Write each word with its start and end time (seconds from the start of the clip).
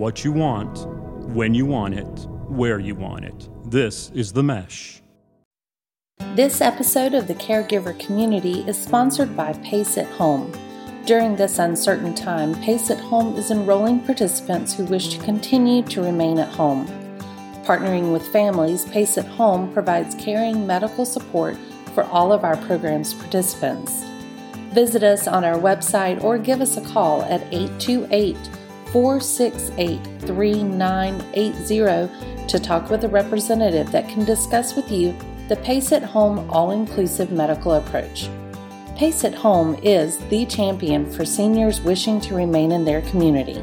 what 0.00 0.24
you 0.24 0.32
want, 0.32 0.86
when 1.36 1.52
you 1.52 1.66
want 1.66 1.92
it, 1.92 2.26
where 2.48 2.78
you 2.78 2.94
want 2.94 3.22
it. 3.22 3.50
This 3.70 4.10
is 4.14 4.32
The 4.32 4.42
Mesh. 4.42 5.02
This 6.34 6.62
episode 6.62 7.12
of 7.12 7.28
the 7.28 7.34
Caregiver 7.34 8.00
Community 8.00 8.60
is 8.60 8.82
sponsored 8.82 9.36
by 9.36 9.52
Pace 9.62 9.98
at 9.98 10.06
Home. 10.12 10.50
During 11.04 11.36
this 11.36 11.58
uncertain 11.58 12.14
time, 12.14 12.54
Pace 12.62 12.90
at 12.90 12.98
Home 12.98 13.36
is 13.36 13.50
enrolling 13.50 14.00
participants 14.00 14.72
who 14.72 14.86
wish 14.86 15.08
to 15.10 15.22
continue 15.22 15.82
to 15.82 16.02
remain 16.02 16.38
at 16.38 16.48
home. 16.48 16.86
Partnering 17.66 18.10
with 18.10 18.26
families, 18.28 18.86
Pace 18.86 19.18
at 19.18 19.26
Home 19.26 19.70
provides 19.70 20.14
caring 20.14 20.66
medical 20.66 21.04
support 21.04 21.58
for 21.94 22.04
all 22.04 22.32
of 22.32 22.42
our 22.42 22.56
program's 22.56 23.12
participants. 23.12 24.02
Visit 24.72 25.02
us 25.02 25.28
on 25.28 25.44
our 25.44 25.58
website 25.58 26.24
or 26.24 26.38
give 26.38 26.62
us 26.62 26.78
a 26.78 26.88
call 26.88 27.20
at 27.24 27.42
828 27.52 28.38
468 28.92 30.00
3980 30.22 32.48
to 32.48 32.58
talk 32.58 32.90
with 32.90 33.04
a 33.04 33.08
representative 33.08 33.92
that 33.92 34.08
can 34.08 34.24
discuss 34.24 34.74
with 34.74 34.90
you 34.90 35.16
the 35.48 35.54
Pace 35.56 35.92
at 35.92 36.02
Home 36.02 36.50
all 36.50 36.72
inclusive 36.72 37.30
medical 37.30 37.74
approach. 37.74 38.28
Pace 38.96 39.22
at 39.22 39.34
Home 39.34 39.76
is 39.84 40.18
the 40.28 40.44
champion 40.46 41.08
for 41.08 41.24
seniors 41.24 41.80
wishing 41.80 42.20
to 42.22 42.34
remain 42.34 42.72
in 42.72 42.84
their 42.84 43.02
community. 43.02 43.62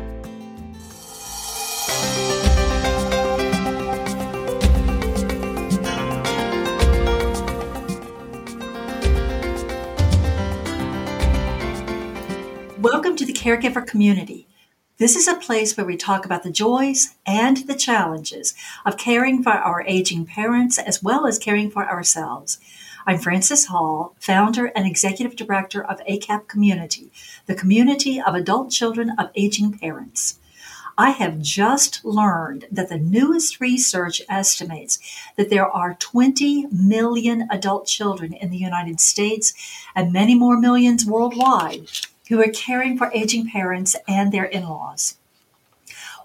Welcome 12.79 13.17
to 13.17 13.25
the 13.25 13.33
Caregiver 13.33 13.85
Community. 13.85 14.46
This 14.99 15.15
is 15.15 15.27
a 15.27 15.35
place 15.35 15.77
where 15.77 15.85
we 15.85 15.95
talk 15.95 16.25
about 16.25 16.41
the 16.41 16.49
joys 16.49 17.13
and 17.23 17.57
the 17.57 17.75
challenges 17.75 18.55
of 18.83 18.97
caring 18.97 19.43
for 19.43 19.51
our 19.51 19.83
aging 19.83 20.25
parents 20.25 20.79
as 20.79 21.03
well 21.03 21.27
as 21.27 21.37
caring 21.37 21.69
for 21.69 21.87
ourselves. 21.87 22.57
I'm 23.05 23.19
Frances 23.19 23.67
Hall, 23.67 24.15
founder 24.19 24.71
and 24.75 24.87
executive 24.87 25.35
director 25.35 25.83
of 25.83 26.03
ACAP 26.09 26.47
Community, 26.47 27.11
the 27.45 27.53
community 27.53 28.19
of 28.19 28.33
adult 28.33 28.71
children 28.71 29.11
of 29.19 29.29
aging 29.35 29.77
parents. 29.77 30.39
I 30.97 31.11
have 31.11 31.41
just 31.41 32.03
learned 32.03 32.65
that 32.71 32.89
the 32.89 32.97
newest 32.97 33.61
research 33.61 34.23
estimates 34.27 34.97
that 35.35 35.51
there 35.51 35.67
are 35.67 35.93
20 35.93 36.69
million 36.71 37.47
adult 37.51 37.85
children 37.85 38.33
in 38.33 38.49
the 38.49 38.57
United 38.57 38.99
States 38.99 39.53
and 39.95 40.11
many 40.11 40.33
more 40.33 40.59
millions 40.59 41.05
worldwide 41.05 41.87
who 42.29 42.41
are 42.41 42.51
caring 42.51 42.97
for 42.97 43.11
aging 43.13 43.49
parents 43.49 43.95
and 44.07 44.31
their 44.31 44.45
in 44.45 44.63
laws. 44.63 45.17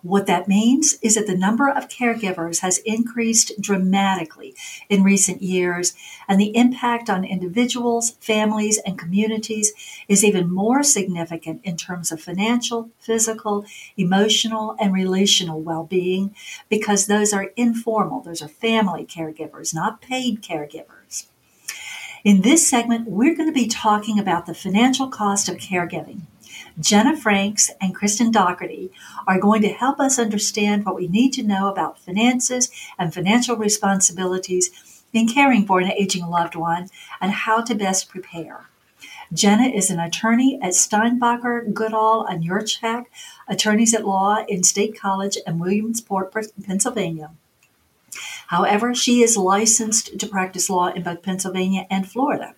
What 0.02 0.26
that 0.26 0.48
means 0.48 0.98
is 1.00 1.14
that 1.14 1.28
the 1.28 1.36
number 1.36 1.68
of 1.68 1.88
caregivers 1.88 2.58
has 2.58 2.78
increased 2.78 3.52
dramatically 3.60 4.52
in 4.88 5.04
recent 5.04 5.42
years, 5.42 5.94
and 6.26 6.40
the 6.40 6.56
impact 6.56 7.08
on 7.08 7.24
individuals, 7.24 8.10
families, 8.18 8.80
and 8.84 8.98
communities 8.98 9.72
is 10.08 10.24
even 10.24 10.52
more 10.52 10.82
significant 10.82 11.60
in 11.62 11.76
terms 11.76 12.10
of 12.10 12.20
financial, 12.20 12.90
physical, 12.98 13.64
emotional, 13.96 14.74
and 14.80 14.92
relational 14.92 15.60
well 15.60 15.84
being 15.84 16.34
because 16.68 17.06
those 17.06 17.32
are 17.32 17.52
informal, 17.56 18.20
those 18.22 18.42
are 18.42 18.48
family 18.48 19.04
caregivers, 19.04 19.72
not 19.72 20.02
paid 20.02 20.42
caregivers. 20.42 21.01
In 22.24 22.42
this 22.42 22.70
segment, 22.70 23.08
we're 23.08 23.34
going 23.34 23.48
to 23.48 23.52
be 23.52 23.66
talking 23.66 24.16
about 24.16 24.46
the 24.46 24.54
financial 24.54 25.08
cost 25.08 25.48
of 25.48 25.56
caregiving. 25.56 26.20
Jenna 26.78 27.16
Franks 27.16 27.68
and 27.80 27.96
Kristin 27.96 28.30
Daugherty 28.30 28.92
are 29.26 29.40
going 29.40 29.60
to 29.62 29.68
help 29.68 29.98
us 29.98 30.20
understand 30.20 30.86
what 30.86 30.94
we 30.94 31.08
need 31.08 31.32
to 31.32 31.42
know 31.42 31.68
about 31.68 31.98
finances 31.98 32.70
and 32.96 33.12
financial 33.12 33.56
responsibilities 33.56 35.02
in 35.12 35.26
caring 35.26 35.66
for 35.66 35.80
an 35.80 35.90
aging 35.90 36.26
loved 36.28 36.54
one 36.54 36.90
and 37.20 37.32
how 37.32 37.60
to 37.60 37.74
best 37.74 38.08
prepare. 38.08 38.66
Jenna 39.32 39.66
is 39.66 39.90
an 39.90 39.98
attorney 39.98 40.60
at 40.62 40.74
Steinbacher, 40.74 41.74
Goodall, 41.74 42.24
and 42.24 42.44
Yurchak, 42.44 43.06
attorneys 43.48 43.94
at 43.94 44.06
law 44.06 44.44
in 44.46 44.62
State 44.62 44.96
College 44.96 45.38
and 45.44 45.58
Williamsport, 45.58 46.32
Pennsylvania. 46.62 47.32
However, 48.48 48.94
she 48.94 49.22
is 49.22 49.36
licensed 49.36 50.18
to 50.18 50.26
practice 50.26 50.68
law 50.68 50.88
in 50.88 51.02
both 51.02 51.22
Pennsylvania 51.22 51.86
and 51.90 52.08
Florida. 52.08 52.54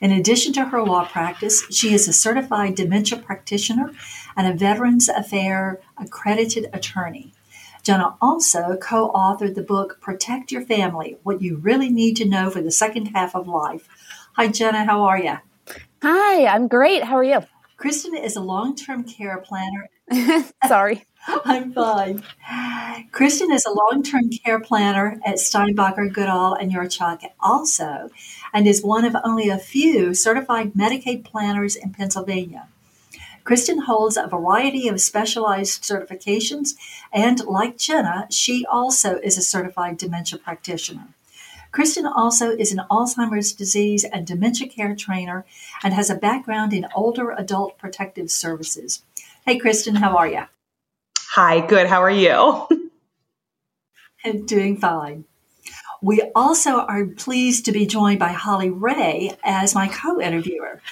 In 0.00 0.12
addition 0.12 0.52
to 0.54 0.66
her 0.66 0.82
law 0.82 1.04
practice, 1.04 1.64
she 1.70 1.92
is 1.92 2.08
a 2.08 2.12
certified 2.12 2.74
dementia 2.74 3.18
practitioner 3.18 3.92
and 4.36 4.46
a 4.46 4.56
Veterans 4.56 5.08
Affairs 5.08 5.76
accredited 5.98 6.70
attorney. 6.72 7.32
Jenna 7.82 8.16
also 8.20 8.76
co 8.76 9.10
authored 9.12 9.54
the 9.54 9.62
book 9.62 10.00
Protect 10.00 10.52
Your 10.52 10.62
Family 10.62 11.18
What 11.22 11.42
You 11.42 11.56
Really 11.56 11.90
Need 11.90 12.16
to 12.16 12.24
Know 12.24 12.50
for 12.50 12.62
the 12.62 12.70
Second 12.70 13.06
Half 13.06 13.34
of 13.34 13.46
Life. 13.48 13.88
Hi, 14.34 14.48
Jenna, 14.48 14.84
how 14.84 15.02
are 15.02 15.18
you? 15.18 15.36
Hi, 16.02 16.46
I'm 16.46 16.68
great. 16.68 17.04
How 17.04 17.16
are 17.16 17.24
you? 17.24 17.40
Kristin 17.78 18.22
is 18.22 18.36
a 18.36 18.40
long 18.40 18.76
term 18.76 19.04
care 19.04 19.38
planner. 19.38 19.88
Sorry. 20.66 21.04
I'm 21.44 21.72
fine. 21.72 22.22
Kristin 23.12 23.54
is 23.54 23.66
a 23.66 23.72
long 23.72 24.02
term 24.02 24.30
care 24.30 24.60
planner 24.60 25.20
at 25.24 25.36
Steinbacher, 25.36 26.12
Goodall, 26.12 26.54
and 26.54 26.72
Yurchak 26.72 27.22
also, 27.40 28.10
and 28.52 28.66
is 28.66 28.82
one 28.82 29.04
of 29.04 29.16
only 29.24 29.48
a 29.48 29.58
few 29.58 30.14
certified 30.14 30.72
Medicaid 30.72 31.24
planners 31.24 31.76
in 31.76 31.92
Pennsylvania. 31.92 32.68
Kristin 33.44 33.84
holds 33.84 34.16
a 34.16 34.28
variety 34.28 34.88
of 34.88 35.00
specialized 35.00 35.82
certifications, 35.82 36.74
and 37.12 37.44
like 37.44 37.76
Jenna, 37.76 38.26
she 38.30 38.64
also 38.66 39.16
is 39.18 39.36
a 39.36 39.42
certified 39.42 39.98
dementia 39.98 40.38
practitioner. 40.38 41.08
Kristin 41.72 42.10
also 42.14 42.50
is 42.50 42.72
an 42.72 42.82
Alzheimer's 42.90 43.52
disease 43.52 44.04
and 44.04 44.26
dementia 44.26 44.68
care 44.68 44.94
trainer 44.96 45.44
and 45.84 45.94
has 45.94 46.10
a 46.10 46.16
background 46.16 46.72
in 46.72 46.86
older 46.94 47.30
adult 47.30 47.78
protective 47.78 48.30
services. 48.30 49.02
Hey, 49.46 49.58
Kristin, 49.58 49.98
how 49.98 50.16
are 50.16 50.28
you? 50.28 50.44
Hi, 51.34 51.64
good. 51.64 51.86
How 51.86 52.02
are 52.02 52.10
you? 52.10 52.66
I'm 54.24 54.46
doing 54.46 54.76
fine. 54.78 55.26
We 56.02 56.28
also 56.34 56.80
are 56.80 57.06
pleased 57.06 57.66
to 57.66 57.72
be 57.72 57.86
joined 57.86 58.18
by 58.18 58.32
Holly 58.32 58.68
Reigh 58.68 59.36
as 59.44 59.72
my 59.72 59.86
co 59.86 60.20
interviewer. 60.20 60.82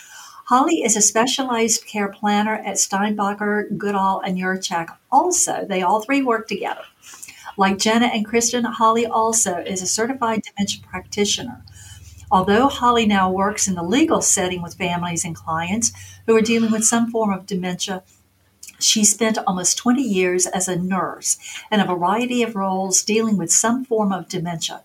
Holly 0.45 0.85
is 0.85 0.97
a 0.97 1.03
specialized 1.03 1.87
care 1.87 2.07
planner 2.07 2.55
at 2.55 2.77
Steinbacher, 2.77 3.77
Goodall, 3.77 4.21
and 4.21 4.39
Yurchak. 4.39 4.97
Also, 5.11 5.67
they 5.69 5.83
all 5.83 6.03
three 6.03 6.23
work 6.23 6.47
together. 6.47 6.85
Like 7.57 7.79
Jenna 7.79 8.07
and 8.07 8.25
Kristin, 8.25 8.65
Holly 8.65 9.07
also 9.07 9.57
is 9.57 9.83
a 9.83 9.89
certified 9.89 10.43
dementia 10.45 10.85
practitioner. 10.89 11.65
Although 12.31 12.69
Holly 12.69 13.07
now 13.07 13.29
works 13.29 13.67
in 13.67 13.75
the 13.75 13.83
legal 13.83 14.23
setting 14.23 14.63
with 14.63 14.75
families 14.75 15.25
and 15.25 15.35
clients 15.35 15.91
who 16.29 16.37
are 16.37 16.43
dealing 16.43 16.71
with 16.71 16.85
some 16.85 17.11
form 17.11 17.33
of 17.33 17.47
dementia, 17.47 18.05
she 18.79 19.05
spent 19.05 19.39
almost 19.47 19.79
20 19.79 20.03
years 20.03 20.47
as 20.47 20.69
a 20.69 20.77
nurse 20.77 21.39
in 21.71 21.81
a 21.81 21.87
variety 21.87 22.43
of 22.43 22.57
roles 22.57 23.03
dealing 23.03 23.37
with 23.37 23.51
some 23.51 23.85
form 23.85 24.13
of 24.13 24.29
dementia 24.29 24.83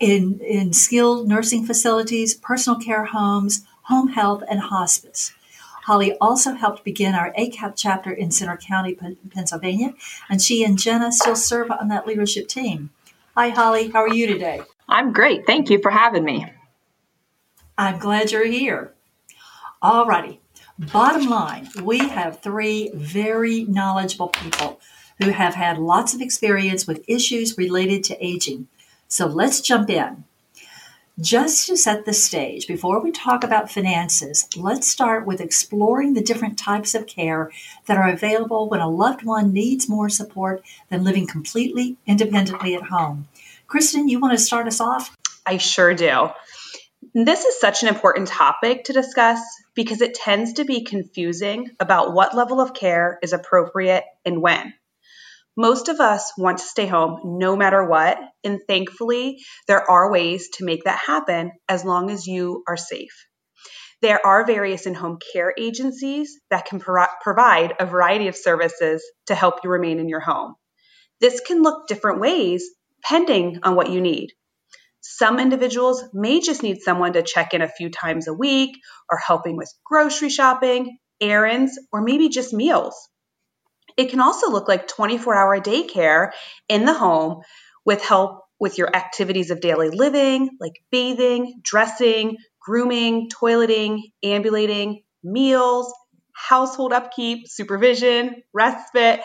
in, 0.00 0.40
in 0.40 0.72
skilled 0.72 1.28
nursing 1.28 1.64
facilities, 1.64 2.34
personal 2.34 2.78
care 2.78 3.06
homes, 3.06 3.64
home 3.82 4.08
health, 4.08 4.42
and 4.48 4.60
hospice. 4.60 5.32
Holly 5.84 6.16
also 6.20 6.54
helped 6.54 6.82
begin 6.82 7.14
our 7.14 7.32
ACAP 7.38 7.74
chapter 7.76 8.10
in 8.10 8.32
Centre 8.32 8.56
County, 8.56 8.98
Pennsylvania, 9.30 9.94
and 10.28 10.42
she 10.42 10.64
and 10.64 10.76
Jenna 10.76 11.12
still 11.12 11.36
serve 11.36 11.70
on 11.70 11.88
that 11.88 12.06
leadership 12.06 12.48
team. 12.48 12.90
Hi, 13.36 13.50
Holly. 13.50 13.90
How 13.90 14.00
are 14.00 14.12
you 14.12 14.26
today? 14.26 14.62
I'm 14.88 15.12
great. 15.12 15.46
Thank 15.46 15.70
you 15.70 15.80
for 15.80 15.90
having 15.90 16.24
me. 16.24 16.52
I'm 17.78 17.98
glad 17.98 18.32
you're 18.32 18.46
here. 18.46 18.94
All 19.80 20.06
righty. 20.06 20.40
Bottom 20.78 21.30
line, 21.30 21.68
we 21.82 21.98
have 21.98 22.42
three 22.42 22.90
very 22.92 23.64
knowledgeable 23.64 24.28
people 24.28 24.78
who 25.18 25.30
have 25.30 25.54
had 25.54 25.78
lots 25.78 26.12
of 26.12 26.20
experience 26.20 26.86
with 26.86 27.08
issues 27.08 27.56
related 27.56 28.04
to 28.04 28.24
aging. 28.24 28.68
So 29.08 29.26
let's 29.26 29.62
jump 29.62 29.88
in. 29.88 30.24
Just 31.18 31.66
to 31.68 31.78
set 31.78 32.04
the 32.04 32.12
stage, 32.12 32.66
before 32.66 33.00
we 33.00 33.10
talk 33.10 33.42
about 33.42 33.70
finances, 33.70 34.50
let's 34.54 34.86
start 34.86 35.24
with 35.24 35.40
exploring 35.40 36.12
the 36.12 36.20
different 36.20 36.58
types 36.58 36.94
of 36.94 37.06
care 37.06 37.50
that 37.86 37.96
are 37.96 38.10
available 38.10 38.68
when 38.68 38.80
a 38.80 38.90
loved 38.90 39.24
one 39.24 39.54
needs 39.54 39.88
more 39.88 40.10
support 40.10 40.62
than 40.90 41.04
living 41.04 41.26
completely 41.26 41.96
independently 42.06 42.74
at 42.74 42.88
home. 42.88 43.28
Kristin, 43.66 44.10
you 44.10 44.20
want 44.20 44.36
to 44.36 44.44
start 44.44 44.66
us 44.66 44.78
off? 44.78 45.16
I 45.46 45.56
sure 45.56 45.94
do. 45.94 46.28
This 47.24 47.46
is 47.46 47.58
such 47.58 47.82
an 47.82 47.88
important 47.88 48.28
topic 48.28 48.84
to 48.84 48.92
discuss 48.92 49.40
because 49.74 50.02
it 50.02 50.12
tends 50.12 50.52
to 50.54 50.66
be 50.66 50.84
confusing 50.84 51.70
about 51.80 52.12
what 52.12 52.36
level 52.36 52.60
of 52.60 52.74
care 52.74 53.18
is 53.22 53.32
appropriate 53.32 54.04
and 54.26 54.42
when. 54.42 54.74
Most 55.56 55.88
of 55.88 55.98
us 55.98 56.30
want 56.36 56.58
to 56.58 56.64
stay 56.64 56.86
home 56.86 57.38
no 57.38 57.56
matter 57.56 57.82
what, 57.88 58.18
and 58.44 58.60
thankfully, 58.68 59.38
there 59.66 59.90
are 59.90 60.12
ways 60.12 60.50
to 60.56 60.66
make 60.66 60.84
that 60.84 60.98
happen 61.06 61.52
as 61.70 61.86
long 61.86 62.10
as 62.10 62.26
you 62.26 62.62
are 62.68 62.76
safe. 62.76 63.26
There 64.02 64.20
are 64.26 64.44
various 64.44 64.84
in 64.84 64.92
home 64.92 65.18
care 65.32 65.54
agencies 65.56 66.38
that 66.50 66.66
can 66.66 66.80
pro- 66.80 67.06
provide 67.22 67.76
a 67.80 67.86
variety 67.86 68.28
of 68.28 68.36
services 68.36 69.02
to 69.28 69.34
help 69.34 69.60
you 69.64 69.70
remain 69.70 70.00
in 70.00 70.10
your 70.10 70.20
home. 70.20 70.54
This 71.22 71.40
can 71.40 71.62
look 71.62 71.86
different 71.86 72.20
ways 72.20 72.68
depending 73.00 73.60
on 73.62 73.74
what 73.74 73.88
you 73.88 74.02
need. 74.02 74.34
Some 75.08 75.38
individuals 75.38 76.02
may 76.12 76.40
just 76.40 76.64
need 76.64 76.82
someone 76.82 77.12
to 77.12 77.22
check 77.22 77.54
in 77.54 77.62
a 77.62 77.68
few 77.68 77.90
times 77.90 78.26
a 78.26 78.34
week 78.34 78.76
or 79.08 79.18
helping 79.18 79.56
with 79.56 79.72
grocery 79.84 80.30
shopping, 80.30 80.98
errands, 81.20 81.78
or 81.92 82.02
maybe 82.02 82.28
just 82.28 82.52
meals. 82.52 83.08
It 83.96 84.10
can 84.10 84.20
also 84.20 84.50
look 84.50 84.66
like 84.66 84.88
24 84.88 85.34
hour 85.34 85.60
daycare 85.60 86.32
in 86.68 86.84
the 86.84 86.92
home 86.92 87.42
with 87.84 88.02
help 88.02 88.42
with 88.58 88.78
your 88.78 88.94
activities 88.94 89.50
of 89.50 89.60
daily 89.60 89.90
living, 89.90 90.50
like 90.60 90.74
bathing, 90.90 91.60
dressing, 91.62 92.38
grooming, 92.60 93.30
toileting, 93.30 94.00
ambulating, 94.24 95.04
meals, 95.22 95.94
household 96.32 96.92
upkeep, 96.92 97.46
supervision, 97.46 98.42
respite, 98.52 99.20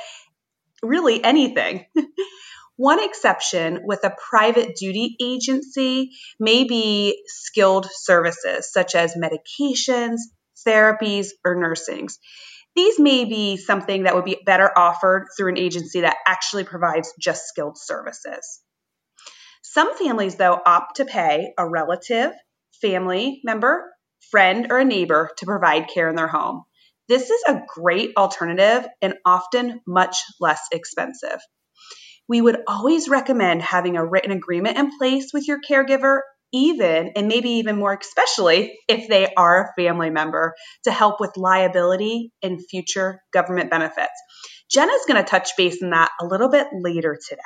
really 0.83 1.23
anything. 1.23 1.85
One 2.81 2.99
exception 2.99 3.81
with 3.83 4.03
a 4.03 4.15
private 4.31 4.75
duty 4.75 5.15
agency 5.21 6.13
may 6.39 6.63
be 6.63 7.21
skilled 7.27 7.87
services 7.93 8.73
such 8.73 8.95
as 8.95 9.13
medications, 9.13 10.17
therapies, 10.67 11.27
or 11.45 11.53
nursings. 11.53 12.17
These 12.75 12.97
may 12.97 13.25
be 13.25 13.57
something 13.57 14.05
that 14.05 14.15
would 14.15 14.25
be 14.25 14.41
better 14.47 14.71
offered 14.75 15.27
through 15.37 15.49
an 15.49 15.59
agency 15.59 16.01
that 16.01 16.17
actually 16.25 16.63
provides 16.63 17.13
just 17.19 17.43
skilled 17.45 17.77
services. 17.77 18.61
Some 19.61 19.95
families, 19.95 20.37
though, 20.37 20.59
opt 20.65 20.95
to 20.95 21.05
pay 21.05 21.53
a 21.59 21.69
relative, 21.69 22.31
family 22.81 23.41
member, 23.43 23.91
friend, 24.31 24.71
or 24.71 24.79
a 24.79 24.85
neighbor 24.85 25.29
to 25.37 25.45
provide 25.45 25.87
care 25.87 26.09
in 26.09 26.15
their 26.15 26.27
home. 26.27 26.63
This 27.07 27.29
is 27.29 27.43
a 27.47 27.61
great 27.67 28.13
alternative 28.17 28.87
and 29.03 29.13
often 29.23 29.81
much 29.85 30.17
less 30.39 30.61
expensive. 30.71 31.39
We 32.31 32.39
would 32.39 32.59
always 32.65 33.09
recommend 33.09 33.61
having 33.61 33.97
a 33.97 34.05
written 34.05 34.31
agreement 34.31 34.77
in 34.77 34.97
place 34.97 35.31
with 35.33 35.49
your 35.49 35.59
caregiver, 35.59 36.21
even 36.53 37.11
and 37.17 37.27
maybe 37.27 37.49
even 37.55 37.75
more 37.75 37.99
especially 37.99 38.79
if 38.87 39.09
they 39.09 39.33
are 39.35 39.65
a 39.65 39.73
family 39.81 40.11
member, 40.11 40.53
to 40.85 40.93
help 40.93 41.19
with 41.19 41.35
liability 41.35 42.31
and 42.41 42.65
future 42.69 43.21
government 43.33 43.69
benefits. 43.69 44.13
Jenna's 44.71 45.03
going 45.09 45.21
to 45.21 45.29
touch 45.29 45.57
base 45.57 45.83
on 45.83 45.89
that 45.89 46.09
a 46.21 46.25
little 46.25 46.47
bit 46.47 46.67
later 46.71 47.19
today. 47.27 47.41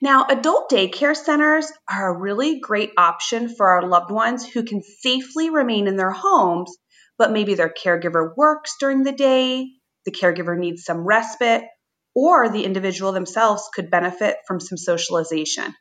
Now, 0.00 0.26
adult 0.28 0.70
daycare 0.70 1.16
centers 1.16 1.66
are 1.90 2.14
a 2.14 2.16
really 2.16 2.60
great 2.60 2.92
option 2.96 3.52
for 3.56 3.70
our 3.70 3.88
loved 3.88 4.12
ones 4.12 4.46
who 4.46 4.62
can 4.62 4.82
safely 5.00 5.50
remain 5.50 5.88
in 5.88 5.96
their 5.96 6.12
homes, 6.12 6.76
but 7.18 7.32
maybe 7.32 7.54
their 7.54 7.74
caregiver 7.76 8.30
works 8.36 8.76
during 8.78 9.02
the 9.02 9.10
day, 9.10 9.66
the 10.04 10.12
caregiver 10.12 10.56
needs 10.56 10.84
some 10.84 11.04
respite, 11.04 11.64
or 12.18 12.48
the 12.48 12.64
individual 12.64 13.12
themselves 13.12 13.70
could 13.72 13.92
benefit 13.92 14.38
from 14.44 14.58
some 14.58 14.76
socialization. 14.76 15.72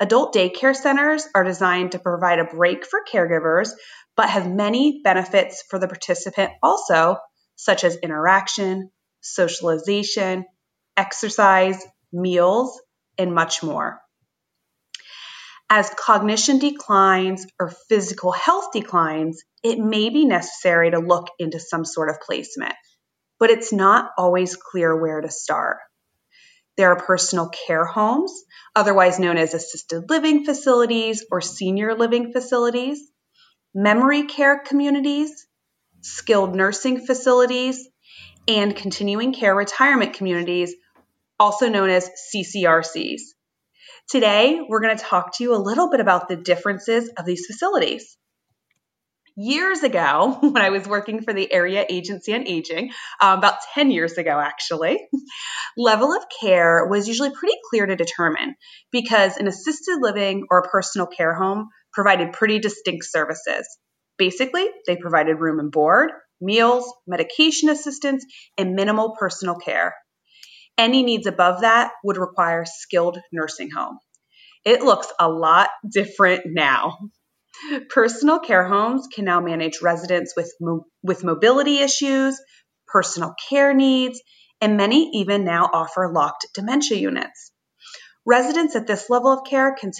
Adult 0.00 0.34
daycare 0.34 0.76
centers 0.76 1.26
are 1.34 1.44
designed 1.44 1.92
to 1.92 1.98
provide 1.98 2.38
a 2.38 2.44
break 2.44 2.84
for 2.84 3.00
caregivers, 3.10 3.70
but 4.14 4.28
have 4.28 4.46
many 4.46 5.00
benefits 5.02 5.64
for 5.70 5.78
the 5.78 5.88
participant 5.88 6.52
also, 6.62 7.16
such 7.56 7.84
as 7.84 7.96
interaction, 7.96 8.90
socialization, 9.22 10.44
exercise, 10.94 11.82
meals, 12.12 12.78
and 13.16 13.34
much 13.34 13.62
more. 13.62 13.98
As 15.70 15.88
cognition 15.98 16.58
declines 16.58 17.46
or 17.58 17.72
physical 17.88 18.30
health 18.30 18.72
declines, 18.74 19.42
it 19.64 19.78
may 19.78 20.10
be 20.10 20.26
necessary 20.26 20.90
to 20.90 20.98
look 20.98 21.28
into 21.38 21.58
some 21.58 21.86
sort 21.86 22.10
of 22.10 22.20
placement, 22.20 22.74
but 23.42 23.50
it's 23.50 23.72
not 23.72 24.12
always 24.16 24.54
clear 24.54 24.94
where 24.94 25.20
to 25.20 25.28
start. 25.28 25.78
There 26.76 26.92
are 26.92 27.04
personal 27.04 27.48
care 27.48 27.84
homes, 27.84 28.32
otherwise 28.76 29.18
known 29.18 29.36
as 29.36 29.52
assisted 29.52 30.08
living 30.08 30.44
facilities 30.44 31.24
or 31.28 31.40
senior 31.40 31.96
living 31.96 32.30
facilities, 32.32 33.00
memory 33.74 34.26
care 34.26 34.60
communities, 34.60 35.48
skilled 36.02 36.54
nursing 36.54 37.04
facilities, 37.04 37.88
and 38.46 38.76
continuing 38.76 39.32
care 39.32 39.56
retirement 39.56 40.14
communities 40.14 40.76
also 41.40 41.68
known 41.68 41.90
as 41.90 42.08
CCRCs. 42.32 43.22
Today, 44.08 44.60
we're 44.68 44.82
going 44.82 44.96
to 44.96 45.02
talk 45.02 45.36
to 45.38 45.42
you 45.42 45.56
a 45.56 45.58
little 45.58 45.90
bit 45.90 45.98
about 45.98 46.28
the 46.28 46.36
differences 46.36 47.10
of 47.18 47.24
these 47.24 47.44
facilities. 47.46 48.16
Years 49.36 49.82
ago, 49.82 50.38
when 50.42 50.58
I 50.58 50.70
was 50.70 50.86
working 50.86 51.22
for 51.22 51.32
the 51.32 51.52
Area 51.52 51.84
Agency 51.88 52.34
on 52.34 52.46
Aging, 52.46 52.92
um, 53.20 53.38
about 53.38 53.56
10 53.74 53.90
years 53.90 54.18
ago 54.18 54.38
actually, 54.38 54.98
level 55.76 56.12
of 56.12 56.24
care 56.40 56.86
was 56.86 57.08
usually 57.08 57.30
pretty 57.30 57.56
clear 57.70 57.86
to 57.86 57.96
determine 57.96 58.54
because 58.90 59.36
an 59.36 59.48
assisted 59.48 59.98
living 60.00 60.44
or 60.50 60.58
a 60.58 60.68
personal 60.68 61.06
care 61.06 61.34
home 61.34 61.68
provided 61.92 62.32
pretty 62.32 62.58
distinct 62.58 63.06
services. 63.06 63.66
Basically, 64.18 64.68
they 64.86 64.96
provided 64.96 65.40
room 65.40 65.58
and 65.58 65.72
board, 65.72 66.10
meals, 66.40 66.92
medication 67.06 67.68
assistance, 67.68 68.24
and 68.58 68.74
minimal 68.74 69.16
personal 69.18 69.56
care. 69.56 69.94
Any 70.76 71.02
needs 71.02 71.26
above 71.26 71.62
that 71.62 71.92
would 72.04 72.16
require 72.16 72.64
skilled 72.64 73.18
nursing 73.32 73.70
home. 73.70 73.98
It 74.64 74.82
looks 74.82 75.08
a 75.18 75.28
lot 75.28 75.70
different 75.90 76.42
now. 76.46 76.98
Personal 77.88 78.40
care 78.40 78.64
homes 78.66 79.08
can 79.12 79.24
now 79.24 79.40
manage 79.40 79.82
residents 79.82 80.34
with, 80.36 80.52
mo- 80.60 80.86
with 81.02 81.24
mobility 81.24 81.78
issues, 81.78 82.40
personal 82.86 83.34
care 83.48 83.74
needs, 83.74 84.20
and 84.60 84.76
many 84.76 85.10
even 85.14 85.44
now 85.44 85.68
offer 85.72 86.10
locked 86.12 86.46
dementia 86.54 86.96
units. 86.98 87.52
Residents 88.24 88.76
at 88.76 88.86
this 88.86 89.10
level 89.10 89.32
of 89.32 89.44
care 89.44 89.74
can 89.74 89.90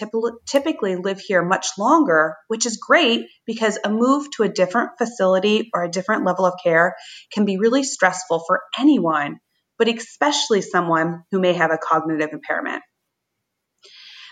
typically 0.46 0.94
live 0.96 1.18
here 1.18 1.42
much 1.42 1.68
longer, 1.76 2.36
which 2.46 2.66
is 2.66 2.76
great 2.76 3.26
because 3.46 3.78
a 3.84 3.90
move 3.90 4.28
to 4.30 4.44
a 4.44 4.48
different 4.48 4.90
facility 4.96 5.70
or 5.74 5.82
a 5.82 5.90
different 5.90 6.24
level 6.24 6.46
of 6.46 6.54
care 6.62 6.94
can 7.32 7.44
be 7.44 7.58
really 7.58 7.82
stressful 7.82 8.44
for 8.46 8.60
anyone 8.78 9.40
but 9.78 9.88
especially 9.88 10.62
someone 10.62 11.24
who 11.32 11.40
may 11.40 11.54
have 11.54 11.72
a 11.72 11.78
cognitive 11.78 12.30
impairment. 12.32 12.82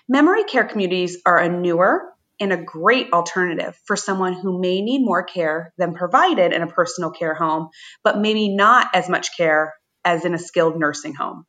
Memory 0.09 0.45
care 0.45 0.65
communities 0.65 1.19
are 1.27 1.39
a 1.39 1.49
newer 1.49 2.10
and 2.41 2.53
a 2.53 2.63
great 2.63 3.13
alternative 3.13 3.79
for 3.85 3.97
someone 3.97 4.33
who 4.33 4.61
may 4.61 4.81
need 4.81 5.05
more 5.05 5.23
care 5.23 5.73
than 5.77 5.95
provided 5.95 6.53
in 6.53 6.63
a 6.63 6.67
personal 6.67 7.11
care 7.11 7.35
home, 7.35 7.69
but 8.03 8.19
maybe 8.19 8.49
not 8.49 8.89
as 8.95 9.09
much 9.09 9.37
care 9.37 9.75
as 10.05 10.25
in 10.25 10.35
a 10.35 10.39
skilled 10.39 10.79
nursing 10.79 11.15
home. 11.15 11.45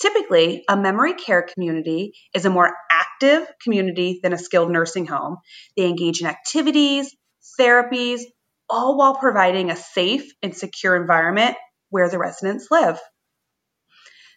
Typically, 0.00 0.64
a 0.68 0.76
memory 0.76 1.14
care 1.14 1.42
community 1.42 2.14
is 2.34 2.44
a 2.44 2.50
more 2.50 2.74
active 2.90 3.46
community 3.62 4.20
than 4.22 4.32
a 4.32 4.38
skilled 4.38 4.70
nursing 4.70 5.06
home. 5.06 5.36
They 5.76 5.86
engage 5.86 6.20
in 6.20 6.26
activities, 6.26 7.14
therapies, 7.60 8.22
all 8.68 8.96
while 8.96 9.16
providing 9.16 9.70
a 9.70 9.76
safe 9.76 10.32
and 10.42 10.56
secure 10.56 10.96
environment 10.96 11.56
where 11.90 12.08
the 12.08 12.18
residents 12.18 12.68
live. 12.70 12.98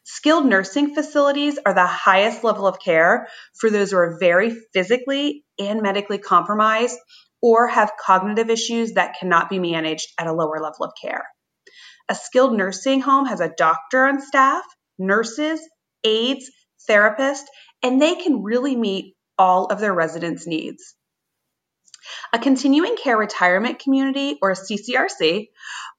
Skilled 0.03 0.45
nursing 0.45 0.93
facilities 0.93 1.57
are 1.65 1.73
the 1.73 1.85
highest 1.85 2.43
level 2.43 2.67
of 2.67 2.79
care 2.79 3.27
for 3.59 3.69
those 3.69 3.91
who 3.91 3.97
are 3.97 4.17
very 4.19 4.49
physically 4.73 5.45
and 5.57 5.81
medically 5.81 6.17
compromised 6.17 6.97
or 7.41 7.67
have 7.67 7.93
cognitive 7.99 8.49
issues 8.49 8.93
that 8.93 9.15
cannot 9.19 9.49
be 9.49 9.59
managed 9.59 10.07
at 10.19 10.27
a 10.27 10.33
lower 10.33 10.59
level 10.59 10.85
of 10.85 10.91
care. 11.01 11.25
A 12.09 12.15
skilled 12.15 12.55
nursing 12.55 13.01
home 13.01 13.25
has 13.25 13.39
a 13.39 13.53
doctor 13.55 14.05
on 14.05 14.21
staff, 14.21 14.63
nurses, 14.99 15.61
aides, 16.03 16.51
therapists, 16.89 17.45
and 17.81 18.01
they 18.01 18.15
can 18.15 18.43
really 18.43 18.75
meet 18.75 19.15
all 19.37 19.67
of 19.67 19.79
their 19.79 19.93
residents' 19.93 20.45
needs. 20.45 20.95
A 22.33 22.39
continuing 22.39 22.97
care 22.97 23.17
retirement 23.17 23.79
community 23.79 24.37
or 24.41 24.51
a 24.51 24.55
CCRC 24.55 25.47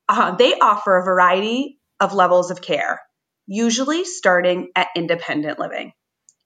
uh, 0.08 0.36
they 0.36 0.58
offer 0.58 0.98
a 0.98 1.04
variety 1.04 1.78
of 2.00 2.12
levels 2.12 2.50
of 2.50 2.60
care, 2.60 3.00
usually 3.46 4.04
starting 4.04 4.70
at 4.74 4.88
independent 4.96 5.58
living. 5.58 5.92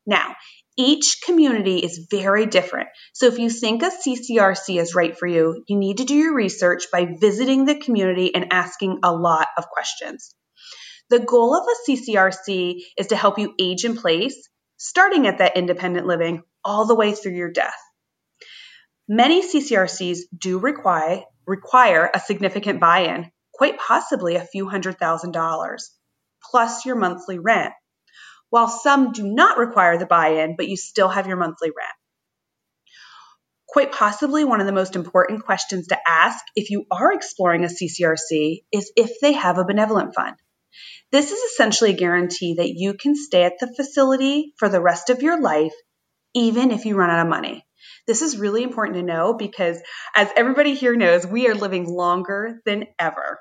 Now, 0.06 0.36
each 0.76 1.22
community 1.24 1.78
is 1.78 2.06
very 2.10 2.46
different. 2.46 2.88
So 3.12 3.26
if 3.26 3.38
you 3.38 3.50
think 3.50 3.82
a 3.82 3.90
CCRC 3.90 4.80
is 4.80 4.94
right 4.94 5.18
for 5.18 5.26
you, 5.26 5.64
you 5.66 5.76
need 5.76 5.98
to 5.98 6.04
do 6.04 6.14
your 6.14 6.34
research 6.34 6.84
by 6.92 7.16
visiting 7.20 7.64
the 7.64 7.80
community 7.80 8.32
and 8.34 8.52
asking 8.52 9.00
a 9.02 9.12
lot 9.12 9.48
of 9.56 9.68
questions. 9.68 10.34
The 11.10 11.18
goal 11.18 11.56
of 11.56 11.66
a 11.66 11.90
CCRC 11.90 12.76
is 12.96 13.08
to 13.08 13.16
help 13.16 13.38
you 13.38 13.54
age 13.58 13.84
in 13.84 13.96
place, 13.96 14.48
starting 14.76 15.26
at 15.26 15.38
that 15.38 15.56
independent 15.56 16.06
living 16.06 16.42
all 16.64 16.86
the 16.86 16.94
way 16.94 17.12
through 17.12 17.34
your 17.34 17.50
death. 17.50 17.78
Many 19.08 19.42
CCRCs 19.42 20.18
do 20.36 20.58
require, 20.58 21.22
require 21.46 22.10
a 22.12 22.20
significant 22.20 22.78
buy 22.78 23.00
in, 23.00 23.32
quite 23.52 23.78
possibly 23.78 24.36
a 24.36 24.44
few 24.44 24.68
hundred 24.68 24.98
thousand 24.98 25.32
dollars, 25.32 25.90
plus 26.50 26.84
your 26.86 26.96
monthly 26.96 27.38
rent, 27.38 27.72
while 28.50 28.68
some 28.68 29.12
do 29.12 29.26
not 29.26 29.58
require 29.58 29.98
the 29.98 30.06
buy 30.06 30.42
in, 30.42 30.56
but 30.56 30.68
you 30.68 30.76
still 30.76 31.08
have 31.08 31.26
your 31.26 31.36
monthly 31.36 31.68
rent. 31.68 31.94
Quite 33.68 33.92
possibly 33.92 34.44
one 34.44 34.60
of 34.60 34.66
the 34.66 34.72
most 34.72 34.96
important 34.96 35.44
questions 35.44 35.88
to 35.88 35.98
ask 36.06 36.42
if 36.56 36.70
you 36.70 36.86
are 36.90 37.12
exploring 37.12 37.64
a 37.64 37.68
CCRC 37.68 38.62
is 38.72 38.90
if 38.96 39.20
they 39.20 39.32
have 39.32 39.58
a 39.58 39.64
benevolent 39.64 40.14
fund. 40.14 40.36
This 41.12 41.30
is 41.30 41.38
essentially 41.38 41.90
a 41.90 41.96
guarantee 41.96 42.54
that 42.54 42.70
you 42.74 42.94
can 42.94 43.14
stay 43.14 43.44
at 43.44 43.58
the 43.60 43.72
facility 43.74 44.54
for 44.56 44.68
the 44.68 44.80
rest 44.80 45.10
of 45.10 45.22
your 45.22 45.40
life, 45.40 45.74
even 46.34 46.70
if 46.70 46.86
you 46.86 46.96
run 46.96 47.10
out 47.10 47.20
of 47.20 47.28
money. 47.28 47.66
This 48.06 48.22
is 48.22 48.38
really 48.38 48.62
important 48.62 48.96
to 48.96 49.02
know 49.02 49.34
because, 49.34 49.78
as 50.14 50.30
everybody 50.36 50.74
here 50.74 50.96
knows, 50.96 51.26
we 51.26 51.48
are 51.48 51.54
living 51.54 51.86
longer 51.86 52.60
than 52.64 52.86
ever. 52.98 53.38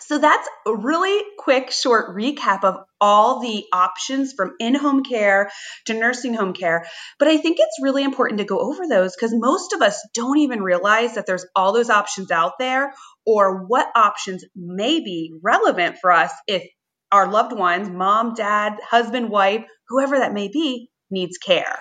So 0.00 0.18
that's 0.18 0.48
a 0.66 0.74
really 0.74 1.22
quick, 1.38 1.70
short 1.70 2.16
recap 2.16 2.64
of 2.64 2.76
all 3.00 3.40
the 3.40 3.64
options 3.72 4.32
from 4.32 4.54
in 4.58 4.74
home 4.74 5.04
care 5.04 5.50
to 5.86 5.94
nursing 5.94 6.34
home 6.34 6.52
care. 6.52 6.86
But 7.18 7.28
I 7.28 7.38
think 7.38 7.58
it's 7.60 7.78
really 7.82 8.04
important 8.04 8.38
to 8.38 8.44
go 8.44 8.58
over 8.58 8.88
those 8.88 9.14
because 9.14 9.32
most 9.34 9.72
of 9.72 9.82
us 9.82 10.00
don't 10.14 10.38
even 10.38 10.62
realize 10.62 11.14
that 11.14 11.26
there's 11.26 11.46
all 11.54 11.72
those 11.72 11.90
options 11.90 12.30
out 12.30 12.52
there 12.58 12.92
or 13.26 13.66
what 13.66 13.88
options 13.94 14.44
may 14.56 15.00
be 15.00 15.32
relevant 15.42 15.98
for 16.00 16.10
us 16.10 16.32
if 16.46 16.64
our 17.12 17.30
loved 17.30 17.52
ones, 17.52 17.88
mom, 17.88 18.34
dad, 18.34 18.74
husband, 18.88 19.30
wife, 19.30 19.64
whoever 19.88 20.18
that 20.18 20.32
may 20.32 20.48
be, 20.48 20.90
needs 21.10 21.38
care. 21.38 21.78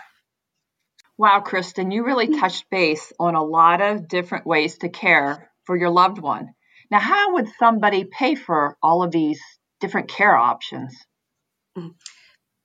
Wow, 1.17 1.43
Kristin, 1.45 1.93
you 1.93 2.05
really 2.05 2.27
mm-hmm. 2.27 2.39
touched 2.39 2.69
base 2.71 3.11
on 3.19 3.35
a 3.35 3.43
lot 3.43 3.81
of 3.81 4.07
different 4.07 4.45
ways 4.45 4.77
to 4.79 4.89
care 4.89 5.51
for 5.65 5.75
your 5.75 5.89
loved 5.89 6.17
one. 6.17 6.53
Now, 6.91 6.99
how 6.99 7.33
would 7.33 7.47
somebody 7.59 8.05
pay 8.05 8.35
for 8.35 8.77
all 8.81 9.03
of 9.03 9.11
these 9.11 9.39
different 9.79 10.09
care 10.09 10.35
options? 10.35 10.95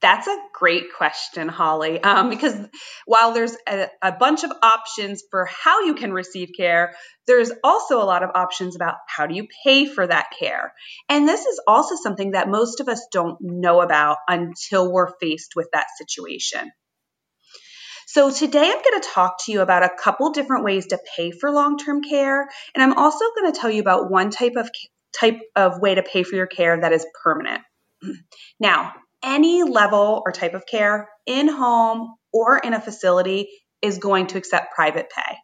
That's 0.05 0.27
a 0.27 0.37
great 0.53 0.93
question, 0.95 1.49
Holly. 1.49 1.99
Um, 2.03 2.29
because 2.29 2.55
while 3.07 3.33
there's 3.33 3.57
a, 3.67 3.89
a, 4.03 4.13
bunch 4.13 4.45
of 4.45 4.53
options 4.63 5.23
for 5.31 5.47
how 5.47 5.81
you 5.81 5.95
can 5.95 6.13
receive 6.13 6.51
care, 6.55 6.95
there's 7.27 7.51
also 7.65 8.03
a 8.03 8.05
lot 8.05 8.23
of 8.23 8.29
options 8.35 8.77
about 8.77 8.97
how 9.09 9.27
do 9.27 9.35
you 9.35 9.47
pay 9.65 9.87
for 9.87 10.07
that 10.07 10.27
care. 10.39 10.75
And 11.09 11.27
this 11.27 11.47
is 11.47 11.59
also 11.67 11.95
something 11.95 12.33
that 12.33 12.51
most 12.51 12.81
of 12.81 12.89
us 12.89 13.07
don't 13.13 13.39
know 13.41 13.81
about 13.81 14.19
until 14.29 14.93
we're 14.93 15.17
faced 15.23 15.53
with 15.57 15.69
that 15.73 15.87
situation. 15.97 16.71
So 18.15 18.31
today 18.31 18.61
I'm 18.61 18.81
going 18.81 19.03
to 19.03 19.09
talk 19.13 19.39
to 19.45 19.51
you 19.51 19.61
about 19.61 19.83
a 19.83 19.91
couple 20.01 20.31
different 20.31 20.63
ways 20.63 20.87
to 20.87 21.01
pay 21.17 21.33
for 21.33 21.51
long-term 21.51 22.01
care, 22.05 22.49
and 22.73 22.81
I'm 22.81 22.97
also 22.97 23.25
going 23.37 23.53
to 23.53 23.61
tell 23.61 23.71
you 23.71 23.81
about 23.81 24.09
one 24.09 24.31
type 24.31 24.53
of 24.57 24.71
type 25.13 25.41
of 25.57 25.81
way 25.81 25.97
to 25.97 26.03
pay 26.05 26.23
for 26.23 26.37
your 26.37 26.47
care 26.47 26.81
that 26.81 26.93
is 26.93 27.05
permanent. 27.25 27.63
Now, 28.61 28.93
any 29.21 29.65
level 29.65 30.23
or 30.25 30.31
type 30.31 30.55
of 30.55 30.65
care 30.65 31.09
in 31.27 31.49
home 31.49 32.15
or 32.33 32.57
in 32.57 32.73
a 32.73 32.81
facility 32.81 33.49
is 33.83 33.99
going 33.99 34.29
to 34.29 34.39
accept 34.39 34.77
private 34.77 35.11
pay. 35.11 35.37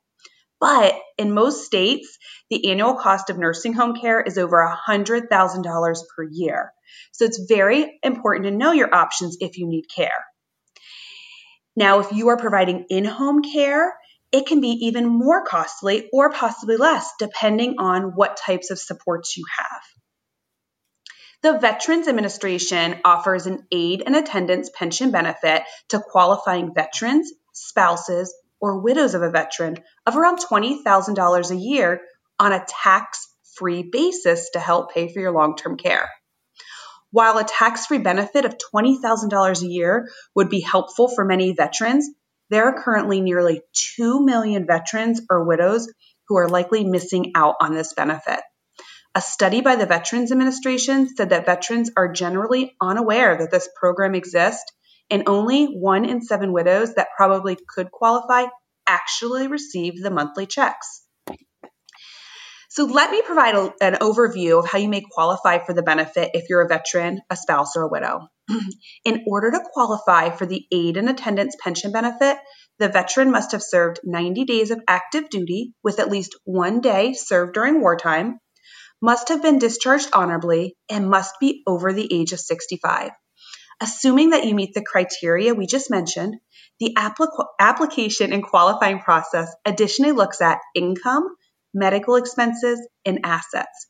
But 0.60 0.94
in 1.18 1.34
most 1.34 1.64
states, 1.64 2.18
the 2.50 2.70
annual 2.70 2.94
cost 2.94 3.30
of 3.30 3.38
nursing 3.38 3.72
home 3.72 3.96
care 3.96 4.20
is 4.20 4.38
over 4.38 4.64
$100,000 4.88 5.96
per 6.14 6.22
year. 6.30 6.72
So 7.10 7.24
it's 7.24 7.44
very 7.48 7.98
important 8.04 8.44
to 8.44 8.52
know 8.52 8.70
your 8.70 8.94
options 8.94 9.38
if 9.40 9.58
you 9.58 9.66
need 9.66 9.86
care. 9.92 10.24
Now, 11.76 12.00
if 12.00 12.12
you 12.12 12.28
are 12.28 12.36
providing 12.36 12.86
in 12.90 13.04
home 13.04 13.42
care, 13.42 13.96
it 14.32 14.46
can 14.46 14.60
be 14.60 14.86
even 14.86 15.06
more 15.06 15.44
costly 15.44 16.08
or 16.12 16.30
possibly 16.30 16.76
less, 16.76 17.10
depending 17.18 17.76
on 17.78 18.14
what 18.14 18.36
types 18.36 18.70
of 18.70 18.78
supports 18.78 19.36
you 19.36 19.44
have. 19.58 19.82
The 21.42 21.58
Veterans 21.58 22.06
Administration 22.06 23.00
offers 23.04 23.46
an 23.46 23.66
aid 23.72 24.02
and 24.04 24.14
attendance 24.14 24.68
pension 24.74 25.10
benefit 25.10 25.62
to 25.88 25.98
qualifying 25.98 26.74
veterans, 26.74 27.32
spouses, 27.54 28.34
or 28.60 28.80
widows 28.80 29.14
of 29.14 29.22
a 29.22 29.30
veteran 29.30 29.78
of 30.06 30.16
around 30.16 30.38
$20,000 30.38 31.50
a 31.50 31.56
year 31.56 32.02
on 32.38 32.52
a 32.52 32.64
tax 32.68 33.26
free 33.56 33.82
basis 33.82 34.50
to 34.50 34.60
help 34.60 34.92
pay 34.92 35.10
for 35.12 35.18
your 35.18 35.32
long 35.32 35.56
term 35.56 35.78
care. 35.78 36.10
While 37.12 37.38
a 37.38 37.44
tax 37.44 37.86
free 37.86 37.98
benefit 37.98 38.44
of 38.44 38.56
$20,000 38.74 39.62
a 39.62 39.66
year 39.66 40.08
would 40.34 40.48
be 40.48 40.60
helpful 40.60 41.08
for 41.08 41.24
many 41.24 41.52
veterans, 41.52 42.08
there 42.50 42.66
are 42.66 42.82
currently 42.82 43.20
nearly 43.20 43.62
2 43.96 44.24
million 44.24 44.66
veterans 44.66 45.20
or 45.30 45.44
widows 45.44 45.92
who 46.28 46.36
are 46.36 46.48
likely 46.48 46.84
missing 46.84 47.32
out 47.34 47.56
on 47.60 47.74
this 47.74 47.94
benefit. 47.94 48.40
A 49.16 49.20
study 49.20 49.60
by 49.60 49.74
the 49.74 49.86
Veterans 49.86 50.30
Administration 50.30 51.08
said 51.16 51.30
that 51.30 51.46
veterans 51.46 51.90
are 51.96 52.12
generally 52.12 52.76
unaware 52.80 53.36
that 53.38 53.50
this 53.50 53.68
program 53.74 54.14
exists, 54.14 54.70
and 55.10 55.24
only 55.26 55.66
one 55.66 56.04
in 56.04 56.22
seven 56.22 56.52
widows 56.52 56.94
that 56.94 57.08
probably 57.16 57.58
could 57.68 57.90
qualify 57.90 58.44
actually 58.86 59.48
receive 59.48 60.00
the 60.00 60.12
monthly 60.12 60.46
checks. 60.46 61.02
So 62.70 62.84
let 62.84 63.10
me 63.10 63.20
provide 63.22 63.56
a, 63.56 63.74
an 63.80 63.94
overview 63.94 64.60
of 64.60 64.68
how 64.68 64.78
you 64.78 64.88
may 64.88 65.02
qualify 65.02 65.58
for 65.58 65.72
the 65.72 65.82
benefit 65.82 66.30
if 66.34 66.48
you're 66.48 66.62
a 66.62 66.68
veteran, 66.68 67.20
a 67.28 67.34
spouse, 67.34 67.74
or 67.76 67.82
a 67.82 67.88
widow. 67.88 68.28
In 69.04 69.24
order 69.26 69.50
to 69.50 69.64
qualify 69.72 70.30
for 70.30 70.46
the 70.46 70.64
aid 70.70 70.96
and 70.96 71.08
attendance 71.08 71.56
pension 71.60 71.90
benefit, 71.90 72.38
the 72.78 72.88
veteran 72.88 73.32
must 73.32 73.52
have 73.52 73.62
served 73.62 73.98
90 74.04 74.44
days 74.44 74.70
of 74.70 74.80
active 74.86 75.28
duty 75.30 75.74
with 75.82 75.98
at 75.98 76.12
least 76.12 76.36
one 76.44 76.80
day 76.80 77.12
served 77.12 77.54
during 77.54 77.80
wartime, 77.80 78.38
must 79.02 79.30
have 79.30 79.42
been 79.42 79.58
discharged 79.58 80.08
honorably, 80.12 80.76
and 80.88 81.10
must 81.10 81.34
be 81.40 81.64
over 81.66 81.92
the 81.92 82.08
age 82.14 82.32
of 82.32 82.38
65. 82.38 83.10
Assuming 83.80 84.30
that 84.30 84.44
you 84.44 84.54
meet 84.54 84.74
the 84.74 84.84
criteria 84.84 85.54
we 85.54 85.66
just 85.66 85.90
mentioned, 85.90 86.36
the 86.78 86.94
applic- 86.96 87.46
application 87.58 88.32
and 88.32 88.44
qualifying 88.44 89.00
process 89.00 89.52
additionally 89.64 90.12
looks 90.12 90.40
at 90.40 90.58
income, 90.76 91.34
medical 91.74 92.16
expenses, 92.16 92.80
and 93.04 93.20
assets. 93.24 93.88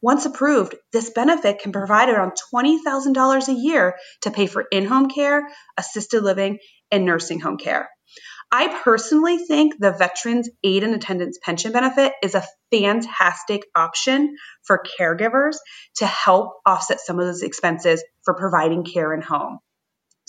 Once 0.00 0.26
approved, 0.26 0.76
this 0.92 1.10
benefit 1.10 1.58
can 1.58 1.72
provide 1.72 2.08
around 2.08 2.32
$20,000 2.54 3.48
a 3.48 3.52
year 3.52 3.96
to 4.22 4.30
pay 4.30 4.46
for 4.46 4.64
in 4.70 4.84
home 4.84 5.08
care, 5.08 5.48
assisted 5.76 6.22
living, 6.22 6.58
and 6.92 7.04
nursing 7.04 7.40
home 7.40 7.58
care. 7.58 7.88
I 8.50 8.80
personally 8.82 9.38
think 9.38 9.74
the 9.78 9.92
Veterans 9.92 10.48
Aid 10.64 10.82
and 10.82 10.94
Attendance 10.94 11.38
Pension 11.42 11.72
Benefit 11.72 12.12
is 12.22 12.34
a 12.34 12.46
fantastic 12.70 13.62
option 13.74 14.36
for 14.62 14.82
caregivers 14.98 15.56
to 15.96 16.06
help 16.06 16.54
offset 16.64 17.00
some 17.00 17.18
of 17.18 17.26
those 17.26 17.42
expenses 17.42 18.02
for 18.22 18.34
providing 18.34 18.84
care 18.84 19.12
in 19.12 19.20
home. 19.20 19.58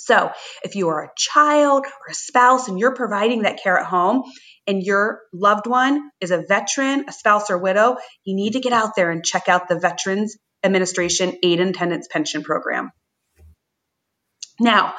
So, 0.05 0.31
if 0.63 0.75
you 0.75 0.89
are 0.89 1.03
a 1.03 1.11
child 1.17 1.85
or 1.85 2.11
a 2.11 2.13
spouse 2.13 2.67
and 2.67 2.79
you're 2.79 2.95
providing 2.95 3.43
that 3.43 3.61
care 3.61 3.77
at 3.77 3.85
home 3.85 4.23
and 4.67 4.83
your 4.83 5.21
loved 5.33 5.67
one 5.67 6.09
is 6.21 6.31
a 6.31 6.43
veteran, 6.47 7.05
a 7.07 7.11
spouse, 7.11 7.49
or 7.49 7.57
widow, 7.57 7.97
you 8.23 8.35
need 8.35 8.53
to 8.53 8.59
get 8.59 8.73
out 8.73 8.95
there 8.95 9.11
and 9.11 9.23
check 9.23 9.49
out 9.49 9.67
the 9.67 9.79
Veterans 9.79 10.37
Administration 10.63 11.37
Aid 11.43 11.59
and 11.59 11.75
Attendance 11.75 12.07
Pension 12.11 12.43
Program. 12.43 12.91
Now, 14.59 14.95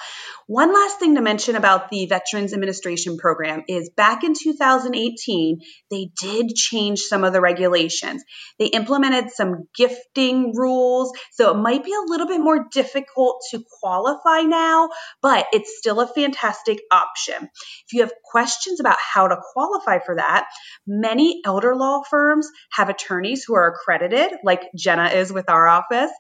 one 0.50 0.74
last 0.74 0.98
thing 0.98 1.14
to 1.14 1.20
mention 1.20 1.54
about 1.54 1.90
the 1.90 2.06
Veterans 2.06 2.52
Administration 2.52 3.18
Program 3.18 3.62
is 3.68 3.88
back 3.88 4.24
in 4.24 4.32
2018, 4.34 5.60
they 5.92 6.10
did 6.20 6.56
change 6.56 7.02
some 7.02 7.22
of 7.22 7.32
the 7.32 7.40
regulations. 7.40 8.24
They 8.58 8.66
implemented 8.66 9.30
some 9.30 9.68
gifting 9.76 10.52
rules, 10.56 11.12
so 11.30 11.52
it 11.52 11.62
might 11.62 11.84
be 11.84 11.92
a 11.92 12.10
little 12.10 12.26
bit 12.26 12.40
more 12.40 12.66
difficult 12.72 13.44
to 13.52 13.62
qualify 13.80 14.40
now, 14.40 14.88
but 15.22 15.46
it's 15.52 15.78
still 15.78 16.00
a 16.00 16.08
fantastic 16.08 16.80
option. 16.90 17.48
If 17.86 17.92
you 17.92 18.00
have 18.00 18.12
questions 18.24 18.80
about 18.80 18.98
how 18.98 19.28
to 19.28 19.36
qualify 19.52 20.00
for 20.04 20.16
that, 20.16 20.48
many 20.84 21.42
elder 21.44 21.76
law 21.76 22.02
firms 22.02 22.48
have 22.72 22.88
attorneys 22.88 23.44
who 23.46 23.54
are 23.54 23.68
accredited, 23.68 24.32
like 24.42 24.62
Jenna 24.76 25.10
is 25.10 25.32
with 25.32 25.48
our 25.48 25.68
office, 25.68 26.10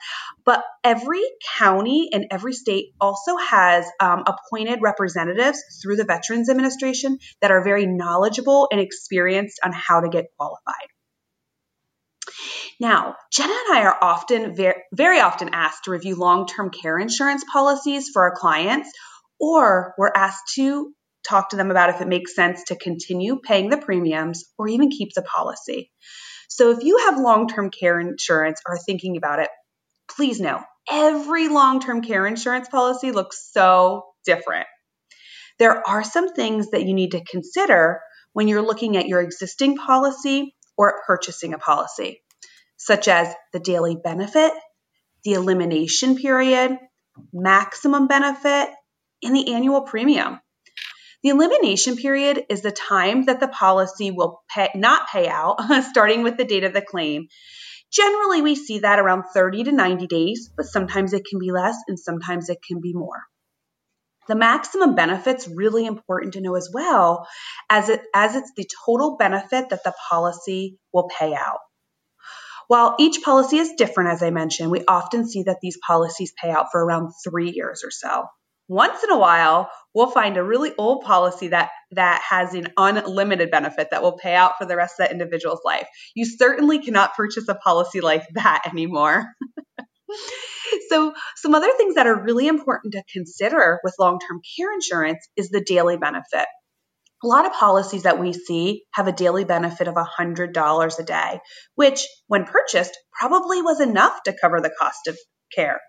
but 0.44 0.62
every 0.84 1.22
county 1.58 2.10
and 2.12 2.26
every 2.30 2.52
state 2.52 2.92
also 3.00 3.29
has 3.38 3.86
um, 4.00 4.10
um, 4.10 4.24
appointed 4.26 4.80
representatives 4.82 5.62
through 5.82 5.96
the 5.96 6.04
Veterans 6.04 6.48
Administration 6.48 7.18
that 7.40 7.50
are 7.50 7.62
very 7.62 7.86
knowledgeable 7.86 8.68
and 8.70 8.80
experienced 8.80 9.60
on 9.64 9.72
how 9.72 10.00
to 10.00 10.08
get 10.08 10.26
qualified. 10.36 10.88
Now, 12.80 13.16
Jenna 13.32 13.52
and 13.52 13.78
I 13.78 13.82
are 13.84 13.98
often, 14.00 14.56
very, 14.56 14.82
very 14.92 15.20
often 15.20 15.50
asked 15.52 15.84
to 15.84 15.90
review 15.90 16.16
long 16.16 16.46
term 16.46 16.70
care 16.70 16.98
insurance 16.98 17.44
policies 17.52 18.08
for 18.08 18.22
our 18.22 18.34
clients, 18.34 18.90
or 19.38 19.94
we're 19.98 20.12
asked 20.14 20.54
to 20.54 20.92
talk 21.28 21.50
to 21.50 21.56
them 21.56 21.70
about 21.70 21.90
if 21.90 22.00
it 22.00 22.08
makes 22.08 22.34
sense 22.34 22.64
to 22.64 22.76
continue 22.76 23.38
paying 23.38 23.68
the 23.68 23.76
premiums 23.76 24.44
or 24.56 24.66
even 24.68 24.90
keep 24.90 25.10
the 25.14 25.22
policy. 25.22 25.90
So, 26.48 26.70
if 26.70 26.82
you 26.82 26.98
have 27.06 27.20
long 27.20 27.48
term 27.48 27.70
care 27.70 28.00
insurance 28.00 28.60
or 28.66 28.74
are 28.74 28.78
thinking 28.78 29.18
about 29.18 29.40
it, 29.40 29.50
please 30.08 30.40
know 30.40 30.62
every 30.90 31.48
long 31.48 31.80
term 31.80 32.02
care 32.02 32.26
insurance 32.26 32.68
policy 32.68 33.12
looks 33.12 33.50
so 33.52 34.04
different. 34.24 34.66
There 35.58 35.86
are 35.86 36.04
some 36.04 36.32
things 36.32 36.70
that 36.70 36.84
you 36.84 36.94
need 36.94 37.12
to 37.12 37.24
consider 37.24 38.00
when 38.32 38.48
you're 38.48 38.62
looking 38.62 38.96
at 38.96 39.08
your 39.08 39.20
existing 39.20 39.76
policy 39.76 40.54
or 40.76 41.02
purchasing 41.06 41.52
a 41.52 41.58
policy, 41.58 42.22
such 42.76 43.08
as 43.08 43.32
the 43.52 43.60
daily 43.60 43.96
benefit, 43.96 44.52
the 45.24 45.34
elimination 45.34 46.16
period, 46.16 46.78
maximum 47.32 48.06
benefit, 48.06 48.70
and 49.22 49.36
the 49.36 49.52
annual 49.52 49.82
premium. 49.82 50.40
The 51.22 51.30
elimination 51.30 51.96
period 51.96 52.46
is 52.48 52.62
the 52.62 52.72
time 52.72 53.26
that 53.26 53.40
the 53.40 53.48
policy 53.48 54.10
will 54.10 54.40
pay, 54.48 54.70
not 54.74 55.08
pay 55.08 55.28
out, 55.28 55.58
starting 55.90 56.22
with 56.22 56.38
the 56.38 56.46
date 56.46 56.64
of 56.64 56.72
the 56.72 56.80
claim. 56.80 57.28
Generally, 57.92 58.42
we 58.42 58.54
see 58.54 58.80
that 58.80 58.98
around 58.98 59.24
30 59.34 59.64
to 59.64 59.72
90 59.72 60.06
days, 60.06 60.50
but 60.56 60.66
sometimes 60.66 61.12
it 61.12 61.24
can 61.28 61.38
be 61.38 61.50
less 61.50 61.76
and 61.88 61.98
sometimes 61.98 62.48
it 62.48 62.58
can 62.66 62.80
be 62.80 62.92
more. 62.92 63.24
The 64.28 64.36
maximum 64.36 64.94
benefit's 64.94 65.48
really 65.48 65.86
important 65.86 66.34
to 66.34 66.40
know 66.40 66.54
as 66.54 66.70
well, 66.72 67.26
as 67.68 67.88
it 67.88 68.02
as 68.14 68.36
it's 68.36 68.52
the 68.56 68.68
total 68.86 69.16
benefit 69.16 69.70
that 69.70 69.82
the 69.82 69.94
policy 70.08 70.78
will 70.92 71.08
pay 71.08 71.34
out. 71.34 71.58
While 72.68 72.94
each 73.00 73.22
policy 73.24 73.58
is 73.58 73.72
different, 73.72 74.10
as 74.10 74.22
I 74.22 74.30
mentioned, 74.30 74.70
we 74.70 74.84
often 74.86 75.28
see 75.28 75.42
that 75.44 75.58
these 75.60 75.78
policies 75.84 76.32
pay 76.40 76.50
out 76.50 76.66
for 76.70 76.84
around 76.84 77.10
three 77.24 77.50
years 77.50 77.82
or 77.82 77.90
so. 77.90 78.26
Once 78.70 79.02
in 79.02 79.10
a 79.10 79.18
while, 79.18 79.68
we'll 79.94 80.12
find 80.12 80.36
a 80.36 80.44
really 80.44 80.72
old 80.78 81.02
policy 81.02 81.48
that 81.48 81.70
that 81.90 82.22
has 82.22 82.54
an 82.54 82.68
unlimited 82.76 83.50
benefit 83.50 83.88
that 83.90 84.00
will 84.00 84.16
pay 84.16 84.32
out 84.32 84.52
for 84.56 84.64
the 84.64 84.76
rest 84.76 84.94
of 85.00 85.04
that 85.04 85.12
individual's 85.12 85.58
life. 85.64 85.88
You 86.14 86.24
certainly 86.24 86.78
cannot 86.78 87.16
purchase 87.16 87.48
a 87.48 87.56
policy 87.56 88.00
like 88.00 88.22
that 88.34 88.62
anymore. 88.70 89.26
so, 90.88 91.12
some 91.34 91.56
other 91.56 91.72
things 91.76 91.96
that 91.96 92.06
are 92.06 92.22
really 92.22 92.46
important 92.46 92.92
to 92.92 93.02
consider 93.12 93.80
with 93.82 93.96
long 93.98 94.20
term 94.20 94.40
care 94.56 94.72
insurance 94.72 95.26
is 95.34 95.50
the 95.50 95.64
daily 95.64 95.96
benefit. 95.96 96.46
A 97.24 97.26
lot 97.26 97.46
of 97.46 97.52
policies 97.52 98.04
that 98.04 98.20
we 98.20 98.32
see 98.32 98.84
have 98.92 99.08
a 99.08 99.12
daily 99.12 99.44
benefit 99.44 99.88
of 99.88 99.96
$100 99.96 100.98
a 100.98 101.02
day, 101.02 101.40
which, 101.74 102.06
when 102.28 102.44
purchased, 102.44 102.96
probably 103.12 103.62
was 103.62 103.80
enough 103.80 104.22
to 104.26 104.36
cover 104.40 104.60
the 104.60 104.72
cost 104.80 105.08
of 105.08 105.18
care. 105.52 105.80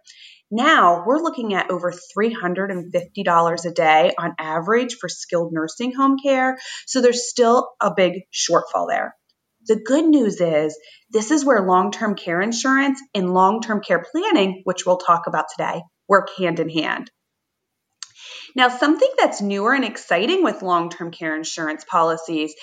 Now 0.52 1.06
we're 1.06 1.22
looking 1.22 1.54
at 1.54 1.72
over 1.72 1.94
$350 1.94 3.66
a 3.66 3.72
day 3.72 4.14
on 4.20 4.36
average 4.38 4.96
for 4.96 5.08
skilled 5.08 5.54
nursing 5.54 5.94
home 5.94 6.18
care. 6.22 6.58
So 6.86 7.02
there's 7.02 7.30
still 7.30 7.70
a 7.82 7.94
big 7.96 8.24
shortfall 8.34 8.88
there. 8.90 9.16
The 9.68 9.78
good 9.78 10.06
news 10.06 10.42
is 10.42 10.78
this 11.10 11.32
is 11.32 11.46
where 11.46 11.66
long 11.66 11.92
term 11.92 12.16
care 12.16 12.42
insurance 12.42 13.02
and 13.16 13.34
long 13.34 13.62
term 13.62 13.82
care 13.82 14.04
planning, 14.12 14.62
which 14.66 14.86
we'll 14.86 14.98
talk 14.98 15.28
about 15.28 15.46
today, 15.56 15.84
work 16.08 16.30
hand 16.38 16.60
in 16.60 16.70
hand. 16.70 17.10
Now, 18.56 18.68
something 18.68 19.10
that's 19.18 19.42
newer 19.42 19.74
and 19.74 19.86
exciting 19.86 20.44
with 20.44 20.62
long 20.62 20.90
term 20.90 21.12
care 21.12 21.36
insurance 21.36 21.86
policies 21.86 22.54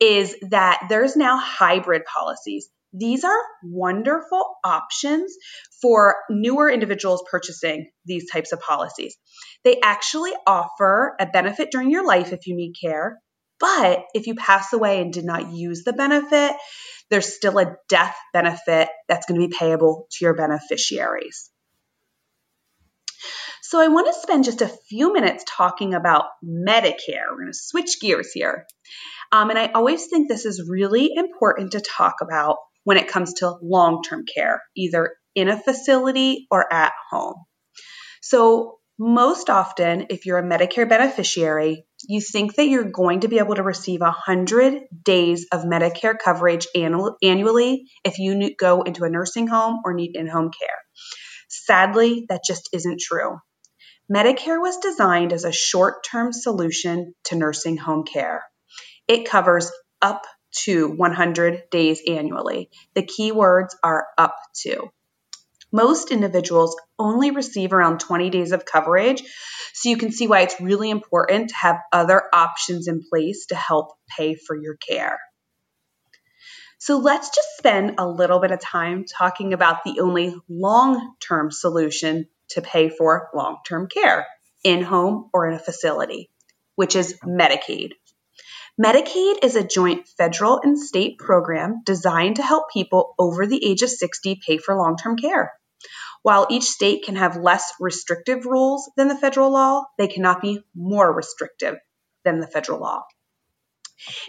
is 0.00 0.36
that 0.50 0.86
there's 0.88 1.16
now 1.16 1.38
hybrid 1.38 2.04
policies. 2.04 2.68
These 2.92 3.24
are 3.24 3.38
wonderful 3.62 4.44
options 4.64 5.34
for 5.82 6.16
newer 6.30 6.70
individuals 6.70 7.22
purchasing 7.30 7.90
these 8.06 8.30
types 8.30 8.52
of 8.52 8.60
policies. 8.60 9.16
They 9.64 9.80
actually 9.80 10.32
offer 10.46 11.14
a 11.20 11.26
benefit 11.26 11.70
during 11.70 11.90
your 11.90 12.06
life 12.06 12.32
if 12.32 12.46
you 12.46 12.56
need 12.56 12.74
care, 12.80 13.18
but 13.60 14.04
if 14.14 14.26
you 14.26 14.34
pass 14.34 14.72
away 14.72 15.02
and 15.02 15.12
did 15.12 15.24
not 15.24 15.52
use 15.52 15.84
the 15.84 15.92
benefit, 15.92 16.56
there's 17.10 17.34
still 17.34 17.58
a 17.58 17.76
death 17.88 18.16
benefit 18.32 18.88
that's 19.08 19.26
going 19.26 19.40
to 19.40 19.48
be 19.48 19.54
payable 19.56 20.06
to 20.12 20.24
your 20.24 20.34
beneficiaries. 20.34 21.50
So, 23.62 23.78
I 23.78 23.88
want 23.88 24.06
to 24.06 24.18
spend 24.18 24.44
just 24.44 24.62
a 24.62 24.72
few 24.88 25.12
minutes 25.12 25.44
talking 25.46 25.92
about 25.92 26.24
Medicare. 26.42 27.28
We're 27.28 27.40
going 27.40 27.52
to 27.52 27.58
switch 27.58 28.00
gears 28.00 28.32
here. 28.32 28.66
Um, 29.30 29.50
and 29.50 29.58
I 29.58 29.66
always 29.66 30.06
think 30.06 30.28
this 30.28 30.46
is 30.46 30.66
really 30.66 31.10
important 31.14 31.72
to 31.72 31.80
talk 31.80 32.16
about 32.22 32.56
when 32.84 32.96
it 32.96 33.08
comes 33.08 33.34
to 33.34 33.56
long 33.62 34.02
term 34.02 34.24
care, 34.32 34.62
either 34.76 35.14
in 35.34 35.48
a 35.48 35.58
facility 35.58 36.46
or 36.50 36.72
at 36.72 36.92
home. 37.10 37.36
So, 38.22 38.78
most 39.00 39.48
often, 39.48 40.06
if 40.10 40.26
you're 40.26 40.38
a 40.38 40.42
Medicare 40.42 40.88
beneficiary, 40.88 41.84
you 42.08 42.20
think 42.20 42.56
that 42.56 42.66
you're 42.66 42.90
going 42.90 43.20
to 43.20 43.28
be 43.28 43.38
able 43.38 43.54
to 43.54 43.62
receive 43.62 44.00
100 44.00 44.82
days 45.04 45.46
of 45.52 45.62
Medicare 45.62 46.18
coverage 46.18 46.66
annually 46.74 47.84
if 48.04 48.18
you 48.18 48.56
go 48.58 48.82
into 48.82 49.04
a 49.04 49.08
nursing 49.08 49.46
home 49.46 49.82
or 49.84 49.94
need 49.94 50.16
in 50.16 50.26
home 50.26 50.50
care. 50.50 50.78
Sadly, 51.48 52.26
that 52.28 52.42
just 52.44 52.70
isn't 52.72 53.00
true. 53.00 53.38
Medicare 54.12 54.60
was 54.60 54.78
designed 54.78 55.32
as 55.32 55.44
a 55.44 55.52
short 55.52 56.04
term 56.04 56.32
solution 56.32 57.14
to 57.24 57.36
nursing 57.36 57.76
home 57.76 58.04
care. 58.04 58.42
It 59.06 59.28
covers 59.28 59.70
up 60.02 60.26
to 60.64 60.88
100 60.88 61.70
days 61.70 62.02
annually. 62.06 62.70
The 62.94 63.02
key 63.02 63.32
words 63.32 63.76
are 63.82 64.06
up 64.16 64.36
to. 64.62 64.90
Most 65.70 66.10
individuals 66.10 66.76
only 66.98 67.30
receive 67.30 67.72
around 67.72 68.00
20 68.00 68.30
days 68.30 68.52
of 68.52 68.64
coverage, 68.64 69.22
so 69.74 69.90
you 69.90 69.98
can 69.98 70.12
see 70.12 70.26
why 70.26 70.40
it's 70.40 70.60
really 70.60 70.90
important 70.90 71.50
to 71.50 71.56
have 71.56 71.76
other 71.92 72.22
options 72.32 72.88
in 72.88 73.02
place 73.08 73.46
to 73.46 73.54
help 73.54 73.92
pay 74.16 74.34
for 74.34 74.56
your 74.56 74.76
care. 74.76 75.18
So 76.78 76.98
let's 76.98 77.28
just 77.34 77.56
spend 77.58 77.96
a 77.98 78.08
little 78.08 78.38
bit 78.38 78.52
of 78.52 78.60
time 78.60 79.04
talking 79.04 79.52
about 79.52 79.84
the 79.84 80.00
only 80.00 80.34
long 80.48 81.14
term 81.20 81.50
solution 81.50 82.28
to 82.50 82.62
pay 82.62 82.88
for 82.88 83.28
long 83.34 83.58
term 83.66 83.88
care 83.88 84.26
in 84.64 84.82
home 84.82 85.28
or 85.34 85.48
in 85.48 85.54
a 85.54 85.58
facility, 85.58 86.30
which 86.76 86.96
is 86.96 87.18
Medicaid. 87.24 87.92
Medicaid 88.80 89.42
is 89.42 89.56
a 89.56 89.66
joint 89.66 90.06
federal 90.06 90.60
and 90.62 90.78
state 90.78 91.18
program 91.18 91.82
designed 91.84 92.36
to 92.36 92.42
help 92.42 92.70
people 92.70 93.14
over 93.18 93.44
the 93.44 93.64
age 93.64 93.82
of 93.82 93.90
60 93.90 94.40
pay 94.46 94.58
for 94.58 94.76
long 94.76 94.96
term 94.96 95.16
care. 95.16 95.52
While 96.22 96.46
each 96.48 96.64
state 96.64 97.04
can 97.04 97.16
have 97.16 97.36
less 97.36 97.72
restrictive 97.80 98.46
rules 98.46 98.88
than 98.96 99.08
the 99.08 99.16
federal 99.16 99.50
law, 99.50 99.84
they 99.98 100.06
cannot 100.06 100.40
be 100.40 100.60
more 100.76 101.12
restrictive 101.12 101.76
than 102.24 102.38
the 102.38 102.46
federal 102.46 102.78
law. 102.80 103.02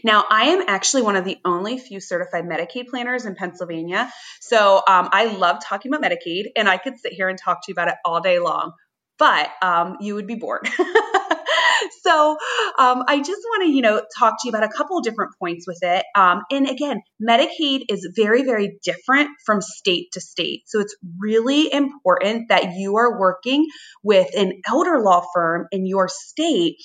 Now, 0.04 0.26
I 0.28 0.46
am 0.46 0.64
actually 0.68 1.04
one 1.04 1.16
of 1.16 1.26
the 1.26 1.38
only 1.46 1.78
few 1.78 2.00
certified 2.00 2.46
Medicaid 2.46 2.88
planners 2.88 3.26
in 3.26 3.36
Pennsylvania. 3.36 4.12
So 4.42 4.78
um, 4.78 5.10
I 5.12 5.26
love 5.26 5.58
talking 5.64 5.94
about 5.94 6.10
Medicaid, 6.10 6.46
and 6.56 6.68
I 6.68 6.78
could 6.78 6.98
sit 7.00 7.14
here 7.14 7.30
and 7.30 7.38
talk 7.38 7.64
to 7.66 7.72
you 7.72 7.74
about 7.74 7.90
it 7.90 7.96
all 8.04 8.20
day 8.20 8.40
long, 8.40 8.74
but 9.20 9.48
um, 9.62 9.98
you 10.02 10.16
would 10.16 10.26
be 10.26 10.36
bored. 10.36 10.68
so 12.02 12.38
um, 12.78 13.04
I 13.08 13.18
just 13.20 13.42
want 13.42 13.64
to, 13.64 13.70
you 13.70 13.82
know, 13.82 14.02
talk 14.18 14.36
to 14.42 14.48
you 14.48 14.50
about 14.50 14.64
a 14.64 14.70
couple 14.70 15.00
different 15.02 15.32
points 15.40 15.66
with 15.68 15.80
it. 15.82 16.06
Um, 16.16 16.42
and 16.52 16.70
again, 16.70 17.02
Medicaid 17.22 17.84
is 17.90 18.10
very, 18.16 18.44
very 18.44 18.78
different 18.84 19.30
from 19.46 19.62
state 19.62 20.08
to 20.14 20.22
state. 20.22 20.64
So 20.68 20.80
it's 20.80 20.96
really 21.20 21.72
important 21.72 22.50
that 22.50 22.74
you 22.76 22.98
are 22.98 23.20
working 23.20 23.68
with 24.04 24.28
an 24.36 24.62
elder 24.68 25.02
law 25.02 25.26
firm 25.34 25.68
in 25.72 25.86
your 25.86 26.08
state 26.10 26.78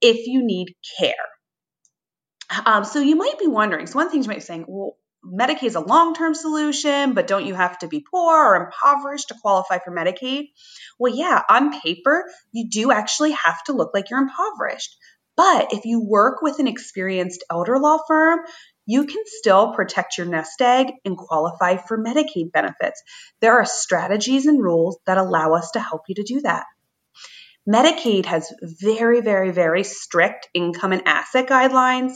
if 0.00 0.26
you 0.26 0.44
need 0.44 0.74
care. 0.98 1.14
Um, 2.64 2.84
so 2.84 3.00
you 3.00 3.16
might 3.16 3.38
be 3.38 3.46
wondering, 3.46 3.86
so 3.86 3.96
one 3.96 4.10
things 4.10 4.26
you 4.26 4.30
might 4.30 4.38
be 4.38 4.42
saying, 4.42 4.64
well, 4.68 4.96
Medicaid 5.30 5.64
is 5.64 5.74
a 5.74 5.80
long 5.80 6.14
term 6.14 6.34
solution, 6.34 7.12
but 7.12 7.26
don't 7.26 7.46
you 7.46 7.54
have 7.54 7.78
to 7.80 7.88
be 7.88 8.04
poor 8.08 8.34
or 8.34 8.66
impoverished 8.66 9.28
to 9.28 9.36
qualify 9.40 9.78
for 9.78 9.90
Medicaid? 9.90 10.50
Well, 10.98 11.14
yeah, 11.14 11.42
on 11.48 11.80
paper, 11.80 12.24
you 12.52 12.68
do 12.68 12.90
actually 12.90 13.32
have 13.32 13.62
to 13.64 13.72
look 13.72 13.92
like 13.94 14.10
you're 14.10 14.20
impoverished. 14.20 14.96
But 15.36 15.72
if 15.72 15.84
you 15.84 16.00
work 16.04 16.42
with 16.42 16.58
an 16.58 16.66
experienced 16.66 17.44
elder 17.50 17.78
law 17.78 17.98
firm, 18.08 18.40
you 18.86 19.04
can 19.04 19.22
still 19.26 19.74
protect 19.74 20.16
your 20.16 20.26
nest 20.26 20.60
egg 20.62 20.92
and 21.04 21.16
qualify 21.16 21.76
for 21.76 22.02
Medicaid 22.02 22.50
benefits. 22.52 23.02
There 23.40 23.52
are 23.52 23.64
strategies 23.64 24.46
and 24.46 24.62
rules 24.62 24.98
that 25.06 25.18
allow 25.18 25.52
us 25.52 25.72
to 25.72 25.80
help 25.80 26.02
you 26.08 26.14
to 26.16 26.22
do 26.22 26.40
that. 26.40 26.64
Medicaid 27.66 28.26
has 28.26 28.52
very, 28.62 29.20
very, 29.20 29.50
very 29.50 29.84
strict 29.84 30.48
income 30.54 30.92
and 30.92 31.06
asset 31.06 31.46
guidelines, 31.46 32.12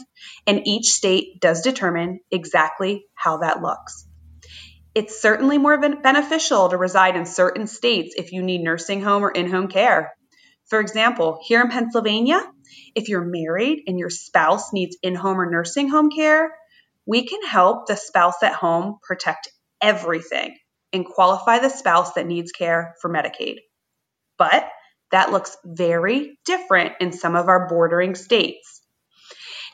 and 0.47 0.67
each 0.67 0.87
state 0.87 1.41
does 1.41 1.63
determine 1.63 2.21
exactly 2.31 3.05
how 3.15 3.39
that 3.39 3.63
looks. 3.63 4.07
It's 4.95 5.21
certainly 5.21 5.57
more 5.59 5.79
beneficial 5.79 6.69
to 6.69 6.77
reside 6.77 7.17
in 7.17 7.25
certain 7.25 7.67
states 7.67 8.15
if 8.17 8.33
you 8.33 8.43
need 8.43 8.63
nursing 8.63 9.03
home 9.03 9.25
or 9.25 9.31
in 9.31 9.51
home 9.51 9.69
care. 9.69 10.13
For 10.67 10.81
example, 10.81 11.41
here 11.43 11.61
in 11.61 11.69
Pennsylvania, 11.69 12.43
if 12.95 13.09
you're 13.09 13.25
married 13.25 13.85
and 13.87 13.99
your 13.99 14.11
spouse 14.11 14.73
needs 14.73 14.97
in 15.03 15.15
home 15.15 15.41
or 15.41 15.51
nursing 15.51 15.89
home 15.89 16.11
care, 16.11 16.51
we 17.07 17.27
can 17.27 17.43
help 17.43 17.87
the 17.87 17.97
spouse 17.97 18.43
at 18.43 18.55
home 18.55 18.99
protect 19.03 19.49
everything 19.81 20.57
and 20.93 21.05
qualify 21.05 21.59
the 21.59 21.69
spouse 21.69 22.13
that 22.15 22.27
needs 22.27 22.53
care 22.53 22.95
for 23.01 23.11
Medicaid. 23.11 23.57
But 24.39 24.65
that 25.13 25.31
looks 25.31 25.57
very 25.65 26.39
different 26.45 26.95
in 27.01 27.13
some 27.13 27.37
of 27.37 27.49
our 27.49 27.69
bordering 27.69 28.15
states. 28.15 28.81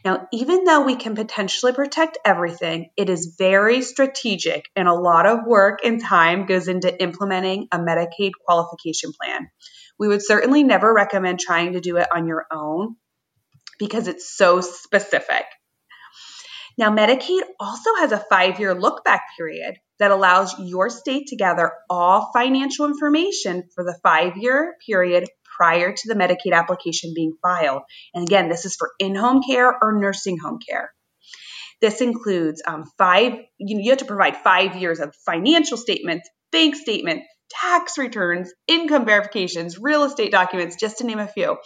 Now, 0.04 0.28
even 0.32 0.64
though 0.64 0.82
we 0.82 0.94
can 0.94 1.14
potentially 1.14 1.72
protect 1.72 2.18
everything, 2.24 2.90
it 2.96 3.10
is 3.10 3.34
very 3.38 3.82
strategic 3.82 4.66
and 4.76 4.86
a 4.86 4.94
lot 4.94 5.26
of 5.26 5.40
work 5.46 5.80
and 5.84 6.00
time 6.00 6.46
goes 6.46 6.68
into 6.68 7.02
implementing 7.02 7.66
a 7.72 7.78
Medicaid 7.78 8.32
qualification 8.46 9.12
plan. 9.12 9.48
We 9.98 10.08
would 10.08 10.24
certainly 10.24 10.62
never 10.62 10.92
recommend 10.92 11.40
trying 11.40 11.72
to 11.72 11.80
do 11.80 11.96
it 11.96 12.06
on 12.14 12.28
your 12.28 12.46
own 12.52 12.94
because 13.78 14.06
it's 14.06 14.36
so 14.36 14.60
specific. 14.60 15.44
Now, 16.78 16.94
Medicaid 16.94 17.40
also 17.58 17.90
has 17.98 18.12
a 18.12 18.24
five 18.30 18.60
year 18.60 18.72
look 18.72 19.02
back 19.04 19.22
period 19.36 19.74
that 19.98 20.12
allows 20.12 20.54
your 20.60 20.88
state 20.90 21.26
to 21.28 21.36
gather 21.36 21.72
all 21.90 22.30
financial 22.32 22.86
information 22.86 23.64
for 23.74 23.82
the 23.82 23.98
five 24.04 24.36
year 24.36 24.76
period 24.86 25.28
prior 25.58 25.92
to 25.92 26.08
the 26.08 26.14
Medicaid 26.14 26.54
application 26.54 27.14
being 27.16 27.32
filed. 27.42 27.82
And 28.14 28.22
again, 28.22 28.48
this 28.48 28.64
is 28.64 28.76
for 28.76 28.92
in 29.00 29.16
home 29.16 29.42
care 29.42 29.76
or 29.82 29.98
nursing 29.98 30.38
home 30.38 30.60
care. 30.66 30.92
This 31.80 32.00
includes 32.00 32.62
um, 32.64 32.84
five, 32.96 33.32
you, 33.58 33.80
you 33.80 33.90
have 33.90 33.98
to 33.98 34.04
provide 34.04 34.36
five 34.36 34.76
years 34.76 35.00
of 35.00 35.14
financial 35.26 35.76
statements, 35.76 36.28
bank 36.52 36.76
statement, 36.76 37.22
tax 37.50 37.98
returns, 37.98 38.52
income 38.66 39.04
verifications, 39.04 39.78
real 39.78 40.04
estate 40.04 40.32
documents, 40.32 40.76
just 40.76 40.98
to 40.98 41.04
name 41.04 41.18
a 41.18 41.26
few. 41.26 41.56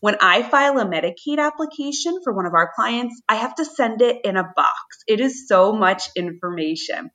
When 0.00 0.16
I 0.20 0.42
file 0.42 0.78
a 0.78 0.84
Medicaid 0.84 1.38
application 1.38 2.20
for 2.22 2.32
one 2.32 2.46
of 2.46 2.54
our 2.54 2.70
clients, 2.74 3.20
I 3.28 3.36
have 3.36 3.54
to 3.56 3.64
send 3.64 4.02
it 4.02 4.18
in 4.24 4.36
a 4.36 4.44
box. 4.44 5.04
It 5.06 5.20
is 5.20 5.48
so 5.48 5.72
much 5.72 6.08
information. 6.16 7.10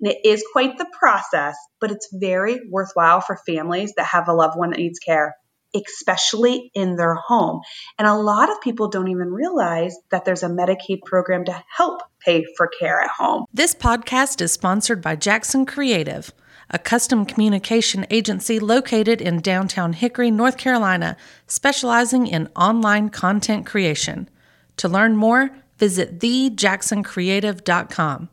And 0.00 0.12
it 0.12 0.18
is 0.24 0.44
quite 0.52 0.76
the 0.76 0.90
process, 0.92 1.56
but 1.80 1.90
it's 1.90 2.08
very 2.12 2.60
worthwhile 2.70 3.20
for 3.20 3.38
families 3.46 3.92
that 3.96 4.06
have 4.06 4.28
a 4.28 4.34
loved 4.34 4.58
one 4.58 4.70
that 4.70 4.78
needs 4.78 4.98
care, 4.98 5.34
especially 5.74 6.70
in 6.74 6.96
their 6.96 7.14
home. 7.14 7.60
And 7.98 8.08
a 8.08 8.14
lot 8.14 8.50
of 8.50 8.60
people 8.60 8.88
don't 8.88 9.08
even 9.08 9.28
realize 9.28 9.96
that 10.10 10.24
there's 10.24 10.42
a 10.42 10.48
Medicaid 10.48 11.02
program 11.04 11.44
to 11.46 11.64
help 11.74 12.02
pay 12.20 12.44
for 12.56 12.68
care 12.68 13.00
at 13.00 13.10
home. 13.10 13.44
This 13.52 13.74
podcast 13.74 14.40
is 14.40 14.52
sponsored 14.52 15.00
by 15.00 15.16
Jackson 15.16 15.64
Creative, 15.64 16.32
a 16.70 16.78
custom 16.78 17.26
communication 17.26 18.06
agency 18.10 18.58
located 18.58 19.20
in 19.20 19.40
downtown 19.40 19.92
Hickory, 19.92 20.30
North 20.30 20.56
Carolina, 20.56 21.18
specializing 21.46 22.26
in 22.26 22.48
online 22.56 23.10
content 23.10 23.66
creation. 23.66 24.30
To 24.78 24.88
learn 24.88 25.16
more, 25.16 25.50
visit 25.78 26.18
thejacksoncreative.com. 26.18 28.30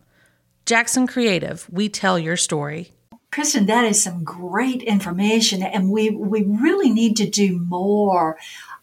Jackson 0.65 1.07
Creative, 1.07 1.67
we 1.71 1.89
tell 1.89 2.17
your 2.17 2.37
story. 2.37 2.93
Kristin, 3.31 3.67
that 3.67 3.85
is 3.85 4.03
some 4.03 4.25
great 4.25 4.83
information, 4.83 5.63
and 5.63 5.89
we 5.89 6.09
we 6.09 6.43
really 6.43 6.89
need 6.89 7.15
to 7.17 7.29
do 7.29 7.59
more 7.59 8.37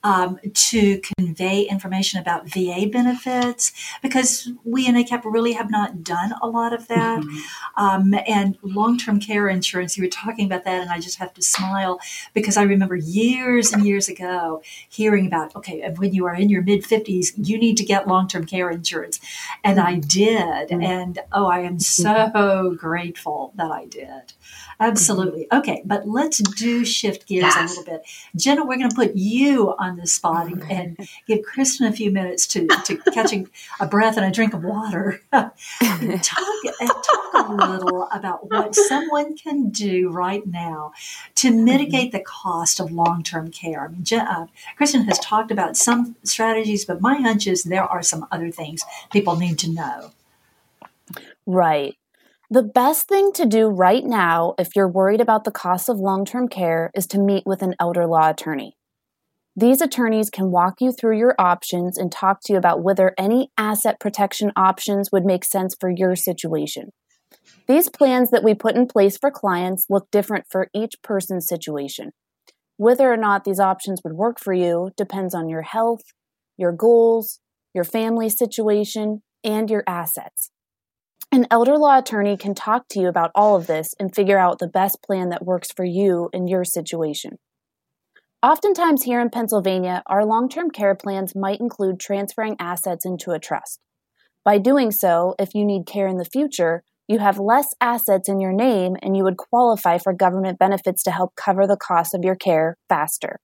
um, 0.05 0.39
to 0.55 1.01
convey 1.17 1.63
information 1.63 2.21
about 2.21 2.49
VA 2.49 2.89
benefits 2.91 3.73
because 4.03 4.51
we 4.65 4.87
in 4.87 4.95
ACAP 4.95 5.23
really 5.25 5.53
have 5.53 5.71
not 5.71 6.03
done 6.03 6.33
a 6.41 6.49
lot 6.49 6.73
of 6.73 6.89
that. 6.89 7.21
Mm-hmm. 7.21 7.85
Um, 7.85 8.15
and 8.27 8.57
long 8.63 8.99
term 8.99 9.21
care 9.21 9.49
insurance, 9.49 9.97
you 9.97 10.05
were 10.05 10.11
talking 10.11 10.47
about 10.47 10.65
that, 10.65 10.83
and 10.83 10.91
I 10.91 11.01
just 11.01 11.19
have 11.19 11.35
to 11.35 11.43
smile 11.43 12.01
because 12.35 12.57
I 12.57 12.63
remember 12.63 12.97
years 12.97 13.73
and 13.73 13.85
years 13.85 14.09
ago 14.09 14.63
hearing 14.89 15.27
about 15.27 15.55
okay, 15.57 15.89
when 15.97 16.13
you 16.15 16.27
are 16.27 16.35
in 16.35 16.49
your 16.49 16.63
mid 16.63 16.85
50s, 16.85 17.33
you 17.37 17.59
need 17.59 17.77
to 17.79 17.85
get 17.85 18.09
long 18.09 18.29
term 18.29 18.45
care 18.45 18.71
insurance. 18.71 19.21
And 19.65 19.81
I 19.81 19.97
did. 19.97 20.69
Mm-hmm. 20.69 20.83
And 20.83 21.19
oh, 21.33 21.47
I 21.47 21.61
am 21.61 21.79
mm-hmm. 21.79 21.79
so 21.79 22.77
grateful 22.79 23.53
that 23.57 23.71
I 23.71 23.87
did. 23.87 24.33
Absolutely. 24.81 25.47
Mm-hmm. 25.47 25.59
Okay, 25.59 25.83
but 25.85 26.07
let's 26.07 26.39
do 26.39 26.85
shift 26.85 27.27
gears 27.27 27.43
yes. 27.43 27.57
a 27.57 27.81
little 27.81 27.95
bit. 27.95 28.07
Jenna, 28.37 28.65
we're 28.65 28.77
going 28.77 28.91
to 28.91 28.95
put 28.95 29.17
you 29.17 29.75
on 29.77 29.97
the 29.97 30.07
spot 30.07 30.47
and 30.71 30.97
give 31.27 31.41
Kristin 31.41 31.89
a 31.89 31.93
few 31.93 32.13
minutes 32.13 32.47
to, 32.49 32.67
to 32.85 32.97
catching 33.13 33.49
a 33.81 33.87
breath 33.87 34.17
and 34.17 34.25
a 34.25 34.31
drink 34.31 34.55
of 34.55 34.63
water. 34.63 35.21
talk, 35.33 35.53
talk 35.81 37.49
a 37.49 37.53
little 37.53 38.09
about 38.13 38.49
what 38.51 38.75
someone 38.75 39.37
can 39.37 39.71
do 39.71 40.11
right 40.11 40.47
now 40.47 40.93
to 41.37 41.49
mm-hmm. 41.49 41.65
mitigate 41.65 42.13
the 42.13 42.21
cost 42.21 42.79
of 42.79 42.93
long 42.93 43.25
term 43.25 43.51
care. 43.51 43.85
I 43.85 43.89
mean, 43.89 44.05
uh, 44.13 44.47
Kristin 44.79 45.07
has 45.07 45.19
talked 45.19 45.51
about 45.51 45.77
some 45.77 46.15
strategies, 46.23 46.85
but 46.85 47.01
my 47.01 47.17
hunch 47.17 47.49
is 47.49 47.65
there 47.65 47.85
are 47.85 48.03
some 48.03 48.27
other 48.31 48.53
things 48.53 48.85
people 49.11 49.37
need 49.37 49.59
to 49.59 49.73
know. 49.73 50.13
Right. 51.47 51.97
The 52.51 52.63
best 52.63 53.09
thing 53.09 53.33
to 53.35 53.45
do 53.45 53.67
right 53.69 54.03
now, 54.03 54.55
if 54.59 54.69
you're 54.75 54.91
worried 54.91 55.21
about 55.21 55.45
the 55.45 55.51
cost 55.51 55.91
of 55.91 55.99
long 55.99 56.25
term 56.25 56.49
care, 56.49 56.91
is 56.95 57.07
to 57.09 57.21
meet 57.21 57.43
with 57.45 57.61
an 57.61 57.75
elder 57.79 58.07
law 58.07 58.31
attorney. 58.31 58.75
These 59.55 59.83
attorneys 59.83 60.31
can 60.31 60.51
walk 60.51 60.77
you 60.81 60.91
through 60.91 61.19
your 61.19 61.35
options 61.39 61.99
and 61.99 62.11
talk 62.11 62.39
to 62.45 62.55
you 62.55 62.59
about 62.59 62.83
whether 62.83 63.13
any 63.19 63.51
asset 63.59 64.01
protection 64.01 64.51
options 64.57 65.13
would 65.13 65.27
make 65.27 65.45
sense 65.45 65.77
for 65.79 65.91
your 65.95 66.17
situation. 66.17 66.93
These 67.67 67.91
plans 67.91 68.31
that 68.31 68.43
we 68.43 68.55
put 68.55 68.77
in 68.77 68.87
place 68.87 69.19
for 69.19 69.31
clients 69.31 69.85
look 69.91 70.09
different 70.11 70.47
for 70.51 70.69
each 70.75 70.95
person's 71.03 71.47
situation. 71.47 72.13
Whether 72.79 73.13
or 73.13 73.19
not 73.19 73.45
these 73.45 73.61
options 73.61 74.01
would 74.03 74.15
work 74.15 74.41
for 74.41 74.55
you 74.55 74.93
depends 74.97 75.35
on 75.35 75.51
your 75.51 75.63
health, 75.63 76.01
your 76.57 76.73
goals, 76.73 77.41
your 77.75 77.85
family 77.85 78.31
situation, 78.31 79.21
and 79.45 79.69
your 79.69 79.85
assets. 79.87 80.51
An 81.31 81.47
elder 81.51 81.77
law 81.77 81.99
attorney 81.99 82.39
can 82.39 82.55
talk 82.55 82.89
to 82.89 83.01
you 83.01 83.07
about 83.07 83.31
all 83.35 83.55
of 83.55 83.67
this 83.67 83.95
and 84.01 84.15
figure 84.15 84.39
out 84.39 84.59
the 84.59 84.67
best 84.67 85.03
plan 85.03 85.29
that 85.29 85.45
works 85.45 85.71
for 85.71 85.85
you 85.85 86.31
and 86.33 86.49
your 86.49 86.65
situation. 86.65 87.39
Oftentimes, 88.43 89.03
here 89.03 89.21
in 89.21 89.29
Pennsylvania, 89.29 90.03
our 90.07 90.25
long 90.25 90.49
term 90.49 90.71
care 90.71 90.95
plans 90.95 91.35
might 91.35 91.61
include 91.61 92.01
transferring 92.01 92.57
assets 92.59 93.05
into 93.05 93.33
a 93.33 93.39
trust. 93.39 93.79
By 94.43 94.57
doing 94.57 94.91
so, 94.91 95.35
if 95.39 95.55
you 95.55 95.67
need 95.67 95.85
care 95.85 96.09
in 96.09 96.17
the 96.17 96.25
future, 96.25 96.83
you 97.09 97.19
have 97.19 97.39
less 97.39 97.75
assets 97.79 98.29
in 98.31 98.41
your 98.41 98.53
name 98.53 98.97
and 99.03 99.15
you 99.15 99.23
would 99.25 99.37
qualify 99.37 99.99
for 99.99 100.15
government 100.15 100.59
benefits 100.59 101.03
to 101.03 101.11
help 101.11 101.35
cover 101.37 101.67
the 101.67 101.77
cost 101.77 102.15
of 102.15 102.25
your 102.25 102.37
care 102.37 102.79
faster. 102.89 103.39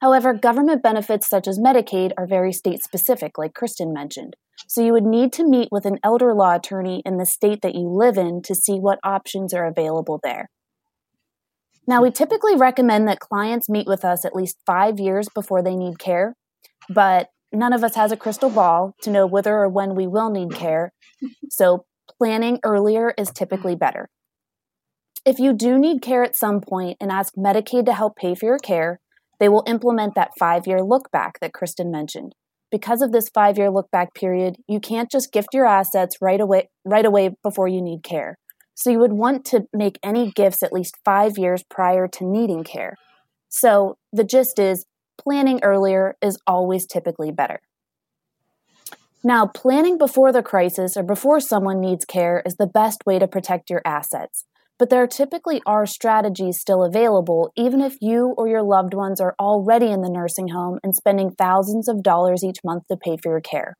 However, 0.00 0.34
government 0.34 0.82
benefits 0.82 1.28
such 1.28 1.46
as 1.46 1.58
Medicaid 1.58 2.12
are 2.16 2.26
very 2.26 2.52
state 2.52 2.82
specific, 2.82 3.38
like 3.38 3.52
Kristin 3.52 3.92
mentioned. 3.92 4.36
So 4.66 4.82
you 4.82 4.92
would 4.92 5.04
need 5.04 5.32
to 5.34 5.48
meet 5.48 5.68
with 5.70 5.84
an 5.84 5.98
elder 6.02 6.34
law 6.34 6.56
attorney 6.56 7.02
in 7.06 7.18
the 7.18 7.26
state 7.26 7.62
that 7.62 7.74
you 7.74 7.88
live 7.88 8.16
in 8.18 8.42
to 8.42 8.54
see 8.54 8.78
what 8.78 8.98
options 9.04 9.54
are 9.54 9.66
available 9.66 10.20
there. 10.22 10.50
Now, 11.86 12.02
we 12.02 12.10
typically 12.10 12.54
recommend 12.54 13.08
that 13.08 13.20
clients 13.20 13.68
meet 13.68 13.86
with 13.86 14.04
us 14.04 14.24
at 14.24 14.34
least 14.34 14.58
five 14.66 15.00
years 15.00 15.28
before 15.34 15.62
they 15.62 15.74
need 15.74 15.98
care, 15.98 16.34
but 16.90 17.28
none 17.50 17.72
of 17.72 17.82
us 17.82 17.94
has 17.94 18.12
a 18.12 18.16
crystal 18.16 18.50
ball 18.50 18.94
to 19.02 19.10
know 19.10 19.26
whether 19.26 19.56
or 19.56 19.68
when 19.68 19.94
we 19.94 20.06
will 20.06 20.30
need 20.30 20.54
care. 20.54 20.92
So 21.48 21.86
planning 22.18 22.58
earlier 22.62 23.14
is 23.16 23.30
typically 23.30 23.74
better. 23.74 24.10
If 25.24 25.38
you 25.38 25.52
do 25.52 25.78
need 25.78 26.02
care 26.02 26.22
at 26.22 26.36
some 26.36 26.60
point 26.60 26.98
and 27.00 27.10
ask 27.10 27.34
Medicaid 27.36 27.86
to 27.86 27.94
help 27.94 28.16
pay 28.16 28.34
for 28.34 28.46
your 28.46 28.58
care, 28.58 29.00
they 29.40 29.48
will 29.48 29.64
implement 29.66 30.14
that 30.14 30.32
five 30.38 30.66
year 30.66 30.82
look 30.82 31.10
back 31.10 31.40
that 31.40 31.52
Kristin 31.52 31.90
mentioned. 31.90 32.34
Because 32.70 33.00
of 33.00 33.12
this 33.12 33.28
five 33.28 33.56
year 33.56 33.70
look 33.70 33.90
back 33.90 34.14
period, 34.14 34.56
you 34.68 34.80
can't 34.80 35.10
just 35.10 35.32
gift 35.32 35.48
your 35.54 35.66
assets 35.66 36.18
right 36.20 36.40
away, 36.40 36.68
right 36.84 37.06
away 37.06 37.30
before 37.42 37.68
you 37.68 37.80
need 37.80 38.02
care. 38.02 38.36
So 38.74 38.90
you 38.90 38.98
would 38.98 39.12
want 39.12 39.44
to 39.46 39.66
make 39.72 39.98
any 40.02 40.30
gifts 40.30 40.62
at 40.62 40.72
least 40.72 40.96
five 41.04 41.38
years 41.38 41.64
prior 41.68 42.06
to 42.08 42.24
needing 42.24 42.62
care. 42.62 42.94
So 43.48 43.96
the 44.12 44.24
gist 44.24 44.58
is 44.58 44.84
planning 45.20 45.60
earlier 45.62 46.16
is 46.22 46.38
always 46.46 46.86
typically 46.86 47.32
better. 47.32 47.60
Now, 49.24 49.46
planning 49.46 49.98
before 49.98 50.30
the 50.30 50.44
crisis 50.44 50.96
or 50.96 51.02
before 51.02 51.40
someone 51.40 51.80
needs 51.80 52.04
care 52.04 52.40
is 52.46 52.54
the 52.54 52.68
best 52.68 53.04
way 53.04 53.18
to 53.18 53.26
protect 53.26 53.68
your 53.68 53.82
assets 53.84 54.44
but 54.78 54.90
there 54.90 55.06
typically 55.06 55.60
are 55.66 55.86
strategies 55.86 56.60
still 56.60 56.84
available 56.84 57.52
even 57.56 57.80
if 57.80 57.96
you 58.00 58.34
or 58.38 58.48
your 58.48 58.62
loved 58.62 58.94
ones 58.94 59.20
are 59.20 59.34
already 59.40 59.86
in 59.86 60.02
the 60.02 60.10
nursing 60.10 60.48
home 60.48 60.78
and 60.84 60.94
spending 60.94 61.30
thousands 61.30 61.88
of 61.88 62.02
dollars 62.02 62.44
each 62.44 62.58
month 62.64 62.84
to 62.88 62.96
pay 62.96 63.16
for 63.16 63.32
your 63.32 63.40
care. 63.40 63.76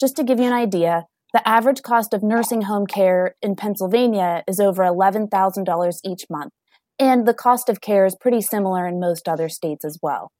Just 0.00 0.16
to 0.16 0.24
give 0.24 0.40
you 0.40 0.46
an 0.46 0.52
idea, 0.52 1.04
the 1.32 1.46
average 1.46 1.82
cost 1.82 2.14
of 2.14 2.22
nursing 2.22 2.62
home 2.62 2.86
care 2.86 3.36
in 3.42 3.54
Pennsylvania 3.54 4.42
is 4.48 4.58
over 4.58 4.82
$11,000 4.82 5.98
each 6.04 6.24
month, 6.30 6.52
and 6.98 7.26
the 7.26 7.34
cost 7.34 7.68
of 7.68 7.80
care 7.80 8.04
is 8.04 8.16
pretty 8.20 8.40
similar 8.40 8.86
in 8.86 8.98
most 8.98 9.28
other 9.28 9.48
states 9.48 9.84
as 9.84 9.98
well. 10.02 10.32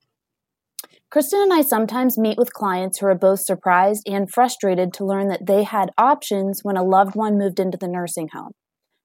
Kristin 1.13 1.43
and 1.43 1.53
I 1.53 1.63
sometimes 1.63 2.19
meet 2.19 2.39
with 2.39 2.53
clients 2.53 2.99
who 2.99 3.07
are 3.07 3.15
both 3.15 3.41
surprised 3.41 4.09
and 4.09 4.31
frustrated 4.31 4.93
to 4.95 5.05
learn 5.05 5.29
that 5.29 5.47
they 5.47 5.65
had 5.65 5.91
options 5.99 6.61
when 6.63 6.77
a 6.77 6.85
loved 6.85 7.15
one 7.15 7.39
moved 7.39 7.61
into 7.61 7.77
the 7.77 7.89
nursing 7.89 8.29
home. 8.33 8.53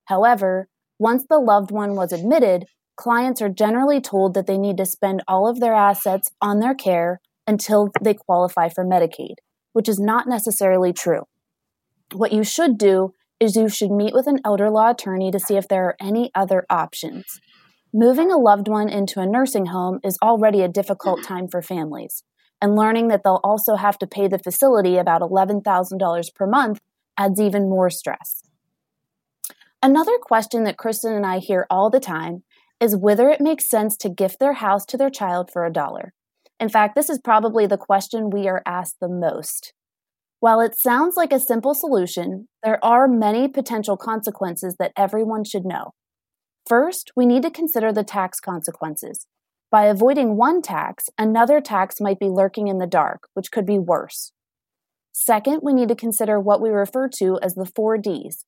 However, 0.05 0.67
once 0.99 1.25
the 1.29 1.39
loved 1.39 1.71
one 1.71 1.95
was 1.95 2.11
admitted, 2.11 2.65
clients 2.95 3.41
are 3.41 3.49
generally 3.49 3.99
told 3.99 4.33
that 4.33 4.47
they 4.47 4.57
need 4.57 4.77
to 4.77 4.85
spend 4.85 5.23
all 5.27 5.49
of 5.49 5.59
their 5.59 5.73
assets 5.73 6.31
on 6.41 6.59
their 6.59 6.75
care 6.75 7.19
until 7.47 7.89
they 8.01 8.13
qualify 8.13 8.69
for 8.69 8.85
Medicaid, 8.85 9.35
which 9.73 9.89
is 9.89 9.99
not 9.99 10.27
necessarily 10.27 10.93
true. 10.93 11.23
What 12.13 12.31
you 12.31 12.43
should 12.43 12.77
do 12.77 13.13
is 13.39 13.55
you 13.55 13.67
should 13.67 13.91
meet 13.91 14.13
with 14.13 14.27
an 14.27 14.39
elder 14.45 14.69
law 14.69 14.91
attorney 14.91 15.31
to 15.31 15.39
see 15.39 15.57
if 15.57 15.67
there 15.67 15.85
are 15.85 15.95
any 15.99 16.31
other 16.33 16.65
options. 16.69 17.25
Moving 17.93 18.31
a 18.31 18.37
loved 18.37 18.67
one 18.67 18.89
into 18.89 19.19
a 19.19 19.25
nursing 19.25 19.67
home 19.67 19.99
is 20.03 20.17
already 20.21 20.61
a 20.61 20.67
difficult 20.67 21.19
mm. 21.19 21.27
time 21.27 21.47
for 21.47 21.61
families, 21.61 22.23
and 22.61 22.75
learning 22.75 23.09
that 23.09 23.23
they'll 23.23 23.41
also 23.43 23.75
have 23.75 23.97
to 23.99 24.07
pay 24.07 24.27
the 24.27 24.39
facility 24.39 24.97
about 24.97 25.21
$11,000 25.21 26.35
per 26.35 26.47
month 26.47 26.79
adds 27.17 27.39
even 27.39 27.69
more 27.69 27.89
stress. 27.89 28.44
Another 29.81 30.17
question 30.21 30.63
that 30.63 30.77
Kristin 30.77 31.15
and 31.15 31.25
I 31.25 31.39
hear 31.39 31.67
all 31.69 31.89
the 31.89 31.99
time 31.99 32.43
is 32.79 32.95
whether 32.95 33.29
it 33.29 33.41
makes 33.41 33.69
sense 33.69 33.95
to 33.97 34.09
gift 34.09 34.39
their 34.39 34.53
house 34.53 34.85
to 34.85 34.97
their 34.97 35.09
child 35.09 35.49
for 35.51 35.65
a 35.65 35.71
dollar. 35.71 36.13
In 36.59 36.69
fact, 36.69 36.95
this 36.95 37.09
is 37.09 37.19
probably 37.19 37.67
the 37.67 37.77
question 37.77 38.29
we 38.29 38.47
are 38.47 38.63
asked 38.65 38.97
the 38.99 39.09
most. 39.09 39.73
While 40.39 40.59
it 40.59 40.79
sounds 40.79 41.15
like 41.15 41.33
a 41.33 41.39
simple 41.39 41.73
solution, 41.73 42.47
there 42.63 42.83
are 42.83 43.07
many 43.07 43.47
potential 43.47 43.97
consequences 43.97 44.75
that 44.79 44.93
everyone 44.97 45.43
should 45.43 45.65
know. 45.65 45.91
First, 46.67 47.11
we 47.15 47.25
need 47.25 47.43
to 47.43 47.51
consider 47.51 47.91
the 47.91 48.03
tax 48.03 48.39
consequences. 48.39 49.27
By 49.71 49.85
avoiding 49.85 50.37
one 50.37 50.61
tax, 50.61 51.09
another 51.17 51.61
tax 51.61 51.95
might 51.99 52.19
be 52.19 52.29
lurking 52.29 52.67
in 52.67 52.77
the 52.77 52.87
dark, 52.87 53.27
which 53.33 53.51
could 53.51 53.65
be 53.65 53.79
worse. 53.79 54.31
Second, 55.11 55.61
we 55.63 55.73
need 55.73 55.89
to 55.89 55.95
consider 55.95 56.39
what 56.39 56.61
we 56.61 56.69
refer 56.69 57.07
to 57.19 57.39
as 57.41 57.55
the 57.55 57.69
four 57.75 57.97
Ds 57.97 58.45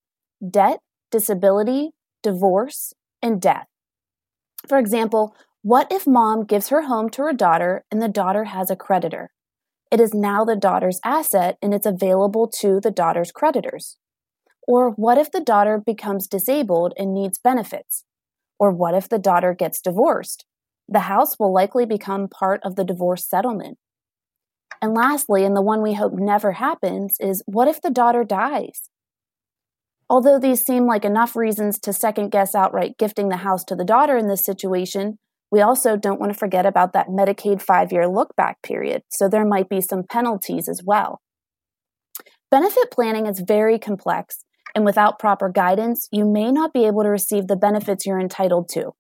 debt, 0.48 0.80
disability, 1.12 1.92
divorce, 2.24 2.94
and 3.22 3.42
death. 3.42 3.68
For 4.68 4.78
example, 4.78 5.36
what 5.62 5.92
if 5.92 6.08
mom 6.08 6.46
gives 6.46 6.70
her 6.70 6.84
home 6.84 7.10
to 7.12 7.24
her 7.24 7.34
daughter 7.34 7.84
and 7.92 8.02
the 8.02 8.08
daughter 8.08 8.46
has 8.46 8.70
a 8.70 8.76
creditor? 8.76 9.32
It 9.92 10.00
is 10.00 10.14
now 10.14 10.44
the 10.44 10.56
daughter's 10.56 11.00
asset 11.04 11.58
and 11.62 11.74
it's 11.74 11.86
available 11.86 12.48
to 12.60 12.80
the 12.80 12.92
daughter's 12.92 13.32
creditors. 13.32 13.98
Or 14.68 14.92
what 14.92 15.18
if 15.18 15.32
the 15.32 15.42
daughter 15.42 15.78
becomes 15.78 16.28
disabled 16.28 16.94
and 16.98 17.14
needs 17.14 17.40
benefits? 17.40 18.04
Or 18.60 18.72
what 18.72 18.94
if 18.94 19.08
the 19.08 19.20
daughter 19.20 19.54
gets 19.54 19.82
divorced? 19.82 20.46
The 20.90 21.02
house 21.02 21.40
will 21.40 21.54
likely 21.54 21.86
become 21.86 22.28
part 22.28 22.62
of 22.64 22.76
the 22.76 22.84
divorce 22.84 23.26
settlement. 23.26 23.78
And 24.82 24.94
lastly, 24.94 25.46
and 25.46 25.56
the 25.56 25.62
one 25.62 25.82
we 25.82 25.94
hope 25.94 26.14
never 26.14 26.54
happens, 26.54 27.18
is 27.20 27.44
what 27.46 27.68
if 27.68 27.82
the 27.82 27.90
daughter 27.90 28.24
dies? 28.24 28.90
Although 30.10 30.40
these 30.40 30.62
seem 30.62 30.86
like 30.86 31.04
enough 31.04 31.36
reasons 31.36 31.80
to 31.80 31.92
second 31.92 32.30
guess 32.30 32.56
outright 32.56 32.98
gifting 32.98 33.28
the 33.28 33.38
house 33.38 33.66
to 33.66 33.76
the 33.76 33.84
daughter 33.84 34.16
in 34.16 34.28
this 34.28 34.46
situation, 34.46 35.20
we 35.52 35.60
also 35.60 35.98
don't 35.98 36.20
want 36.20 36.32
to 36.32 36.38
forget 36.38 36.66
about 36.66 36.94
that 36.94 37.08
Medicaid 37.08 37.62
five 37.62 37.92
year 37.92 38.08
look 38.08 38.36
back 38.36 38.62
period, 38.62 39.02
so 39.10 39.28
there 39.28 39.46
might 39.46 39.68
be 39.68 39.82
some 39.82 40.04
penalties 40.10 40.70
as 40.70 40.82
well. 40.86 41.20
Benefit 42.50 42.90
planning 42.92 43.26
is 43.26 43.44
very 43.46 43.78
complex, 43.78 44.46
and 44.74 44.86
without 44.86 45.20
proper 45.20 45.50
guidance, 45.50 46.08
you 46.12 46.26
may 46.26 46.52
not 46.52 46.72
be 46.74 46.86
able 46.86 47.04
to 47.04 47.10
receive 47.10 47.48
the 47.48 47.58
benefits 47.58 48.06
you're 48.06 48.20
entitled 48.20 48.70
to. 48.70 48.92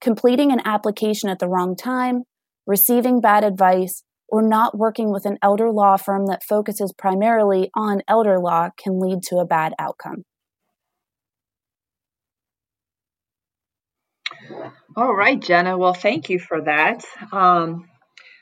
Completing 0.00 0.52
an 0.52 0.60
application 0.64 1.28
at 1.28 1.40
the 1.40 1.48
wrong 1.48 1.74
time, 1.74 2.22
receiving 2.66 3.20
bad 3.20 3.42
advice, 3.42 4.04
or 4.28 4.42
not 4.42 4.78
working 4.78 5.12
with 5.12 5.24
an 5.24 5.38
elder 5.42 5.70
law 5.72 5.96
firm 5.96 6.26
that 6.26 6.44
focuses 6.44 6.92
primarily 6.96 7.70
on 7.74 8.02
elder 8.06 8.38
law 8.38 8.70
can 8.76 9.00
lead 9.00 9.22
to 9.24 9.36
a 9.36 9.46
bad 9.46 9.72
outcome. 9.78 10.24
All 14.96 15.14
right, 15.14 15.40
Jenna. 15.40 15.76
Well, 15.78 15.94
thank 15.94 16.30
you 16.30 16.38
for 16.38 16.62
that. 16.62 17.04
Um, 17.32 17.88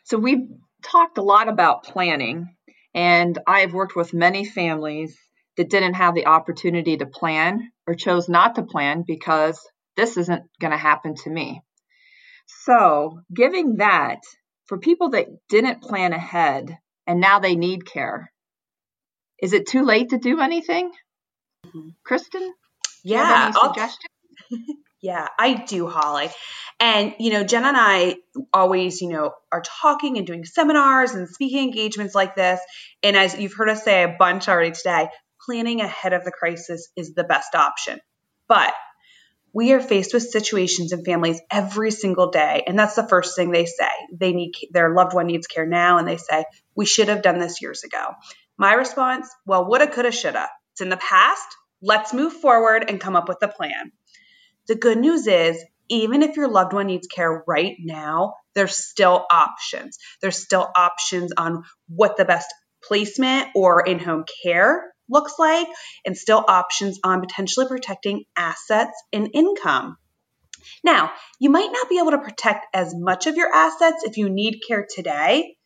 so, 0.05 0.19
we've 0.19 0.49
talked 0.83 1.19
a 1.19 1.23
lot 1.23 1.49
about 1.49 1.85
planning, 1.85 2.55
and 2.95 3.39
I've 3.47 3.73
worked 3.73 3.97
with 3.97 4.15
many 4.15 4.45
families 4.45 5.17
that 5.57 5.71
didn't 5.71 5.95
have 5.95 6.15
the 6.15 6.27
opportunity 6.27 6.97
to 6.97 7.07
plan 7.07 7.71
or 7.87 7.95
chose 7.95 8.29
not 8.29 8.57
to 8.57 8.63
plan 8.63 9.05
because 9.07 9.59
this 9.97 10.17
isn't 10.17 10.43
going 10.61 10.73
to 10.73 10.77
happen 10.77 11.15
to 11.15 11.31
me. 11.31 11.63
So, 12.47 13.21
giving 13.33 13.77
that 13.77 14.21
for 14.67 14.79
people 14.79 15.11
that 15.11 15.27
didn't 15.49 15.83
plan 15.83 16.13
ahead 16.13 16.77
and 17.07 17.21
now 17.21 17.39
they 17.39 17.55
need 17.55 17.87
care, 17.87 18.33
is 19.41 19.53
it 19.53 19.67
too 19.67 19.85
late 19.85 20.11
to 20.11 20.19
do 20.19 20.41
anything? 20.41 20.91
Mm-hmm. 21.67 21.89
Kristin? 22.07 22.51
Yeah. 23.03 23.53
suggestions? 23.53 23.99
Yeah, 25.05 25.29
I 25.39 25.53
do, 25.53 25.87
Holly. 25.87 26.31
And, 26.81 27.15
you 27.19 27.31
know, 27.31 27.45
Jen 27.45 27.67
and 27.67 27.77
I 27.77 28.17
always, 28.55 29.03
you 29.03 29.11
know, 29.11 29.35
are 29.53 29.61
talking 29.61 30.17
and 30.17 30.27
doing 30.27 30.47
seminars 30.47 31.13
and 31.13 31.29
speaking 31.29 31.65
engagements 31.65 32.15
like 32.15 32.35
this. 32.35 32.59
And 33.03 33.15
as 33.15 33.39
you've 33.39 33.53
heard 33.53 33.69
us 33.69 33.85
say 33.85 34.03
a 34.03 34.17
bunch 34.19 34.49
already 34.49 34.71
today, 34.71 35.11
planning 35.45 35.83
ahead 35.83 36.15
of 36.15 36.25
the 36.25 36.31
crisis 36.31 36.89
is 36.97 37.13
the 37.13 37.23
best 37.23 37.55
option. 37.55 38.01
But 38.49 38.73
we 39.53 39.75
are 39.75 39.81
faced 39.81 40.15
with 40.15 40.23
situations 40.23 40.93
in 40.93 41.05
families 41.05 41.39
every 41.51 41.91
single 41.91 42.31
day. 42.31 42.65
And 42.67 42.79
that's 42.79 42.95
the 42.97 43.07
first 43.07 43.37
thing 43.37 43.51
they 43.51 43.67
say. 43.67 43.91
They 44.11 44.33
need 44.33 44.53
their 44.71 44.95
loved 44.95 45.13
one 45.13 45.27
needs 45.27 45.47
care 45.47 45.67
now. 45.67 45.99
And 45.99 46.09
they 46.09 46.17
say, 46.17 46.47
we 46.75 46.87
should 46.87 47.09
have 47.09 47.21
done 47.21 47.39
this 47.39 47.61
years 47.61 47.85
ago. 47.85 48.07
My 48.57 48.73
response, 48.73 49.29
well, 49.45 49.67
woulda, 49.67 49.87
coulda, 49.87 50.13
shoulda. 50.13 50.49
It's 50.73 50.81
in 50.81 50.89
the 50.89 50.97
past. 50.97 51.47
Let's 51.83 52.15
move 52.15 52.33
forward 52.33 52.87
and 52.89 52.99
come 52.99 53.17
up 53.17 53.29
with 53.29 53.43
a 53.43 53.49
plan. 53.49 53.93
The 54.67 54.75
good 54.75 54.99
news 54.99 55.27
is, 55.27 55.63
even 55.91 56.23
if 56.23 56.37
your 56.37 56.49
loved 56.49 56.73
one 56.73 56.87
needs 56.87 57.07
care 57.07 57.45
right 57.47 57.77
now, 57.79 58.35
there's 58.55 58.77
still 58.77 59.27
options. 59.31 59.99
There's 60.23 60.43
still 60.43 60.71
options 60.75 61.33
on 61.37 61.65
what 61.89 62.17
the 62.17 62.25
best 62.25 62.47
placement 62.83 63.49
or 63.55 63.83
in 63.87 63.99
home 63.99 64.25
care 64.43 64.83
looks 65.09 65.35
like, 65.39 65.69
and 66.07 66.17
still 66.17 66.43
options 66.49 66.99
on 67.05 67.21
potentially 67.21 67.67
protecting 67.69 68.25
assets 68.37 69.03
and 69.13 69.29
income. 69.35 69.97
Now, 70.83 71.13
you 71.39 71.51
might 71.51 71.71
not 71.71 71.91
be 71.91 71.99
able 71.99 72.13
to 72.13 72.19
protect 72.19 72.67
as 72.75 72.95
much 72.97 73.27
of 73.27 73.37
your 73.37 73.53
assets 73.53 74.05
if 74.05 74.17
you 74.17 74.31
need 74.31 74.61
care 74.67 74.87
today, 74.89 75.57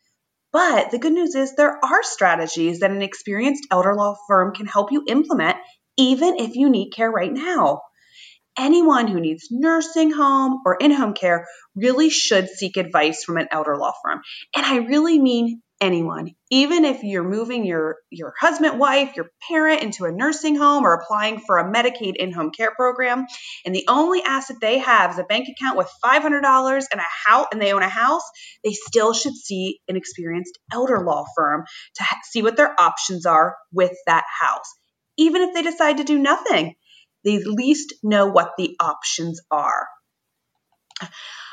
but 0.52 0.90
the 0.90 0.98
good 0.98 1.12
news 1.12 1.36
is 1.36 1.54
there 1.54 1.78
are 1.84 2.02
strategies 2.02 2.80
that 2.80 2.90
an 2.90 3.02
experienced 3.02 3.66
elder 3.70 3.94
law 3.94 4.16
firm 4.26 4.54
can 4.54 4.66
help 4.66 4.90
you 4.90 5.04
implement 5.06 5.56
even 5.96 6.36
if 6.38 6.56
you 6.56 6.70
need 6.70 6.90
care 6.90 7.10
right 7.10 7.32
now 7.32 7.82
anyone 8.58 9.06
who 9.06 9.20
needs 9.20 9.48
nursing 9.50 10.10
home 10.10 10.60
or 10.66 10.76
in 10.76 10.90
home 10.90 11.14
care 11.14 11.46
really 11.74 12.10
should 12.10 12.48
seek 12.48 12.76
advice 12.76 13.24
from 13.24 13.36
an 13.36 13.48
elder 13.50 13.76
law 13.76 13.92
firm. 14.02 14.20
And 14.56 14.66
I 14.66 14.78
really 14.78 15.18
mean 15.18 15.62
anyone. 15.80 16.34
Even 16.50 16.84
if 16.84 17.02
you're 17.02 17.28
moving 17.28 17.64
your, 17.64 17.96
your 18.10 18.34
husband, 18.38 18.78
wife, 18.78 19.14
your 19.16 19.30
parent 19.48 19.82
into 19.82 20.04
a 20.04 20.12
nursing 20.12 20.56
home 20.56 20.84
or 20.84 20.94
applying 20.94 21.40
for 21.40 21.58
a 21.58 21.72
Medicaid 21.72 22.16
in 22.16 22.32
home 22.32 22.50
care 22.50 22.72
program, 22.74 23.26
and 23.64 23.74
the 23.74 23.86
only 23.88 24.22
asset 24.22 24.56
they 24.60 24.78
have 24.78 25.12
is 25.12 25.18
a 25.18 25.24
bank 25.24 25.46
account 25.48 25.78
with 25.78 25.88
$500 26.04 26.22
and 26.24 27.00
a 27.00 27.28
house, 27.28 27.46
and 27.52 27.62
they 27.62 27.72
own 27.72 27.82
a 27.82 27.88
house, 27.88 28.22
they 28.64 28.72
still 28.72 29.12
should 29.12 29.34
see 29.34 29.80
an 29.88 29.96
experienced 29.96 30.58
elder 30.72 31.04
law 31.04 31.24
firm 31.36 31.64
to 31.96 32.02
ha- 32.02 32.18
see 32.24 32.42
what 32.42 32.56
their 32.56 32.74
options 32.80 33.26
are 33.26 33.54
with 33.72 33.92
that 34.06 34.24
house. 34.40 34.74
Even 35.16 35.42
if 35.42 35.54
they 35.54 35.62
decide 35.62 35.98
to 35.98 36.04
do 36.04 36.18
nothing, 36.18 36.74
they 37.28 37.44
least 37.44 37.92
know 38.02 38.26
what 38.26 38.52
the 38.56 38.74
options 38.80 39.40
are. 39.50 39.86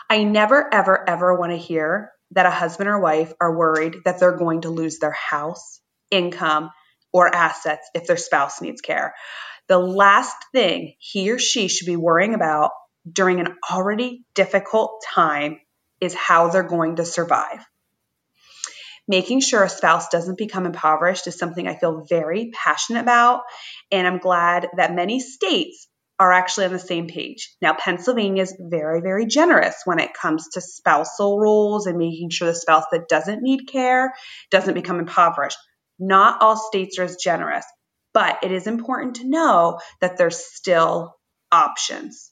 I 0.09 0.23
never, 0.23 0.73
ever, 0.73 1.07
ever 1.09 1.37
want 1.37 1.51
to 1.51 1.57
hear 1.57 2.11
that 2.31 2.45
a 2.45 2.51
husband 2.51 2.89
or 2.89 2.99
wife 2.99 3.33
are 3.41 3.57
worried 3.57 3.97
that 4.05 4.19
they're 4.19 4.37
going 4.37 4.61
to 4.61 4.69
lose 4.69 4.99
their 4.99 5.11
house, 5.11 5.81
income, 6.09 6.69
or 7.11 7.33
assets 7.33 7.89
if 7.93 8.07
their 8.07 8.17
spouse 8.17 8.61
needs 8.61 8.79
care. 8.79 9.13
The 9.67 9.77
last 9.77 10.37
thing 10.53 10.93
he 10.99 11.29
or 11.31 11.39
she 11.39 11.67
should 11.67 11.87
be 11.87 11.97
worrying 11.97 12.35
about 12.35 12.71
during 13.11 13.41
an 13.41 13.55
already 13.69 14.23
difficult 14.33 15.03
time 15.13 15.59
is 15.99 16.13
how 16.13 16.49
they're 16.49 16.63
going 16.63 16.97
to 16.97 17.05
survive. 17.05 17.65
Making 19.07 19.39
sure 19.39 19.63
a 19.63 19.69
spouse 19.69 20.09
doesn't 20.09 20.37
become 20.37 20.65
impoverished 20.65 21.27
is 21.27 21.37
something 21.37 21.67
I 21.67 21.77
feel 21.77 22.05
very 22.09 22.51
passionate 22.53 23.01
about. 23.01 23.43
And 23.91 24.07
I'm 24.07 24.17
glad 24.17 24.67
that 24.77 24.95
many 24.95 25.19
states 25.19 25.87
are 26.17 26.31
actually 26.31 26.65
on 26.65 26.71
the 26.71 26.79
same 26.79 27.07
page. 27.07 27.55
Now, 27.61 27.73
Pennsylvania 27.73 28.43
is 28.43 28.55
very, 28.59 29.01
very 29.01 29.25
generous 29.25 29.75
when 29.83 29.99
it 29.99 30.13
comes 30.13 30.47
to 30.53 30.61
spousal 30.61 31.37
rules 31.37 31.87
and 31.87 31.97
making 31.97 32.29
sure 32.29 32.47
the 32.47 32.55
spouse 32.55 32.85
that 32.91 33.09
doesn't 33.09 33.43
need 33.43 33.67
care 33.67 34.13
doesn't 34.49 34.73
become 34.73 34.99
impoverished. 34.99 35.57
Not 35.99 36.41
all 36.41 36.55
states 36.55 36.97
are 36.99 37.03
as 37.03 37.17
generous, 37.17 37.65
but 38.13 38.39
it 38.43 38.51
is 38.51 38.65
important 38.65 39.17
to 39.17 39.29
know 39.29 39.79
that 39.99 40.17
there's 40.17 40.37
still 40.37 41.17
options. 41.51 42.31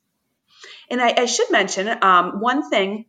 And 0.89 1.01
I, 1.01 1.13
I 1.17 1.25
should 1.25 1.51
mention 1.51 1.89
um, 2.03 2.39
one 2.39 2.69
thing 2.69 3.05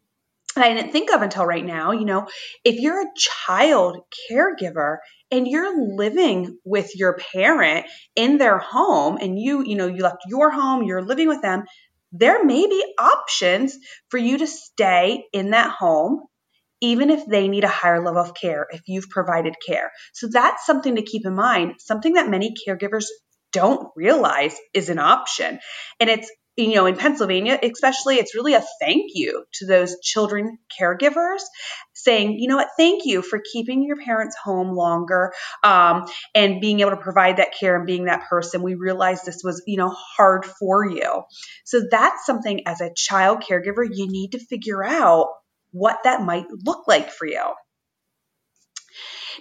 I 0.62 0.72
didn't 0.72 0.92
think 0.92 1.12
of 1.12 1.22
until 1.22 1.44
right 1.44 1.64
now, 1.64 1.92
you 1.92 2.04
know, 2.04 2.28
if 2.64 2.80
you're 2.80 3.02
a 3.02 3.12
child 3.16 3.98
caregiver 4.30 4.98
and 5.30 5.48
you're 5.48 5.96
living 5.96 6.58
with 6.64 6.94
your 6.94 7.18
parent 7.32 7.86
in 8.14 8.38
their 8.38 8.58
home 8.58 9.18
and 9.20 9.38
you, 9.38 9.64
you 9.64 9.76
know, 9.76 9.86
you 9.86 10.02
left 10.02 10.22
your 10.26 10.50
home, 10.50 10.84
you're 10.84 11.02
living 11.02 11.28
with 11.28 11.42
them, 11.42 11.64
there 12.12 12.44
may 12.44 12.66
be 12.66 12.94
options 12.98 13.76
for 14.08 14.18
you 14.18 14.38
to 14.38 14.46
stay 14.46 15.24
in 15.32 15.50
that 15.50 15.70
home 15.70 16.22
even 16.80 17.08
if 17.08 17.24
they 17.26 17.48
need 17.48 17.64
a 17.64 17.68
higher 17.68 18.04
level 18.04 18.20
of 18.20 18.34
care 18.34 18.66
if 18.70 18.82
you've 18.86 19.08
provided 19.08 19.54
care. 19.66 19.90
So 20.12 20.28
that's 20.30 20.66
something 20.66 20.96
to 20.96 21.02
keep 21.02 21.24
in 21.24 21.34
mind, 21.34 21.76
something 21.78 22.14
that 22.14 22.28
many 22.28 22.52
caregivers 22.68 23.06
don't 23.52 23.88
realize 23.96 24.54
is 24.74 24.90
an 24.90 24.98
option. 24.98 25.60
And 25.98 26.10
it's 26.10 26.30
you 26.56 26.74
know, 26.74 26.86
in 26.86 26.96
Pennsylvania, 26.96 27.58
especially, 27.62 28.16
it's 28.16 28.34
really 28.34 28.54
a 28.54 28.62
thank 28.80 29.10
you 29.14 29.44
to 29.54 29.66
those 29.66 29.96
children 30.00 30.58
caregivers 30.80 31.40
saying, 31.94 32.38
you 32.38 32.48
know 32.48 32.56
what, 32.56 32.68
thank 32.76 33.04
you 33.06 33.22
for 33.22 33.40
keeping 33.52 33.82
your 33.82 33.96
parents 33.96 34.36
home 34.42 34.72
longer 34.72 35.32
um, 35.64 36.04
and 36.34 36.60
being 36.60 36.80
able 36.80 36.90
to 36.90 36.96
provide 36.96 37.38
that 37.38 37.54
care 37.58 37.76
and 37.76 37.86
being 37.86 38.04
that 38.04 38.28
person. 38.28 38.62
We 38.62 38.74
realized 38.74 39.24
this 39.24 39.42
was, 39.42 39.62
you 39.66 39.76
know, 39.76 39.88
hard 39.88 40.44
for 40.44 40.86
you. 40.86 41.24
So 41.64 41.82
that's 41.90 42.24
something 42.24 42.66
as 42.66 42.80
a 42.80 42.92
child 42.94 43.42
caregiver, 43.42 43.84
you 43.90 44.06
need 44.08 44.32
to 44.32 44.38
figure 44.38 44.84
out 44.84 45.28
what 45.72 45.98
that 46.04 46.22
might 46.22 46.46
look 46.64 46.86
like 46.86 47.10
for 47.10 47.26
you. 47.26 47.42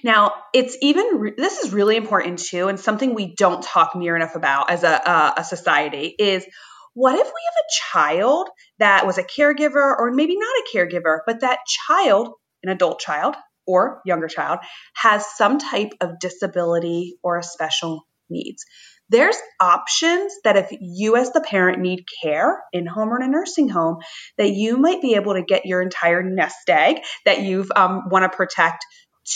Now, 0.03 0.33
it's 0.53 0.75
even, 0.81 1.35
this 1.37 1.59
is 1.59 1.71
really 1.71 1.95
important 1.95 2.39
too, 2.39 2.67
and 2.67 2.79
something 2.79 3.13
we 3.13 3.35
don't 3.35 3.63
talk 3.63 3.95
near 3.95 4.15
enough 4.15 4.35
about 4.35 4.71
as 4.71 4.83
a, 4.83 5.09
uh, 5.09 5.33
a 5.37 5.43
society 5.43 6.13
is 6.17 6.45
what 6.93 7.15
if 7.15 7.25
we 7.25 7.25
have 7.25 7.63
a 7.63 7.91
child 7.91 8.49
that 8.79 9.05
was 9.05 9.17
a 9.17 9.23
caregiver 9.23 9.95
or 9.97 10.11
maybe 10.11 10.37
not 10.37 10.47
a 10.47 10.77
caregiver, 10.77 11.19
but 11.25 11.41
that 11.41 11.59
child, 11.87 12.29
an 12.61 12.69
adult 12.69 12.99
child 12.99 13.35
or 13.65 14.01
younger 14.05 14.27
child, 14.27 14.59
has 14.95 15.25
some 15.35 15.57
type 15.57 15.93
of 16.01 16.19
disability 16.19 17.17
or 17.23 17.37
a 17.37 17.43
special 17.43 18.05
needs? 18.29 18.63
There's 19.09 19.37
options 19.59 20.33
that 20.43 20.55
if 20.55 20.69
you 20.71 21.17
as 21.17 21.31
the 21.31 21.41
parent 21.41 21.79
need 21.79 22.05
care 22.23 22.63
in 22.71 22.85
home 22.85 23.09
or 23.09 23.17
in 23.17 23.27
a 23.27 23.31
nursing 23.31 23.69
home, 23.69 23.97
that 24.37 24.51
you 24.51 24.77
might 24.77 25.01
be 25.01 25.15
able 25.15 25.33
to 25.33 25.43
get 25.43 25.65
your 25.65 25.81
entire 25.81 26.23
nest 26.23 26.69
egg 26.69 26.97
that 27.25 27.41
you 27.41 27.65
um, 27.75 28.09
want 28.09 28.29
to 28.29 28.35
protect 28.35 28.85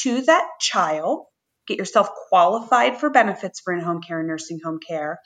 to 0.02 0.22
that 0.22 0.48
child 0.60 1.26
get 1.68 1.78
yourself 1.78 2.10
qualified 2.30 2.98
for 2.98 3.10
benefits 3.10 3.60
for 3.60 3.74
in-home 3.74 4.02
care 4.02 4.20
and 4.20 4.28
nursing 4.28 4.60
home 4.64 4.80
care 4.86 5.20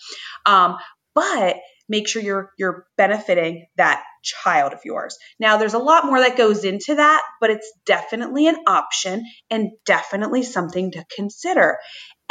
um, 0.45 0.75
but 1.13 1.57
make 1.91 2.07
sure 2.07 2.21
you're 2.21 2.51
you're 2.57 2.85
benefiting 2.97 3.67
that 3.75 4.03
child 4.23 4.73
of 4.73 4.79
yours. 4.85 5.17
Now 5.39 5.57
there's 5.57 5.73
a 5.75 5.79
lot 5.79 6.05
more 6.05 6.19
that 6.19 6.37
goes 6.37 6.63
into 6.63 6.95
that, 6.95 7.21
but 7.39 7.51
it's 7.51 7.71
definitely 7.85 8.47
an 8.47 8.57
option 8.65 9.25
and 9.51 9.71
definitely 9.85 10.43
something 10.43 10.91
to 10.91 11.05
consider 11.15 11.77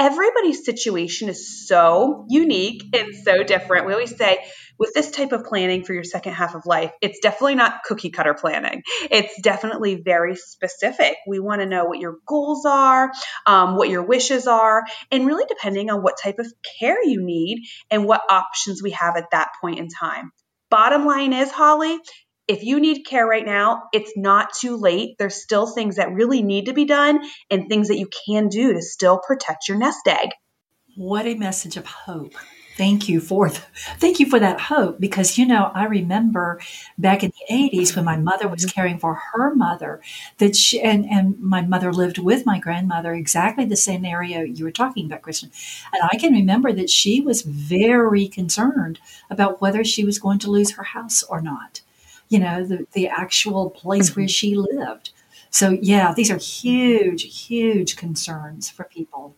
everybody's 0.00 0.64
situation 0.64 1.28
is 1.28 1.68
so 1.68 2.24
unique 2.30 2.82
and 2.94 3.14
so 3.14 3.42
different. 3.42 3.86
We 3.86 3.92
always 3.92 4.16
say 4.16 4.38
with 4.80 4.94
this 4.94 5.10
type 5.10 5.32
of 5.32 5.44
planning 5.44 5.84
for 5.84 5.92
your 5.92 6.02
second 6.02 6.32
half 6.32 6.54
of 6.54 6.64
life, 6.64 6.90
it's 7.02 7.20
definitely 7.20 7.54
not 7.54 7.84
cookie 7.84 8.08
cutter 8.08 8.32
planning. 8.32 8.82
It's 9.10 9.38
definitely 9.42 9.96
very 10.02 10.34
specific. 10.36 11.16
We 11.28 11.38
want 11.38 11.60
to 11.60 11.66
know 11.66 11.84
what 11.84 12.00
your 12.00 12.16
goals 12.26 12.64
are, 12.64 13.12
um, 13.46 13.76
what 13.76 13.90
your 13.90 14.02
wishes 14.02 14.46
are, 14.46 14.84
and 15.12 15.26
really 15.26 15.44
depending 15.46 15.90
on 15.90 16.02
what 16.02 16.16
type 16.20 16.38
of 16.38 16.50
care 16.80 17.04
you 17.04 17.22
need 17.22 17.66
and 17.90 18.06
what 18.06 18.22
options 18.30 18.82
we 18.82 18.92
have 18.92 19.16
at 19.16 19.30
that 19.32 19.50
point 19.60 19.78
in 19.78 19.88
time. 19.88 20.32
Bottom 20.70 21.04
line 21.04 21.34
is, 21.34 21.50
Holly, 21.50 21.98
if 22.48 22.62
you 22.62 22.80
need 22.80 23.02
care 23.04 23.26
right 23.26 23.44
now, 23.44 23.82
it's 23.92 24.12
not 24.16 24.54
too 24.58 24.78
late. 24.78 25.16
There's 25.18 25.42
still 25.42 25.66
things 25.66 25.96
that 25.96 26.14
really 26.14 26.42
need 26.42 26.66
to 26.66 26.72
be 26.72 26.86
done 26.86 27.20
and 27.50 27.68
things 27.68 27.88
that 27.88 27.98
you 27.98 28.08
can 28.26 28.48
do 28.48 28.72
to 28.72 28.80
still 28.80 29.20
protect 29.24 29.68
your 29.68 29.76
nest 29.76 30.08
egg. 30.08 30.30
What 30.96 31.26
a 31.26 31.34
message 31.34 31.76
of 31.76 31.84
hope. 31.86 32.34
Thank 32.80 33.10
you 33.10 33.20
for 33.20 33.50
thank 33.50 34.20
you 34.20 34.26
for 34.30 34.38
that 34.40 34.58
hope 34.58 34.98
because 34.98 35.36
you 35.36 35.46
know 35.46 35.70
I 35.74 35.84
remember 35.84 36.60
back 36.96 37.22
in 37.22 37.30
the 37.30 37.54
80s 37.54 37.94
when 37.94 38.06
my 38.06 38.16
mother 38.16 38.48
was 38.48 38.64
caring 38.64 38.98
for 38.98 39.14
her 39.32 39.54
mother 39.54 40.00
that 40.38 40.56
she 40.56 40.80
and 40.80 41.04
and 41.04 41.38
my 41.38 41.60
mother 41.60 41.92
lived 41.92 42.16
with 42.16 42.46
my 42.46 42.58
grandmother 42.58 43.12
exactly 43.12 43.66
the 43.66 43.76
same 43.76 44.06
area 44.06 44.44
you 44.44 44.64
were 44.64 44.70
talking 44.70 45.04
about 45.04 45.20
Kristin 45.20 45.50
and 45.92 46.02
I 46.10 46.16
can 46.16 46.32
remember 46.32 46.72
that 46.72 46.88
she 46.88 47.20
was 47.20 47.42
very 47.42 48.26
concerned 48.28 48.98
about 49.28 49.60
whether 49.60 49.84
she 49.84 50.02
was 50.02 50.18
going 50.18 50.38
to 50.38 50.50
lose 50.50 50.70
her 50.72 50.84
house 50.84 51.22
or 51.22 51.42
not 51.42 51.82
you 52.30 52.38
know, 52.38 52.64
the, 52.64 52.86
the 52.92 53.08
actual 53.08 53.68
place 53.68 54.16
where 54.16 54.24
mm-hmm. 54.24 54.30
she 54.30 54.54
lived. 54.54 55.10
So, 55.50 55.76
yeah, 55.82 56.14
these 56.14 56.30
are 56.30 56.38
huge, 56.38 57.46
huge 57.46 57.96
concerns 57.96 58.70
for 58.70 58.84
people. 58.84 59.34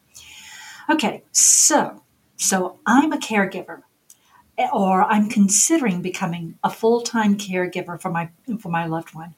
Okay, 0.90 1.22
so 1.32 2.02
so 2.42 2.78
I'm 2.86 3.12
a 3.12 3.18
caregiver 3.18 3.82
or 4.72 5.04
I'm 5.04 5.28
considering 5.28 6.02
becoming 6.02 6.58
a 6.62 6.70
full-time 6.70 7.36
caregiver 7.36 8.00
for 8.00 8.10
my 8.10 8.30
for 8.58 8.68
my 8.68 8.86
loved 8.86 9.14
one. 9.14 9.34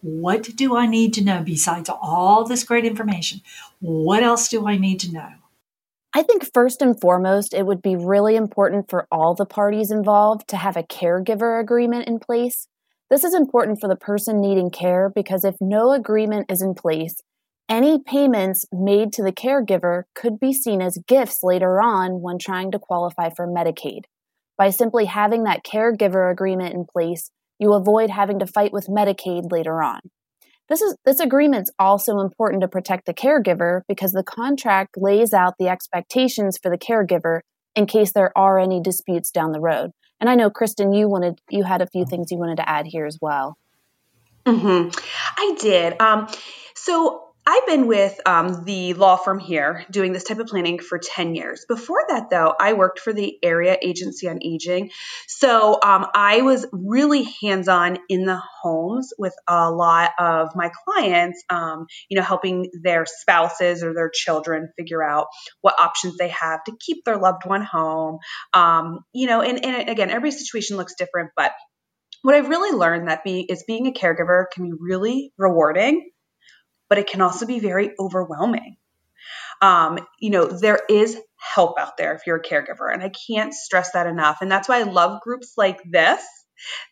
What 0.00 0.56
do 0.56 0.76
I 0.76 0.86
need 0.86 1.14
to 1.14 1.24
know 1.24 1.42
besides 1.42 1.88
all 1.88 2.44
this 2.44 2.64
great 2.64 2.84
information? 2.84 3.40
What 3.80 4.22
else 4.22 4.48
do 4.48 4.66
I 4.66 4.76
need 4.76 5.00
to 5.00 5.12
know? 5.12 5.30
I 6.14 6.22
think 6.22 6.52
first 6.52 6.82
and 6.82 6.98
foremost, 7.00 7.52
it 7.52 7.66
would 7.66 7.82
be 7.82 7.96
really 7.96 8.34
important 8.34 8.88
for 8.88 9.06
all 9.10 9.34
the 9.34 9.46
parties 9.46 9.90
involved 9.90 10.48
to 10.48 10.56
have 10.56 10.76
a 10.76 10.82
caregiver 10.82 11.60
agreement 11.60 12.08
in 12.08 12.18
place. 12.18 12.66
This 13.10 13.24
is 13.24 13.34
important 13.34 13.80
for 13.80 13.88
the 13.88 13.96
person 13.96 14.40
needing 14.40 14.70
care 14.70 15.10
because 15.14 15.44
if 15.44 15.56
no 15.60 15.92
agreement 15.92 16.50
is 16.50 16.62
in 16.62 16.74
place, 16.74 17.22
any 17.68 17.98
payments 17.98 18.64
made 18.72 19.12
to 19.12 19.22
the 19.22 19.32
caregiver 19.32 20.04
could 20.14 20.40
be 20.40 20.52
seen 20.52 20.80
as 20.80 20.98
gifts 21.06 21.42
later 21.42 21.80
on 21.80 22.22
when 22.22 22.38
trying 22.38 22.70
to 22.72 22.78
qualify 22.78 23.30
for 23.30 23.46
Medicaid. 23.46 24.04
By 24.56 24.70
simply 24.70 25.04
having 25.04 25.44
that 25.44 25.64
caregiver 25.64 26.30
agreement 26.30 26.74
in 26.74 26.86
place, 26.90 27.30
you 27.58 27.74
avoid 27.74 28.10
having 28.10 28.38
to 28.38 28.46
fight 28.46 28.72
with 28.72 28.86
Medicaid 28.86 29.52
later 29.52 29.82
on. 29.82 30.00
This 30.68 30.82
is 30.82 30.96
this 31.04 31.20
agreement's 31.20 31.70
also 31.78 32.18
important 32.18 32.60
to 32.62 32.68
protect 32.68 33.06
the 33.06 33.14
caregiver 33.14 33.82
because 33.88 34.12
the 34.12 34.22
contract 34.22 34.96
lays 34.98 35.32
out 35.32 35.54
the 35.58 35.68
expectations 35.68 36.58
for 36.62 36.70
the 36.70 36.78
caregiver 36.78 37.40
in 37.74 37.86
case 37.86 38.12
there 38.12 38.36
are 38.36 38.58
any 38.58 38.80
disputes 38.80 39.30
down 39.30 39.52
the 39.52 39.60
road. 39.60 39.92
And 40.20 40.28
I 40.28 40.34
know, 40.34 40.50
Kristin, 40.50 40.96
you 40.96 41.08
wanted 41.08 41.40
you 41.48 41.64
had 41.64 41.80
a 41.80 41.86
few 41.86 42.04
things 42.04 42.30
you 42.30 42.38
wanted 42.38 42.56
to 42.56 42.68
add 42.68 42.86
here 42.86 43.06
as 43.06 43.18
well. 43.20 43.56
Mm-hmm. 44.44 44.90
I 45.38 45.56
did. 45.58 46.00
Um, 46.00 46.28
so 46.74 47.27
I've 47.50 47.64
been 47.64 47.86
with 47.86 48.20
um, 48.26 48.66
the 48.66 48.92
law 48.92 49.16
firm 49.16 49.38
here 49.38 49.86
doing 49.90 50.12
this 50.12 50.24
type 50.24 50.38
of 50.38 50.48
planning 50.48 50.78
for 50.78 50.98
10 50.98 51.34
years. 51.34 51.64
Before 51.66 52.04
that, 52.10 52.28
though, 52.28 52.52
I 52.60 52.74
worked 52.74 52.98
for 52.98 53.14
the 53.14 53.38
Area 53.42 53.74
Agency 53.80 54.28
on 54.28 54.40
Aging. 54.42 54.90
So 55.28 55.78
um, 55.82 56.08
I 56.14 56.42
was 56.42 56.66
really 56.72 57.26
hands 57.40 57.66
on 57.68 58.00
in 58.10 58.26
the 58.26 58.38
homes 58.60 59.14
with 59.16 59.32
a 59.48 59.70
lot 59.70 60.10
of 60.18 60.50
my 60.56 60.70
clients, 60.84 61.42
um, 61.48 61.86
you 62.10 62.18
know, 62.18 62.22
helping 62.22 62.68
their 62.82 63.06
spouses 63.06 63.82
or 63.82 63.94
their 63.94 64.10
children 64.12 64.68
figure 64.76 65.02
out 65.02 65.28
what 65.62 65.80
options 65.80 66.18
they 66.18 66.28
have 66.28 66.62
to 66.64 66.76
keep 66.78 67.02
their 67.06 67.16
loved 67.16 67.46
one 67.46 67.62
home. 67.62 68.18
Um, 68.52 68.98
you 69.14 69.26
know, 69.26 69.40
and, 69.40 69.64
and 69.64 69.88
again, 69.88 70.10
every 70.10 70.32
situation 70.32 70.76
looks 70.76 70.96
different, 70.98 71.30
but 71.34 71.52
what 72.20 72.34
I've 72.34 72.50
really 72.50 72.76
learned 72.76 73.08
that 73.08 73.24
be 73.24 73.40
is 73.40 73.64
being 73.66 73.86
a 73.86 73.92
caregiver 73.92 74.44
can 74.52 74.64
be 74.64 74.72
really 74.78 75.32
rewarding 75.38 76.10
but 76.88 76.98
it 76.98 77.08
can 77.08 77.20
also 77.20 77.46
be 77.46 77.58
very 77.58 77.92
overwhelming. 77.98 78.76
Um, 79.60 79.98
you 80.20 80.30
know, 80.30 80.46
there 80.46 80.80
is 80.88 81.18
help 81.36 81.78
out 81.78 81.96
there 81.96 82.14
if 82.14 82.22
you're 82.26 82.36
a 82.36 82.42
caregiver, 82.42 82.92
and 82.92 83.02
I 83.02 83.10
can't 83.10 83.52
stress 83.52 83.92
that 83.92 84.06
enough. 84.06 84.38
And 84.40 84.50
that's 84.50 84.68
why 84.68 84.80
I 84.80 84.84
love 84.84 85.20
groups 85.20 85.54
like 85.56 85.80
this 85.90 86.22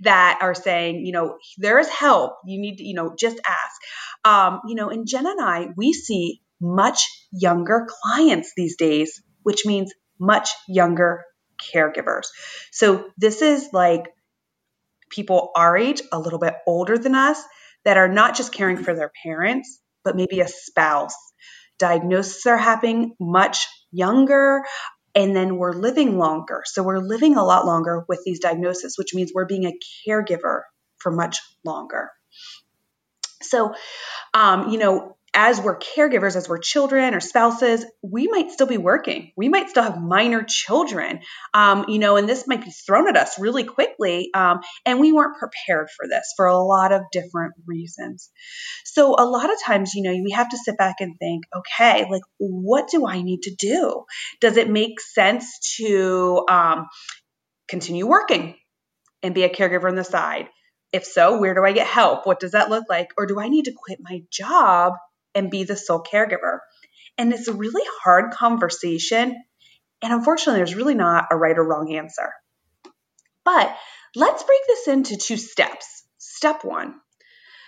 that 0.00 0.38
are 0.42 0.54
saying, 0.54 1.04
you 1.04 1.12
know, 1.12 1.38
there 1.58 1.78
is 1.78 1.88
help. 1.88 2.34
You 2.44 2.60
need 2.60 2.76
to, 2.78 2.84
you 2.84 2.94
know, 2.94 3.14
just 3.18 3.40
ask. 3.46 3.80
Um, 4.24 4.60
you 4.66 4.74
know, 4.74 4.90
and 4.90 5.06
Jen 5.06 5.26
and 5.26 5.40
I, 5.40 5.68
we 5.76 5.92
see 5.92 6.40
much 6.60 7.06
younger 7.32 7.86
clients 8.02 8.52
these 8.56 8.76
days, 8.76 9.22
which 9.42 9.66
means 9.66 9.92
much 10.18 10.50
younger 10.68 11.24
caregivers. 11.74 12.26
So 12.70 13.10
this 13.16 13.42
is 13.42 13.68
like 13.72 14.12
people 15.10 15.50
our 15.54 15.76
age, 15.76 16.02
a 16.12 16.18
little 16.18 16.38
bit 16.38 16.54
older 16.66 16.98
than 16.98 17.14
us, 17.14 17.40
that 17.84 17.96
are 17.96 18.08
not 18.08 18.36
just 18.36 18.52
caring 18.52 18.76
for 18.76 18.94
their 18.94 19.12
parents, 19.22 19.80
but 20.06 20.16
maybe 20.16 20.40
a 20.40 20.48
spouse. 20.48 21.16
Diagnoses 21.78 22.46
are 22.46 22.56
happening 22.56 23.14
much 23.20 23.66
younger, 23.92 24.62
and 25.14 25.34
then 25.34 25.56
we're 25.56 25.72
living 25.72 26.16
longer. 26.16 26.62
So 26.64 26.82
we're 26.82 27.00
living 27.00 27.36
a 27.36 27.44
lot 27.44 27.66
longer 27.66 28.04
with 28.08 28.22
these 28.24 28.38
diagnoses, 28.38 28.96
which 28.96 29.14
means 29.14 29.32
we're 29.34 29.46
being 29.46 29.66
a 29.66 29.72
caregiver 30.08 30.62
for 30.98 31.10
much 31.10 31.38
longer. 31.64 32.10
So, 33.42 33.74
um, 34.32 34.70
you 34.70 34.78
know, 34.78 35.16
as 35.38 35.60
we're 35.60 35.78
caregivers, 35.78 36.34
as 36.34 36.48
we're 36.48 36.56
children 36.56 37.14
or 37.14 37.20
spouses, 37.20 37.84
we 38.02 38.26
might 38.26 38.50
still 38.50 38.66
be 38.66 38.78
working. 38.78 39.32
We 39.36 39.50
might 39.50 39.68
still 39.68 39.82
have 39.82 40.00
minor 40.00 40.42
children, 40.42 41.20
um, 41.52 41.84
you 41.88 41.98
know, 41.98 42.16
and 42.16 42.26
this 42.26 42.46
might 42.46 42.64
be 42.64 42.70
thrown 42.70 43.06
at 43.06 43.18
us 43.18 43.38
really 43.38 43.64
quickly. 43.64 44.30
Um, 44.32 44.60
and 44.86 44.98
we 44.98 45.12
weren't 45.12 45.36
prepared 45.36 45.88
for 45.94 46.08
this 46.08 46.32
for 46.38 46.46
a 46.46 46.58
lot 46.58 46.90
of 46.90 47.02
different 47.12 47.52
reasons. 47.66 48.30
So, 48.86 49.14
a 49.18 49.26
lot 49.26 49.52
of 49.52 49.58
times, 49.62 49.92
you 49.94 50.02
know, 50.04 50.22
we 50.24 50.30
have 50.30 50.48
to 50.48 50.56
sit 50.56 50.78
back 50.78 50.96
and 51.00 51.14
think, 51.18 51.44
okay, 51.54 52.06
like, 52.10 52.22
what 52.38 52.88
do 52.88 53.06
I 53.06 53.20
need 53.20 53.42
to 53.42 53.54
do? 53.54 54.04
Does 54.40 54.56
it 54.56 54.70
make 54.70 55.00
sense 55.00 55.74
to 55.76 56.46
um, 56.48 56.86
continue 57.68 58.06
working 58.06 58.56
and 59.22 59.34
be 59.34 59.42
a 59.42 59.50
caregiver 59.50 59.88
on 59.88 59.96
the 59.96 60.04
side? 60.04 60.48
If 60.92 61.04
so, 61.04 61.38
where 61.38 61.52
do 61.52 61.62
I 61.62 61.72
get 61.72 61.86
help? 61.86 62.26
What 62.26 62.40
does 62.40 62.52
that 62.52 62.70
look 62.70 62.84
like? 62.88 63.08
Or 63.18 63.26
do 63.26 63.38
I 63.38 63.48
need 63.48 63.66
to 63.66 63.74
quit 63.76 63.98
my 64.00 64.22
job 64.30 64.94
and 65.36 65.50
be 65.50 65.62
the 65.62 65.76
sole 65.76 66.02
caregiver. 66.02 66.58
And 67.18 67.32
it's 67.32 67.46
a 67.46 67.52
really 67.52 67.86
hard 68.02 68.32
conversation. 68.32 69.36
And 70.02 70.12
unfortunately, 70.12 70.58
there's 70.58 70.74
really 70.74 70.94
not 70.94 71.26
a 71.30 71.36
right 71.36 71.56
or 71.56 71.64
wrong 71.64 71.94
answer. 71.94 72.32
But 73.44 73.74
let's 74.16 74.42
break 74.42 74.60
this 74.66 74.88
into 74.88 75.16
two 75.16 75.36
steps. 75.36 76.02
Step 76.18 76.64
one. 76.64 76.94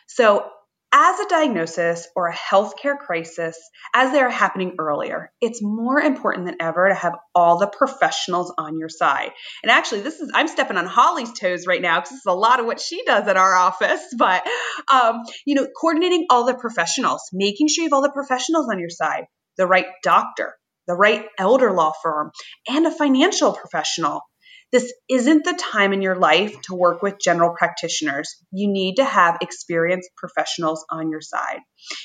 So, 0.06 0.50
as 0.92 1.20
a 1.20 1.28
diagnosis 1.28 2.08
or 2.16 2.28
a 2.28 2.34
healthcare 2.34 2.96
crisis, 2.96 3.58
as 3.94 4.12
they 4.12 4.20
are 4.20 4.30
happening 4.30 4.76
earlier, 4.78 5.30
it's 5.40 5.62
more 5.62 6.00
important 6.00 6.46
than 6.46 6.56
ever 6.60 6.88
to 6.88 6.94
have 6.94 7.14
all 7.34 7.58
the 7.58 7.66
professionals 7.66 8.52
on 8.56 8.78
your 8.78 8.88
side. 8.88 9.30
And 9.62 9.70
actually, 9.70 10.00
this 10.00 10.20
is 10.20 10.30
I'm 10.34 10.48
stepping 10.48 10.78
on 10.78 10.86
Holly's 10.86 11.32
toes 11.38 11.66
right 11.66 11.82
now 11.82 12.00
because 12.00 12.10
this 12.10 12.20
is 12.20 12.26
a 12.26 12.32
lot 12.32 12.60
of 12.60 12.66
what 12.66 12.80
she 12.80 13.04
does 13.04 13.28
at 13.28 13.36
our 13.36 13.54
office. 13.54 14.00
But 14.18 14.46
um, 14.92 15.22
you 15.46 15.54
know, 15.54 15.66
coordinating 15.80 16.26
all 16.30 16.44
the 16.44 16.54
professionals, 16.54 17.22
making 17.32 17.68
sure 17.68 17.82
you 17.82 17.88
have 17.88 17.92
all 17.92 18.02
the 18.02 18.10
professionals 18.10 18.68
on 18.70 18.80
your 18.80 18.90
side, 18.90 19.24
the 19.56 19.66
right 19.66 19.86
doctor, 20.02 20.54
the 20.86 20.94
right 20.94 21.26
elder 21.38 21.72
law 21.72 21.92
firm, 22.02 22.30
and 22.68 22.86
a 22.86 22.90
financial 22.90 23.52
professional 23.52 24.22
This 24.70 24.92
isn't 25.08 25.44
the 25.44 25.58
time 25.58 25.92
in 25.92 26.02
your 26.02 26.16
life 26.16 26.60
to 26.62 26.74
work 26.74 27.02
with 27.02 27.18
general 27.20 27.54
practitioners. 27.56 28.36
You 28.52 28.68
need 28.68 28.96
to 28.96 29.04
have 29.04 29.38
experienced 29.40 30.10
professionals 30.16 30.84
on 30.90 31.10
your 31.10 31.22
side. 31.22 31.60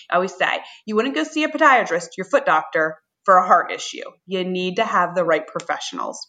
I 0.10 0.16
always 0.16 0.34
say, 0.34 0.60
you 0.86 0.96
wouldn't 0.96 1.16
go 1.16 1.24
see 1.24 1.44
a 1.44 1.50
podiatrist, 1.50 2.10
your 2.18 2.26
foot 2.26 2.46
doctor, 2.46 2.98
for 3.26 3.38
a 3.38 3.46
heart 3.46 3.72
issue. 3.72 4.04
You 4.26 4.44
need 4.44 4.78
to 4.78 4.86
have 4.86 5.16
the 5.16 5.24
right 5.24 5.46
professionals. 5.46 6.28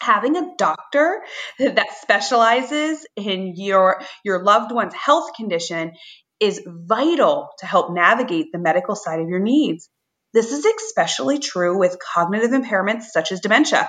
Having 0.00 0.36
a 0.36 0.54
doctor 0.56 1.22
that 1.58 1.86
specializes 2.00 3.06
in 3.16 3.54
your 3.56 4.00
your 4.24 4.42
loved 4.42 4.72
one's 4.72 4.94
health 4.94 5.30
condition 5.36 5.92
is 6.40 6.60
vital 6.66 7.50
to 7.58 7.66
help 7.66 7.92
navigate 7.92 8.46
the 8.52 8.58
medical 8.58 8.96
side 8.96 9.20
of 9.20 9.28
your 9.28 9.40
needs. 9.40 9.88
This 10.32 10.52
is 10.52 10.64
especially 10.64 11.38
true 11.38 11.78
with 11.78 11.98
cognitive 12.14 12.50
impairments 12.50 13.04
such 13.04 13.30
as 13.30 13.40
dementia. 13.40 13.88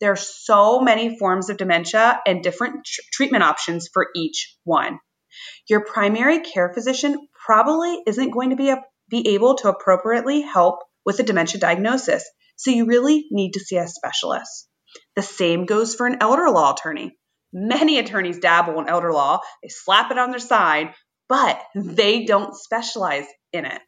There 0.00 0.12
are 0.12 0.16
so 0.16 0.80
many 0.80 1.18
forms 1.18 1.50
of 1.50 1.56
dementia 1.56 2.20
and 2.26 2.42
different 2.42 2.84
tr- 2.84 3.00
treatment 3.12 3.44
options 3.44 3.88
for 3.92 4.08
each 4.14 4.56
one. 4.64 5.00
Your 5.68 5.84
primary 5.84 6.40
care 6.40 6.72
physician 6.72 7.28
probably 7.46 8.02
isn't 8.06 8.30
going 8.30 8.50
to 8.50 8.56
be, 8.56 8.70
a, 8.70 8.82
be 9.10 9.34
able 9.34 9.56
to 9.56 9.68
appropriately 9.68 10.42
help 10.42 10.80
with 11.04 11.18
a 11.20 11.22
dementia 11.22 11.60
diagnosis, 11.60 12.24
so 12.56 12.70
you 12.70 12.86
really 12.86 13.26
need 13.30 13.52
to 13.52 13.60
see 13.60 13.76
a 13.76 13.88
specialist. 13.88 14.68
The 15.16 15.22
same 15.22 15.66
goes 15.66 15.94
for 15.94 16.06
an 16.06 16.18
elder 16.20 16.50
law 16.50 16.72
attorney. 16.72 17.16
Many 17.52 17.98
attorneys 17.98 18.40
dabble 18.40 18.78
in 18.80 18.88
elder 18.88 19.12
law, 19.12 19.40
they 19.62 19.68
slap 19.68 20.10
it 20.10 20.18
on 20.18 20.30
their 20.30 20.38
sign, 20.38 20.92
but 21.28 21.60
they 21.74 22.24
don't 22.24 22.54
specialize 22.54 23.26
in 23.52 23.64
it. 23.64 23.80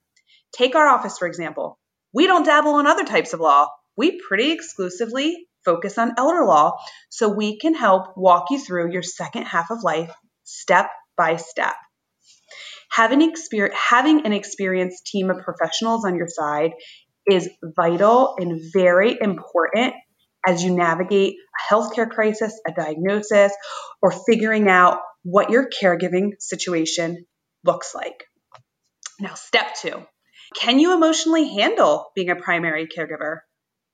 Take 0.53 0.75
our 0.75 0.89
office, 0.89 1.19
for 1.19 1.29
example. 1.29 1.79
We 2.13 2.27
don't 2.27 2.45
dabble 2.45 2.79
in 2.81 2.87
other 2.87 3.05
types 3.05 3.33
of 3.33 3.41
law. 3.41 3.69
We 3.97 4.21
pretty 4.27 4.51
exclusively 4.53 5.47
focus 5.65 5.99
on 5.99 6.15
elder 6.17 6.45
law 6.45 6.77
so 7.09 7.29
we 7.29 7.59
can 7.59 7.75
help 7.75 8.17
walk 8.17 8.47
you 8.51 8.59
through 8.59 8.93
your 8.93 9.03
second 9.03 9.45
half 9.45 9.71
of 9.71 9.83
life 9.83 10.13
step 10.45 10.91
by 11.17 11.37
step. 11.37 11.75
Having, 12.91 13.35
having 13.73 14.27
an 14.27 14.33
experienced 14.33 15.07
team 15.07 15.31
of 15.31 15.39
professionals 15.45 16.05
on 16.05 16.17
your 16.17 16.29
side 16.29 16.73
is 17.31 17.49
vital 17.77 18.35
and 18.39 18.61
very 18.73 19.17
important 19.21 19.95
as 20.47 20.65
you 20.65 20.75
navigate 20.75 21.35
a 21.35 21.73
healthcare 21.73 22.09
crisis, 22.09 22.59
a 22.67 22.73
diagnosis, 22.73 23.53
or 24.03 24.11
figuring 24.11 24.69
out 24.69 24.99
what 25.23 25.51
your 25.51 25.69
caregiving 25.69 26.31
situation 26.39 27.27
looks 27.65 27.95
like. 27.95 28.25
Now, 29.21 29.35
step 29.35 29.75
two 29.75 30.03
can 30.57 30.81
you 30.81 30.95
emotionally 30.95 31.55
handle 31.55 32.11
being 32.17 32.31
a 32.31 32.37
primary 32.37 32.89
caregiver? 32.89 33.41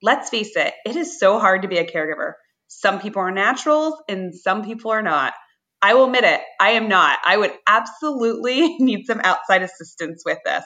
Let's 0.03 0.30
face 0.30 0.57
it, 0.57 0.74
it 0.84 0.97
is 0.97 1.18
so 1.18 1.38
hard 1.38 1.62
to 1.62 1.68
be 1.68 1.78
a 1.78 1.86
caregiver. 1.86 2.32
Some 2.68 3.01
people 3.01 3.22
are 3.22 3.30
naturals 3.30 3.94
and 4.09 4.34
some 4.34 4.64
people 4.64 4.90
are 4.90 5.03
not. 5.03 5.34
I 5.82 5.94
will 5.94 6.07
admit 6.07 6.24
it, 6.24 6.40
I 6.61 6.70
am 6.70 6.88
not. 6.88 7.18
I 7.24 7.36
would 7.36 7.53
absolutely 7.66 8.76
need 8.78 9.07
some 9.07 9.20
outside 9.22 9.62
assistance 9.62 10.22
with 10.24 10.38
this. 10.44 10.64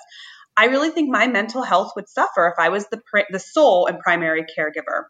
I 0.57 0.66
really 0.66 0.91
think 0.91 1.11
my 1.11 1.26
mental 1.26 1.62
health 1.62 1.93
would 1.97 2.09
suffer 2.09 2.49
if 2.49 2.62
I 2.62 2.68
was 2.68 2.87
the, 2.89 3.01
the 3.31 3.39
sole 3.39 3.87
and 3.87 3.99
primary 3.99 4.45
caregiver. 4.45 5.05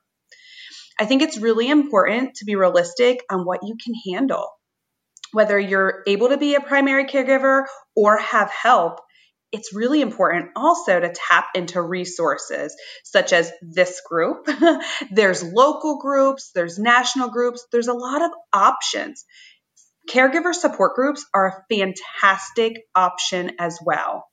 I 0.99 1.07
think 1.07 1.23
it's 1.23 1.39
really 1.39 1.68
important 1.68 2.35
to 2.37 2.45
be 2.45 2.57
realistic 2.57 3.21
on 3.31 3.45
what 3.45 3.61
you 3.62 3.77
can 3.83 3.95
handle. 4.12 4.49
Whether 5.33 5.59
you're 5.59 6.03
able 6.07 6.29
to 6.29 6.37
be 6.37 6.55
a 6.55 6.61
primary 6.61 7.05
caregiver 7.05 7.64
or 7.97 8.18
have 8.18 8.51
help, 8.51 9.01
it's 9.53 9.75
really 9.75 10.01
important 10.01 10.51
also 10.55 11.01
to 11.01 11.13
tap 11.13 11.49
into 11.55 11.83
resources 11.83 12.75
such 13.05 13.33
as 13.33 13.51
this 13.63 14.01
group. 14.09 14.49
there's 15.11 15.43
local 15.43 15.99
groups, 15.99 16.51
there's 16.55 16.79
national 16.79 17.31
groups, 17.31 17.67
there's 17.73 17.89
a 17.89 17.95
lot 17.95 18.23
of 18.23 18.31
options. 18.53 19.25
Caregiver 20.09 20.55
support 20.55 20.95
groups 20.95 21.25
are 21.35 21.47
a 21.47 21.75
fantastic 21.75 22.83
option 22.95 23.53
as 23.59 23.79
well. 23.85 24.25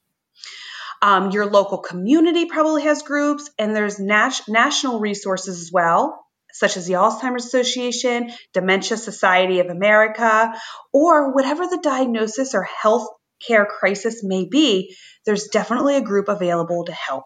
Um, 1.01 1.31
your 1.31 1.45
local 1.45 1.77
community 1.79 2.45
probably 2.45 2.83
has 2.83 3.03
groups, 3.03 3.49
and 3.59 3.75
there's 3.75 3.99
nat- 3.99 4.41
national 4.47 4.99
resources 4.99 5.61
as 5.61 5.71
well, 5.71 6.19
such 6.51 6.75
as 6.75 6.87
the 6.87 6.93
Alzheimer's 6.93 7.45
Association, 7.45 8.31
Dementia 8.53 8.97
Society 8.97 9.59
of 9.59 9.67
America, 9.67 10.53
or 10.91 11.33
whatever 11.33 11.67
the 11.67 11.79
diagnosis 11.83 12.55
or 12.55 12.63
health 12.63 13.07
care 13.45 13.65
crisis 13.65 14.23
may 14.23 14.45
be, 14.45 14.95
there's 15.25 15.47
definitely 15.47 15.95
a 15.95 16.01
group 16.01 16.29
available 16.29 16.85
to 16.85 16.91
help. 16.91 17.25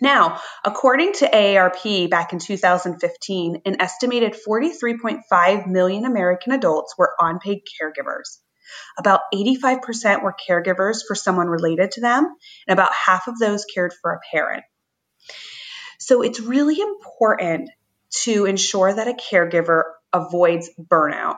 Now, 0.00 0.40
according 0.64 1.12
to 1.14 1.30
AARP 1.30 2.10
back 2.10 2.32
in 2.32 2.40
2015, 2.40 3.62
an 3.64 3.80
estimated 3.80 4.34
43.5 4.34 5.66
million 5.68 6.04
American 6.04 6.52
adults 6.52 6.94
were 6.98 7.14
unpaid 7.20 7.62
caregivers. 7.80 8.38
About 8.98 9.20
85% 9.32 10.22
were 10.22 10.34
caregivers 10.34 11.00
for 11.06 11.14
someone 11.14 11.46
related 11.46 11.92
to 11.92 12.00
them, 12.00 12.34
and 12.66 12.72
about 12.72 12.92
half 12.92 13.28
of 13.28 13.38
those 13.38 13.64
cared 13.64 13.92
for 14.02 14.12
a 14.12 14.20
parent. 14.32 14.64
So 15.98 16.22
it's 16.22 16.40
really 16.40 16.80
important 16.80 17.70
to 18.22 18.46
ensure 18.46 18.92
that 18.92 19.08
a 19.08 19.14
caregiver 19.14 19.84
avoids 20.12 20.68
burnout. 20.80 21.36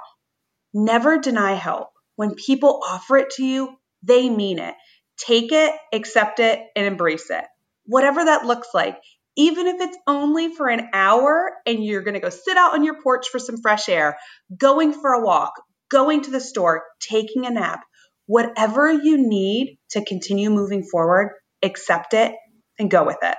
Never 0.73 1.19
deny 1.19 1.53
help. 1.53 1.89
When 2.17 2.35
people 2.35 2.83
offer 2.87 3.17
it 3.17 3.31
to 3.37 3.45
you, 3.45 3.77
they 4.03 4.29
mean 4.29 4.59
it. 4.59 4.75
Take 5.17 5.53
it, 5.53 5.75
accept 5.93 6.41
it, 6.41 6.61
and 6.77 6.87
embrace 6.87 7.31
it. 7.31 7.45
Whatever 7.87 8.25
that 8.25 8.47
looks 8.47 8.69
like, 8.75 8.99
even 9.37 9.67
if 9.67 9.81
it's 9.81 9.99
only 10.07 10.55
for 10.55 10.69
an 10.69 10.89
hour 10.93 11.53
and 11.67 11.85
you're 11.85 12.03
going 12.03 12.15
to 12.15 12.21
go 12.21 12.31
sit 12.31 12.57
out 12.57 12.75
on 12.75 12.85
your 12.85 13.03
porch 13.03 13.29
for 13.29 13.39
some 13.39 13.61
fresh 13.61 13.89
air, 13.89 14.17
going 14.57 14.93
for 14.93 15.13
a 15.13 15.25
walk, 15.25 15.55
going 15.91 16.23
to 16.23 16.31
the 16.31 16.41
store, 16.41 16.85
taking 17.01 17.47
a 17.47 17.51
nap, 17.51 17.81
whatever 18.27 18.93
you 18.93 19.29
need 19.29 19.79
to 19.91 20.05
continue 20.05 20.51
moving 20.51 20.85
forward, 20.85 21.33
accept 21.63 22.15
it 22.15 22.35
and 22.79 22.91
go 22.91 23.05
with 23.05 23.19
it. 23.23 23.37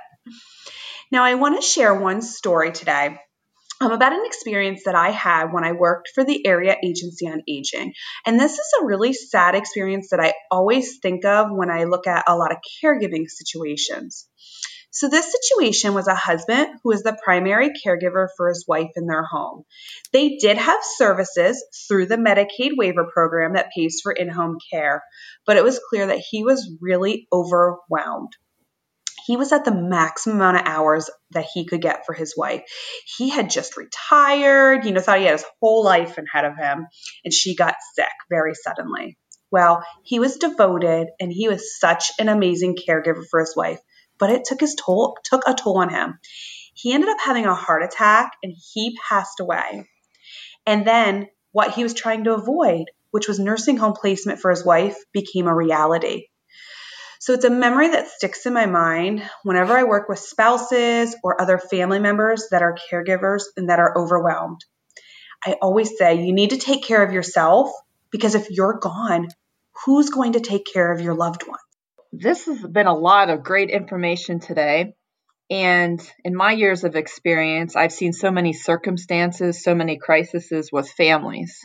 Now, 1.10 1.24
I 1.24 1.34
want 1.34 1.60
to 1.60 1.66
share 1.66 1.94
one 1.94 2.20
story 2.20 2.72
today 2.72 3.18
um, 3.80 3.92
about 3.92 4.12
an 4.12 4.22
experience 4.24 4.82
that 4.84 4.94
I 4.94 5.10
had 5.10 5.52
when 5.52 5.64
I 5.64 5.72
worked 5.72 6.10
for 6.14 6.24
the 6.24 6.46
Area 6.46 6.76
Agency 6.82 7.28
on 7.28 7.42
Aging. 7.48 7.92
And 8.24 8.40
this 8.40 8.52
is 8.52 8.72
a 8.80 8.86
really 8.86 9.12
sad 9.12 9.54
experience 9.54 10.08
that 10.10 10.20
I 10.20 10.34
always 10.50 10.98
think 10.98 11.24
of 11.24 11.48
when 11.50 11.70
I 11.70 11.84
look 11.84 12.06
at 12.06 12.24
a 12.26 12.36
lot 12.36 12.52
of 12.52 12.58
caregiving 12.82 13.28
situations. 13.28 14.26
So, 14.90 15.10
this 15.10 15.30
situation 15.30 15.92
was 15.92 16.08
a 16.08 16.14
husband 16.14 16.68
who 16.82 16.88
was 16.88 17.02
the 17.02 17.18
primary 17.22 17.68
caregiver 17.86 18.28
for 18.34 18.48
his 18.48 18.64
wife 18.66 18.92
in 18.96 19.06
their 19.06 19.24
home. 19.24 19.64
They 20.10 20.36
did 20.36 20.56
have 20.56 20.80
services 20.96 21.62
through 21.86 22.06
the 22.06 22.16
Medicaid 22.16 22.78
waiver 22.78 23.06
program 23.12 23.54
that 23.54 23.72
pays 23.76 24.00
for 24.02 24.10
in 24.10 24.30
home 24.30 24.56
care, 24.72 25.04
but 25.44 25.58
it 25.58 25.64
was 25.64 25.80
clear 25.90 26.06
that 26.06 26.24
he 26.30 26.44
was 26.44 26.70
really 26.80 27.28
overwhelmed 27.30 28.32
he 29.26 29.36
was 29.36 29.52
at 29.52 29.64
the 29.64 29.74
maximum 29.74 30.36
amount 30.36 30.58
of 30.58 30.62
hours 30.66 31.10
that 31.32 31.46
he 31.52 31.66
could 31.66 31.82
get 31.82 32.06
for 32.06 32.12
his 32.12 32.34
wife. 32.36 32.62
He 33.16 33.28
had 33.28 33.50
just 33.50 33.76
retired, 33.76 34.84
you 34.84 34.92
know, 34.92 35.00
thought 35.00 35.18
he 35.18 35.24
had 35.24 35.32
his 35.32 35.44
whole 35.60 35.84
life 35.84 36.16
ahead 36.18 36.44
of 36.44 36.56
him, 36.56 36.86
and 37.24 37.34
she 37.34 37.56
got 37.56 37.74
sick 37.94 38.06
very 38.30 38.54
suddenly. 38.54 39.18
Well, 39.50 39.84
he 40.04 40.18
was 40.18 40.36
devoted 40.36 41.08
and 41.20 41.32
he 41.32 41.48
was 41.48 41.78
such 41.78 42.10
an 42.18 42.28
amazing 42.28 42.76
caregiver 42.76 43.24
for 43.30 43.40
his 43.40 43.54
wife, 43.56 43.80
but 44.18 44.30
it 44.30 44.44
took 44.44 44.60
his 44.60 44.74
toll 44.74 45.16
took 45.24 45.42
a 45.46 45.54
toll 45.54 45.78
on 45.78 45.88
him. 45.88 46.18
He 46.74 46.92
ended 46.92 47.08
up 47.08 47.18
having 47.24 47.46
a 47.46 47.54
heart 47.54 47.82
attack 47.82 48.32
and 48.42 48.52
he 48.72 48.98
passed 49.08 49.40
away. 49.40 49.88
And 50.66 50.86
then 50.86 51.28
what 51.52 51.72
he 51.72 51.84
was 51.84 51.94
trying 51.94 52.24
to 52.24 52.34
avoid, 52.34 52.86
which 53.12 53.28
was 53.28 53.38
nursing 53.38 53.76
home 53.76 53.94
placement 53.94 54.40
for 54.40 54.50
his 54.50 54.64
wife, 54.64 54.96
became 55.12 55.46
a 55.46 55.54
reality. 55.54 56.26
So 57.26 57.32
it's 57.32 57.44
a 57.44 57.50
memory 57.50 57.88
that 57.88 58.06
sticks 58.06 58.46
in 58.46 58.52
my 58.52 58.66
mind 58.66 59.20
whenever 59.42 59.76
I 59.76 59.82
work 59.82 60.08
with 60.08 60.20
spouses 60.20 61.16
or 61.24 61.42
other 61.42 61.58
family 61.58 61.98
members 61.98 62.46
that 62.52 62.62
are 62.62 62.76
caregivers 62.88 63.42
and 63.56 63.68
that 63.68 63.80
are 63.80 63.98
overwhelmed. 63.98 64.60
I 65.44 65.56
always 65.60 65.98
say 65.98 66.24
you 66.24 66.32
need 66.32 66.50
to 66.50 66.56
take 66.56 66.84
care 66.84 67.02
of 67.02 67.12
yourself 67.12 67.72
because 68.12 68.36
if 68.36 68.48
you're 68.50 68.78
gone, 68.78 69.26
who's 69.84 70.10
going 70.10 70.34
to 70.34 70.40
take 70.40 70.66
care 70.72 70.92
of 70.92 71.00
your 71.00 71.14
loved 71.14 71.42
ones? 71.48 71.58
This 72.12 72.44
has 72.44 72.62
been 72.64 72.86
a 72.86 72.96
lot 72.96 73.28
of 73.28 73.42
great 73.42 73.70
information 73.70 74.38
today. 74.38 74.94
And 75.50 76.00
in 76.24 76.32
my 76.32 76.52
years 76.52 76.84
of 76.84 76.94
experience, 76.94 77.74
I've 77.74 77.92
seen 77.92 78.12
so 78.12 78.30
many 78.30 78.52
circumstances, 78.52 79.64
so 79.64 79.74
many 79.74 79.98
crises 79.98 80.70
with 80.70 80.88
families. 80.90 81.58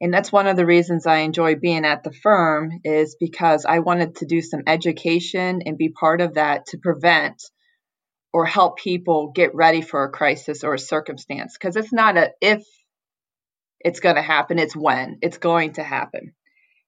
And 0.00 0.12
that's 0.12 0.32
one 0.32 0.46
of 0.46 0.56
the 0.56 0.66
reasons 0.66 1.06
I 1.06 1.18
enjoy 1.18 1.54
being 1.54 1.84
at 1.86 2.04
the 2.04 2.12
firm 2.12 2.70
is 2.84 3.16
because 3.18 3.64
I 3.64 3.78
wanted 3.78 4.16
to 4.16 4.26
do 4.26 4.42
some 4.42 4.62
education 4.66 5.62
and 5.64 5.78
be 5.78 5.88
part 5.88 6.20
of 6.20 6.34
that 6.34 6.66
to 6.66 6.78
prevent 6.78 7.42
or 8.32 8.44
help 8.44 8.78
people 8.78 9.32
get 9.34 9.54
ready 9.54 9.80
for 9.80 10.04
a 10.04 10.10
crisis 10.10 10.64
or 10.64 10.74
a 10.74 10.78
circumstance 10.78 11.56
because 11.58 11.76
it's 11.76 11.92
not 11.92 12.18
a 12.18 12.32
if 12.42 12.62
it's 13.80 14.00
going 14.00 14.16
to 14.16 14.22
happen, 14.22 14.58
it's 14.58 14.76
when 14.76 15.18
it's 15.22 15.38
going 15.38 15.74
to 15.74 15.82
happen. 15.82 16.34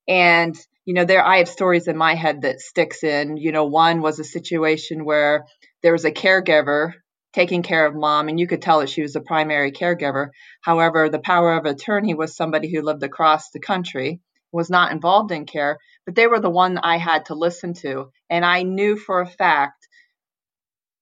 And 0.07 0.55
you 0.85 0.93
know, 0.93 1.05
there 1.05 1.25
I 1.25 1.37
have 1.37 1.49
stories 1.49 1.87
in 1.87 1.97
my 1.97 2.13
head 2.15 2.43
that 2.43 2.59
sticks 2.59 3.03
in. 3.03 3.37
You 3.37 3.51
know, 3.51 3.65
one 3.65 4.01
was 4.01 4.19
a 4.19 4.23
situation 4.23 5.05
where 5.05 5.45
there 5.81 5.91
was 5.91 6.05
a 6.05 6.11
caregiver 6.11 6.93
taking 7.33 7.63
care 7.63 7.85
of 7.85 7.95
mom, 7.95 8.27
and 8.27 8.39
you 8.39 8.47
could 8.47 8.61
tell 8.61 8.79
that 8.79 8.89
she 8.89 9.01
was 9.01 9.13
the 9.13 9.21
primary 9.21 9.71
caregiver. 9.71 10.29
However, 10.61 11.09
the 11.09 11.19
power 11.19 11.53
of 11.53 11.65
attorney 11.65 12.13
was 12.13 12.35
somebody 12.35 12.73
who 12.73 12.81
lived 12.81 13.03
across 13.03 13.51
the 13.51 13.59
country, 13.59 14.19
was 14.51 14.69
not 14.69 14.91
involved 14.91 15.31
in 15.31 15.45
care, 15.45 15.77
but 16.05 16.15
they 16.15 16.27
were 16.27 16.39
the 16.39 16.49
one 16.49 16.77
I 16.77 16.97
had 16.97 17.25
to 17.25 17.35
listen 17.35 17.73
to. 17.75 18.11
And 18.29 18.43
I 18.43 18.63
knew 18.63 18.97
for 18.97 19.21
a 19.21 19.27
fact 19.27 19.87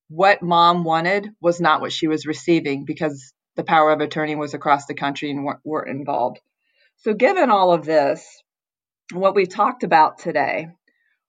what 0.09 0.41
mom 0.41 0.83
wanted 0.83 1.29
was 1.41 1.61
not 1.61 1.81
what 1.81 1.91
she 1.91 2.07
was 2.07 2.25
receiving 2.25 2.85
because 2.85 3.33
the 3.55 3.63
power 3.63 3.91
of 3.91 4.01
attorney 4.01 4.35
was 4.35 4.53
across 4.53 4.85
the 4.85 4.93
country 4.93 5.31
and 5.31 5.45
weren't, 5.63 5.89
involved. 5.89 6.39
So, 6.97 7.13
given 7.13 7.49
all 7.49 7.73
of 7.73 7.85
this, 7.85 8.25
what 9.13 9.35
we've 9.35 9.49
talked 9.49 9.83
about 9.83 10.19
today, 10.19 10.67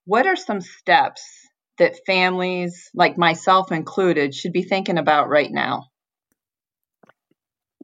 what 0.05 0.27
are 0.27 0.37
some 0.37 0.61
steps 0.61 1.48
that 1.79 2.05
families, 2.07 2.91
like 2.95 3.19
myself 3.19 3.73
included, 3.73 4.35
should 4.35 4.53
be 4.53 4.63
thinking 4.63 4.99
about 4.99 5.29
right 5.29 5.51
now? 5.51 5.85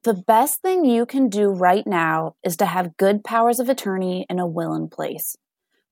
The 0.02 0.14
best 0.14 0.60
thing 0.60 0.84
you 0.84 1.06
can 1.06 1.28
do 1.28 1.48
right 1.48 1.86
now 1.86 2.34
is 2.44 2.56
to 2.58 2.66
have 2.66 2.96
good 2.98 3.24
powers 3.24 3.58
of 3.58 3.68
attorney 3.68 4.26
and 4.28 4.38
a 4.38 4.46
will 4.46 4.74
in 4.74 4.88
place. 4.88 5.36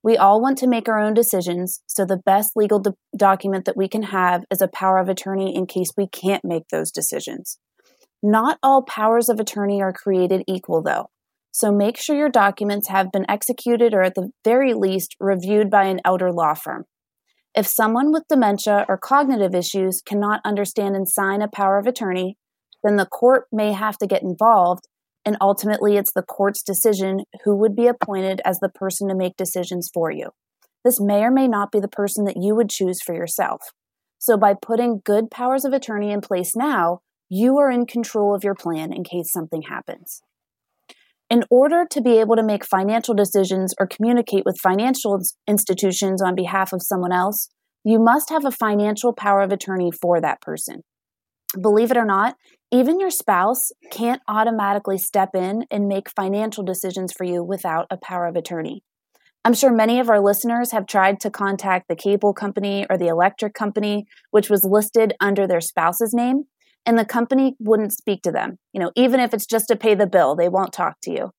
We 0.02 0.16
all 0.16 0.40
want 0.40 0.58
to 0.58 0.66
make 0.66 0.88
our 0.88 0.98
own 0.98 1.14
decisions, 1.14 1.80
so 1.86 2.04
the 2.04 2.18
best 2.18 2.52
legal 2.56 2.80
do- 2.80 2.94
document 3.16 3.64
that 3.64 3.76
we 3.76 3.88
can 3.88 4.02
have 4.02 4.44
is 4.50 4.60
a 4.60 4.68
power 4.68 4.98
of 4.98 5.08
attorney 5.08 5.54
in 5.54 5.66
case 5.66 5.92
we 5.96 6.08
can't 6.08 6.44
make 6.44 6.68
those 6.68 6.90
decisions. 6.90 7.58
Not 8.22 8.58
all 8.62 8.82
powers 8.82 9.28
of 9.28 9.40
attorney 9.40 9.80
are 9.80 9.92
created 9.92 10.44
equal, 10.46 10.82
though, 10.82 11.08
so 11.52 11.70
make 11.70 11.96
sure 11.96 12.16
your 12.16 12.28
documents 12.28 12.88
have 12.88 13.12
been 13.12 13.30
executed 13.30 13.94
or 13.94 14.02
at 14.02 14.14
the 14.14 14.30
very 14.44 14.74
least 14.74 15.16
reviewed 15.20 15.70
by 15.70 15.84
an 15.84 16.00
elder 16.04 16.32
law 16.32 16.54
firm. 16.54 16.84
If 17.54 17.66
someone 17.66 18.12
with 18.12 18.28
dementia 18.28 18.86
or 18.88 18.96
cognitive 18.96 19.54
issues 19.54 20.00
cannot 20.04 20.40
understand 20.44 20.96
and 20.96 21.06
sign 21.08 21.42
a 21.42 21.48
power 21.48 21.78
of 21.78 21.86
attorney, 21.86 22.38
then 22.82 22.96
the 22.96 23.06
court 23.06 23.46
may 23.52 23.72
have 23.72 23.98
to 23.98 24.06
get 24.06 24.22
involved, 24.22 24.88
and 25.24 25.36
ultimately 25.40 25.96
it's 25.96 26.12
the 26.12 26.22
court's 26.22 26.62
decision 26.62 27.24
who 27.44 27.54
would 27.56 27.76
be 27.76 27.86
appointed 27.86 28.40
as 28.44 28.58
the 28.60 28.70
person 28.70 29.08
to 29.08 29.14
make 29.14 29.36
decisions 29.36 29.90
for 29.92 30.10
you. 30.10 30.30
This 30.82 30.98
may 30.98 31.22
or 31.22 31.30
may 31.30 31.46
not 31.46 31.70
be 31.70 31.78
the 31.78 31.88
person 31.88 32.24
that 32.24 32.38
you 32.40 32.54
would 32.56 32.70
choose 32.70 33.02
for 33.02 33.14
yourself. 33.14 33.60
So, 34.18 34.36
by 34.36 34.54
putting 34.54 35.02
good 35.04 35.30
powers 35.30 35.64
of 35.64 35.72
attorney 35.72 36.10
in 36.10 36.20
place 36.20 36.56
now, 36.56 37.00
you 37.28 37.58
are 37.58 37.70
in 37.70 37.86
control 37.86 38.34
of 38.34 38.44
your 38.44 38.54
plan 38.54 38.92
in 38.92 39.04
case 39.04 39.32
something 39.32 39.62
happens. 39.62 40.22
In 41.32 41.44
order 41.48 41.86
to 41.90 42.02
be 42.02 42.18
able 42.18 42.36
to 42.36 42.42
make 42.42 42.62
financial 42.62 43.14
decisions 43.14 43.72
or 43.80 43.86
communicate 43.86 44.44
with 44.44 44.60
financial 44.60 45.18
institutions 45.48 46.20
on 46.20 46.34
behalf 46.34 46.74
of 46.74 46.82
someone 46.82 47.10
else, 47.10 47.48
you 47.84 47.98
must 47.98 48.28
have 48.28 48.44
a 48.44 48.50
financial 48.50 49.14
power 49.14 49.40
of 49.40 49.50
attorney 49.50 49.90
for 49.90 50.20
that 50.20 50.42
person. 50.42 50.82
Believe 51.58 51.90
it 51.90 51.96
or 51.96 52.04
not, 52.04 52.36
even 52.70 53.00
your 53.00 53.08
spouse 53.08 53.70
can't 53.90 54.20
automatically 54.28 54.98
step 54.98 55.30
in 55.34 55.64
and 55.70 55.88
make 55.88 56.10
financial 56.10 56.64
decisions 56.64 57.14
for 57.14 57.24
you 57.24 57.42
without 57.42 57.86
a 57.90 57.96
power 57.96 58.26
of 58.26 58.36
attorney. 58.36 58.82
I'm 59.42 59.54
sure 59.54 59.72
many 59.72 60.00
of 60.00 60.10
our 60.10 60.20
listeners 60.20 60.72
have 60.72 60.86
tried 60.86 61.18
to 61.20 61.30
contact 61.30 61.88
the 61.88 61.96
cable 61.96 62.34
company 62.34 62.84
or 62.90 62.98
the 62.98 63.08
electric 63.08 63.54
company, 63.54 64.04
which 64.32 64.50
was 64.50 64.68
listed 64.70 65.14
under 65.18 65.46
their 65.46 65.62
spouse's 65.62 66.12
name, 66.12 66.44
and 66.84 66.98
the 66.98 67.04
company 67.04 67.56
wouldn't 67.58 67.92
speak 67.92 68.22
to 68.22 68.32
them. 68.32 68.58
You 68.72 68.80
know, 68.80 68.92
even 68.96 69.20
if 69.20 69.32
it's 69.32 69.46
just 69.46 69.68
to 69.68 69.76
pay 69.76 69.94
the 69.94 70.06
bill, 70.06 70.34
they 70.34 70.48
won't 70.48 70.72
talk 70.72 70.96
to 71.02 71.12
you. 71.12 71.30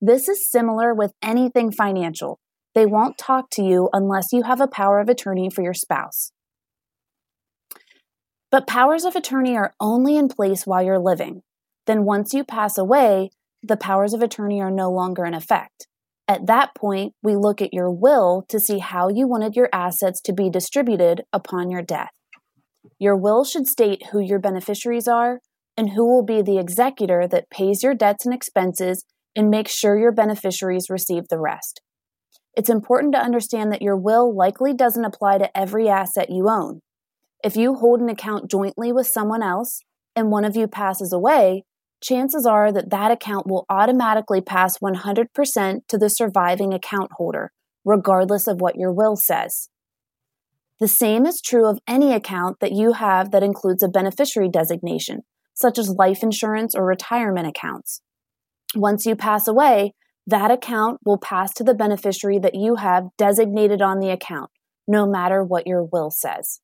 This 0.00 0.28
is 0.28 0.50
similar 0.50 0.94
with 0.94 1.12
anything 1.22 1.70
financial. 1.70 2.40
They 2.74 2.86
won't 2.86 3.18
talk 3.18 3.50
to 3.50 3.62
you 3.62 3.88
unless 3.92 4.32
you 4.32 4.44
have 4.44 4.60
a 4.60 4.68
power 4.68 5.00
of 5.00 5.08
attorney 5.08 5.50
for 5.50 5.62
your 5.62 5.74
spouse. 5.74 6.32
But 8.50 8.66
powers 8.66 9.04
of 9.04 9.14
attorney 9.14 9.56
are 9.56 9.74
only 9.80 10.16
in 10.16 10.28
place 10.28 10.66
while 10.66 10.82
you're 10.82 10.98
living. 10.98 11.42
Then, 11.86 12.04
once 12.04 12.32
you 12.34 12.44
pass 12.44 12.78
away, 12.78 13.30
the 13.62 13.76
powers 13.76 14.12
of 14.14 14.22
attorney 14.22 14.60
are 14.60 14.70
no 14.70 14.90
longer 14.90 15.24
in 15.24 15.34
effect. 15.34 15.86
At 16.26 16.46
that 16.46 16.74
point, 16.74 17.14
we 17.22 17.36
look 17.36 17.60
at 17.60 17.74
your 17.74 17.90
will 17.90 18.44
to 18.48 18.60
see 18.60 18.78
how 18.78 19.08
you 19.08 19.26
wanted 19.26 19.56
your 19.56 19.68
assets 19.72 20.20
to 20.22 20.32
be 20.32 20.48
distributed 20.48 21.22
upon 21.32 21.70
your 21.70 21.82
death. 21.82 22.10
Your 22.98 23.16
will 23.16 23.44
should 23.44 23.66
state 23.66 24.08
who 24.12 24.20
your 24.20 24.38
beneficiaries 24.38 25.08
are 25.08 25.40
and 25.76 25.90
who 25.90 26.06
will 26.06 26.24
be 26.24 26.42
the 26.42 26.58
executor 26.58 27.26
that 27.28 27.50
pays 27.50 27.82
your 27.82 27.94
debts 27.94 28.24
and 28.24 28.34
expenses 28.34 29.04
and 29.36 29.50
makes 29.50 29.72
sure 29.72 29.98
your 29.98 30.12
beneficiaries 30.12 30.90
receive 30.90 31.28
the 31.28 31.38
rest. 31.38 31.80
It's 32.54 32.68
important 32.68 33.14
to 33.14 33.20
understand 33.20 33.72
that 33.72 33.82
your 33.82 33.96
will 33.96 34.34
likely 34.34 34.74
doesn't 34.74 35.04
apply 35.04 35.38
to 35.38 35.56
every 35.56 35.88
asset 35.88 36.30
you 36.30 36.48
own. 36.48 36.80
If 37.42 37.56
you 37.56 37.74
hold 37.74 38.00
an 38.00 38.08
account 38.08 38.50
jointly 38.50 38.92
with 38.92 39.06
someone 39.06 39.42
else 39.42 39.80
and 40.16 40.30
one 40.30 40.44
of 40.44 40.56
you 40.56 40.66
passes 40.66 41.12
away, 41.12 41.64
chances 42.02 42.44
are 42.44 42.72
that 42.72 42.90
that 42.90 43.10
account 43.10 43.46
will 43.46 43.64
automatically 43.70 44.40
pass 44.40 44.78
100% 44.78 45.80
to 45.88 45.98
the 45.98 46.08
surviving 46.08 46.74
account 46.74 47.12
holder, 47.16 47.52
regardless 47.84 48.46
of 48.46 48.60
what 48.60 48.76
your 48.76 48.92
will 48.92 49.16
says. 49.16 49.68
The 50.80 50.88
same 50.88 51.26
is 51.26 51.42
true 51.42 51.68
of 51.68 51.78
any 51.86 52.14
account 52.14 52.56
that 52.60 52.72
you 52.72 52.94
have 52.94 53.32
that 53.32 53.42
includes 53.42 53.82
a 53.82 53.88
beneficiary 53.88 54.48
designation, 54.48 55.20
such 55.52 55.78
as 55.78 55.90
life 55.90 56.22
insurance 56.22 56.74
or 56.74 56.86
retirement 56.86 57.46
accounts. 57.46 58.00
Once 58.74 59.04
you 59.04 59.14
pass 59.14 59.46
away, 59.46 59.92
that 60.26 60.50
account 60.50 61.00
will 61.04 61.18
pass 61.18 61.52
to 61.54 61.64
the 61.64 61.74
beneficiary 61.74 62.38
that 62.38 62.54
you 62.54 62.76
have 62.76 63.08
designated 63.18 63.82
on 63.82 64.00
the 64.00 64.08
account, 64.08 64.50
no 64.88 65.06
matter 65.06 65.44
what 65.44 65.66
your 65.66 65.84
will 65.84 66.10
says. 66.10 66.60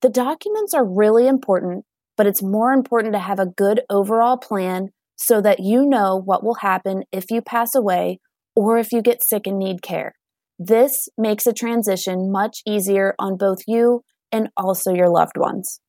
The 0.00 0.08
documents 0.08 0.72
are 0.72 0.84
really 0.84 1.28
important, 1.28 1.84
but 2.16 2.26
it's 2.26 2.42
more 2.42 2.72
important 2.72 3.12
to 3.12 3.18
have 3.18 3.38
a 3.38 3.46
good 3.46 3.82
overall 3.90 4.38
plan 4.38 4.90
so 5.16 5.42
that 5.42 5.60
you 5.60 5.84
know 5.84 6.16
what 6.16 6.42
will 6.42 6.56
happen 6.56 7.02
if 7.12 7.30
you 7.30 7.42
pass 7.42 7.74
away 7.74 8.20
or 8.56 8.78
if 8.78 8.92
you 8.92 9.02
get 9.02 9.22
sick 9.22 9.46
and 9.46 9.58
need 9.58 9.82
care. 9.82 10.14
This 10.62 11.08
makes 11.16 11.46
a 11.46 11.54
transition 11.54 12.30
much 12.30 12.60
easier 12.66 13.14
on 13.18 13.38
both 13.38 13.60
you 13.66 14.04
and 14.30 14.50
also 14.58 14.92
your 14.92 15.08
loved 15.08 15.38
ones. 15.38 15.80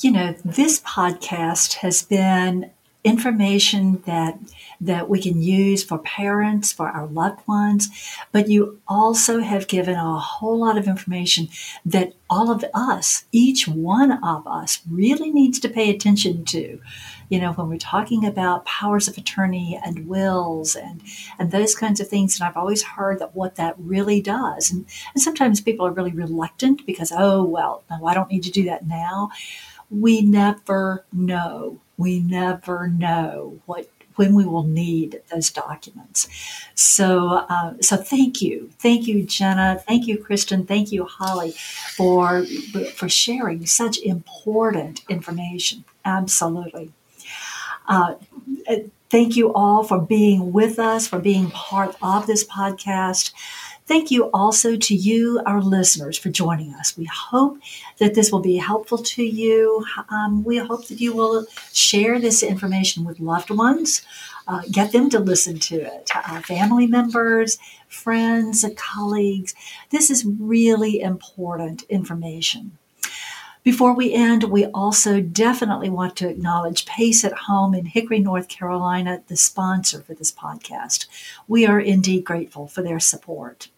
You 0.00 0.12
know, 0.12 0.34
this 0.42 0.80
podcast 0.80 1.74
has 1.74 2.02
been 2.02 2.70
information 3.04 4.00
that 4.06 4.38
that 4.80 5.10
we 5.10 5.20
can 5.20 5.42
use 5.42 5.82
for 5.82 5.98
parents 5.98 6.72
for 6.72 6.88
our 6.88 7.06
loved 7.08 7.40
ones 7.48 7.90
but 8.30 8.48
you 8.48 8.80
also 8.86 9.40
have 9.40 9.66
given 9.66 9.96
a 9.96 10.20
whole 10.20 10.60
lot 10.60 10.78
of 10.78 10.86
information 10.86 11.48
that 11.84 12.12
all 12.30 12.48
of 12.48 12.64
us 12.72 13.24
each 13.32 13.66
one 13.66 14.12
of 14.22 14.46
us 14.46 14.80
really 14.88 15.32
needs 15.32 15.58
to 15.58 15.68
pay 15.68 15.90
attention 15.90 16.44
to 16.44 16.80
you 17.32 17.40
know 17.40 17.52
when 17.54 17.70
we're 17.70 17.78
talking 17.78 18.26
about 18.26 18.66
powers 18.66 19.08
of 19.08 19.16
attorney 19.16 19.80
and 19.82 20.06
wills 20.06 20.76
and 20.76 21.00
and 21.38 21.50
those 21.50 21.74
kinds 21.74 21.98
of 21.98 22.06
things 22.06 22.38
and 22.38 22.46
i've 22.46 22.58
always 22.58 22.82
heard 22.82 23.18
that 23.18 23.34
what 23.34 23.56
that 23.56 23.74
really 23.78 24.20
does 24.20 24.70
and, 24.70 24.84
and 25.14 25.22
sometimes 25.22 25.58
people 25.60 25.86
are 25.86 25.92
really 25.92 26.12
reluctant 26.12 26.84
because 26.84 27.10
oh 27.16 27.42
well 27.42 27.82
no 27.90 28.04
i 28.04 28.12
don't 28.12 28.30
need 28.30 28.42
to 28.42 28.50
do 28.50 28.64
that 28.64 28.86
now 28.86 29.30
we 29.90 30.20
never 30.20 31.06
know 31.10 31.80
we 31.96 32.20
never 32.20 32.86
know 32.86 33.58
what 33.64 33.88
when 34.16 34.34
we 34.34 34.44
will 34.44 34.62
need 34.62 35.22
those 35.32 35.50
documents. 35.50 36.28
So, 36.74 37.46
uh, 37.48 37.72
so 37.80 37.96
thank 37.96 38.42
you, 38.42 38.70
thank 38.78 39.06
you, 39.06 39.22
Jenna, 39.22 39.82
thank 39.88 40.06
you, 40.06 40.18
Kristin, 40.18 40.68
thank 40.68 40.92
you, 40.92 41.06
Holly, 41.06 41.52
for 41.96 42.44
for 42.94 43.08
sharing 43.08 43.64
such 43.64 43.98
important 44.02 45.00
information. 45.08 45.84
Absolutely. 46.04 46.92
Uh, 47.86 48.14
thank 49.10 49.36
you 49.36 49.52
all 49.52 49.84
for 49.84 50.00
being 50.00 50.52
with 50.52 50.78
us, 50.78 51.06
for 51.06 51.18
being 51.18 51.50
part 51.50 51.96
of 52.02 52.26
this 52.26 52.44
podcast. 52.44 53.32
Thank 53.84 54.10
you 54.10 54.30
also 54.30 54.76
to 54.76 54.94
you, 54.94 55.42
our 55.44 55.60
listeners, 55.60 56.16
for 56.16 56.30
joining 56.30 56.72
us. 56.74 56.96
We 56.96 57.04
hope 57.04 57.58
that 57.98 58.14
this 58.14 58.30
will 58.30 58.40
be 58.40 58.56
helpful 58.56 58.98
to 58.98 59.22
you. 59.22 59.84
Um, 60.08 60.44
we 60.44 60.58
hope 60.58 60.86
that 60.86 61.00
you 61.00 61.12
will 61.12 61.46
share 61.72 62.20
this 62.20 62.42
information 62.42 63.04
with 63.04 63.18
loved 63.20 63.50
ones, 63.50 64.02
uh, 64.46 64.62
get 64.70 64.92
them 64.92 65.10
to 65.10 65.18
listen 65.18 65.58
to 65.58 65.76
it, 65.80 66.10
uh, 66.14 66.40
family 66.42 66.86
members, 66.86 67.58
friends, 67.88 68.64
colleagues. 68.76 69.54
This 69.90 70.10
is 70.10 70.24
really 70.24 71.00
important 71.00 71.82
information. 71.90 72.78
Before 73.64 73.94
we 73.94 74.12
end, 74.12 74.44
we 74.44 74.66
also 74.66 75.20
definitely 75.20 75.88
want 75.88 76.16
to 76.16 76.28
acknowledge 76.28 76.84
Pace 76.84 77.24
at 77.24 77.32
Home 77.46 77.74
in 77.74 77.86
Hickory, 77.86 78.18
North 78.18 78.48
Carolina, 78.48 79.22
the 79.28 79.36
sponsor 79.36 80.00
for 80.00 80.14
this 80.14 80.32
podcast. 80.32 81.06
We 81.46 81.64
are 81.64 81.78
indeed 81.78 82.24
grateful 82.24 82.66
for 82.66 82.82
their 82.82 82.98
support. 82.98 83.68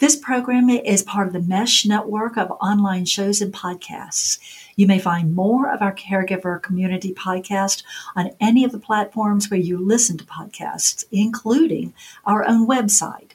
This 0.00 0.16
program 0.16 0.68
is 0.68 1.04
part 1.04 1.28
of 1.28 1.32
the 1.32 1.40
Mesh 1.40 1.86
network 1.86 2.36
of 2.36 2.50
online 2.60 3.04
shows 3.04 3.40
and 3.40 3.54
podcasts. 3.54 4.40
You 4.74 4.88
may 4.88 4.98
find 4.98 5.32
more 5.32 5.70
of 5.70 5.80
our 5.80 5.94
Caregiver 5.94 6.60
Community 6.60 7.14
podcast 7.14 7.84
on 8.16 8.32
any 8.40 8.64
of 8.64 8.72
the 8.72 8.80
platforms 8.80 9.48
where 9.48 9.60
you 9.60 9.78
listen 9.78 10.18
to 10.18 10.24
podcasts, 10.24 11.04
including 11.12 11.94
our 12.26 12.44
own 12.48 12.66
website, 12.66 13.30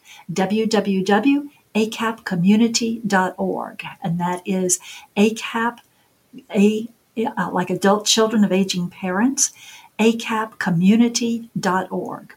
www.acapcommunity.org. 1.88 3.84
And 4.04 4.20
that 4.20 4.42
is 4.46 4.80
ACAP, 5.16 5.80
A 6.54 6.90
uh, 7.18 7.50
like 7.52 7.70
Adult 7.70 8.06
Children 8.06 8.44
of 8.44 8.52
Aging 8.52 8.90
Parents, 8.90 9.54
acapcommunity.org. 10.00 12.36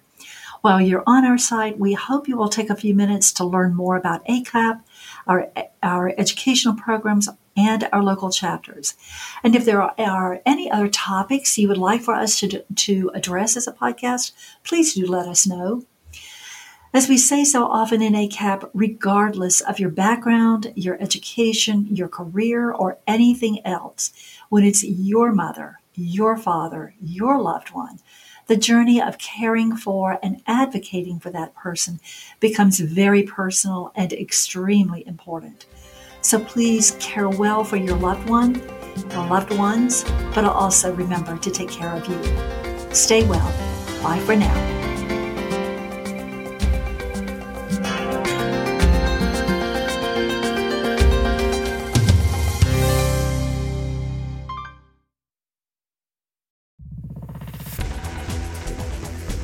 While 0.61 0.81
you're 0.81 1.03
on 1.07 1.25
our 1.25 1.39
site, 1.39 1.79
we 1.79 1.95
hope 1.95 2.29
you 2.29 2.37
will 2.37 2.49
take 2.49 2.71
a 2.71 2.77
few 2.77 2.95
minutes 2.95 3.33
to 3.33 3.45
learn 3.45 3.75
more 3.75 3.97
about 3.97 4.25
ACAP, 4.27 4.81
our, 5.27 5.51
our 5.83 6.15
educational 6.17 6.75
programs, 6.75 7.29
and 7.57 7.89
our 7.93 8.03
local 8.03 8.31
chapters. 8.31 8.95
And 9.43 9.57
if 9.57 9.65
there 9.65 9.83
are, 9.83 9.95
are, 9.99 10.41
any 10.47 10.71
other 10.71 10.89
topics 10.89 11.59
you 11.59 11.67
would 11.69 11.79
like 11.79 12.03
for 12.03 12.15
us 12.15 12.39
to, 12.41 12.63
to 12.63 13.11
address 13.13 13.57
as 13.57 13.67
a 13.67 13.73
podcast, 13.73 14.33
please 14.65 14.95
do 14.95 15.07
let 15.07 15.27
us 15.27 15.47
know. 15.47 15.85
As 16.95 17.09
we 17.09 17.17
say 17.17 17.43
so 17.43 17.65
often 17.65 18.03
in 18.03 18.13
ACAP, 18.13 18.69
regardless 18.75 19.63
of 19.63 19.81
your 19.81 19.89
background, 19.89 20.75
your 20.77 21.01
education, 21.01 21.87
your 21.91 22.09
career, 22.09 22.71
or 22.71 22.99
anything 23.07 23.65
else, 23.65 24.13
when 24.51 24.63
it's 24.63 24.85
your 24.85 25.33
mother, 25.33 25.81
your 25.95 26.37
father, 26.37 26.95
your 27.03 27.41
loved 27.41 27.71
one, 27.71 27.99
the 28.47 28.59
journey 28.59 29.01
of 29.01 29.17
caring 29.17 29.75
for 29.75 30.19
and 30.23 30.43
advocating 30.47 31.19
for 31.19 31.31
that 31.31 31.55
person 31.55 31.99
becomes 32.41 32.79
very 32.79 33.23
personal 33.23 33.91
and 33.95 34.13
extremely 34.13 35.07
important. 35.07 35.65
So 36.21 36.41
please 36.41 36.95
care 37.01 37.31
well 37.31 37.65
for 37.65 37.77
your 37.77 37.97
loved 37.97 38.29
one, 38.29 38.57
your 39.11 39.27
loved 39.29 39.57
ones, 39.57 40.05
but 40.35 40.45
also 40.45 40.93
remember 40.93 41.39
to 41.39 41.51
take 41.51 41.71
care 41.71 41.95
of 41.95 42.07
you. 42.07 42.95
Stay 42.95 43.27
well. 43.27 43.51
Bye 44.03 44.19
for 44.19 44.37
now. 44.37 44.82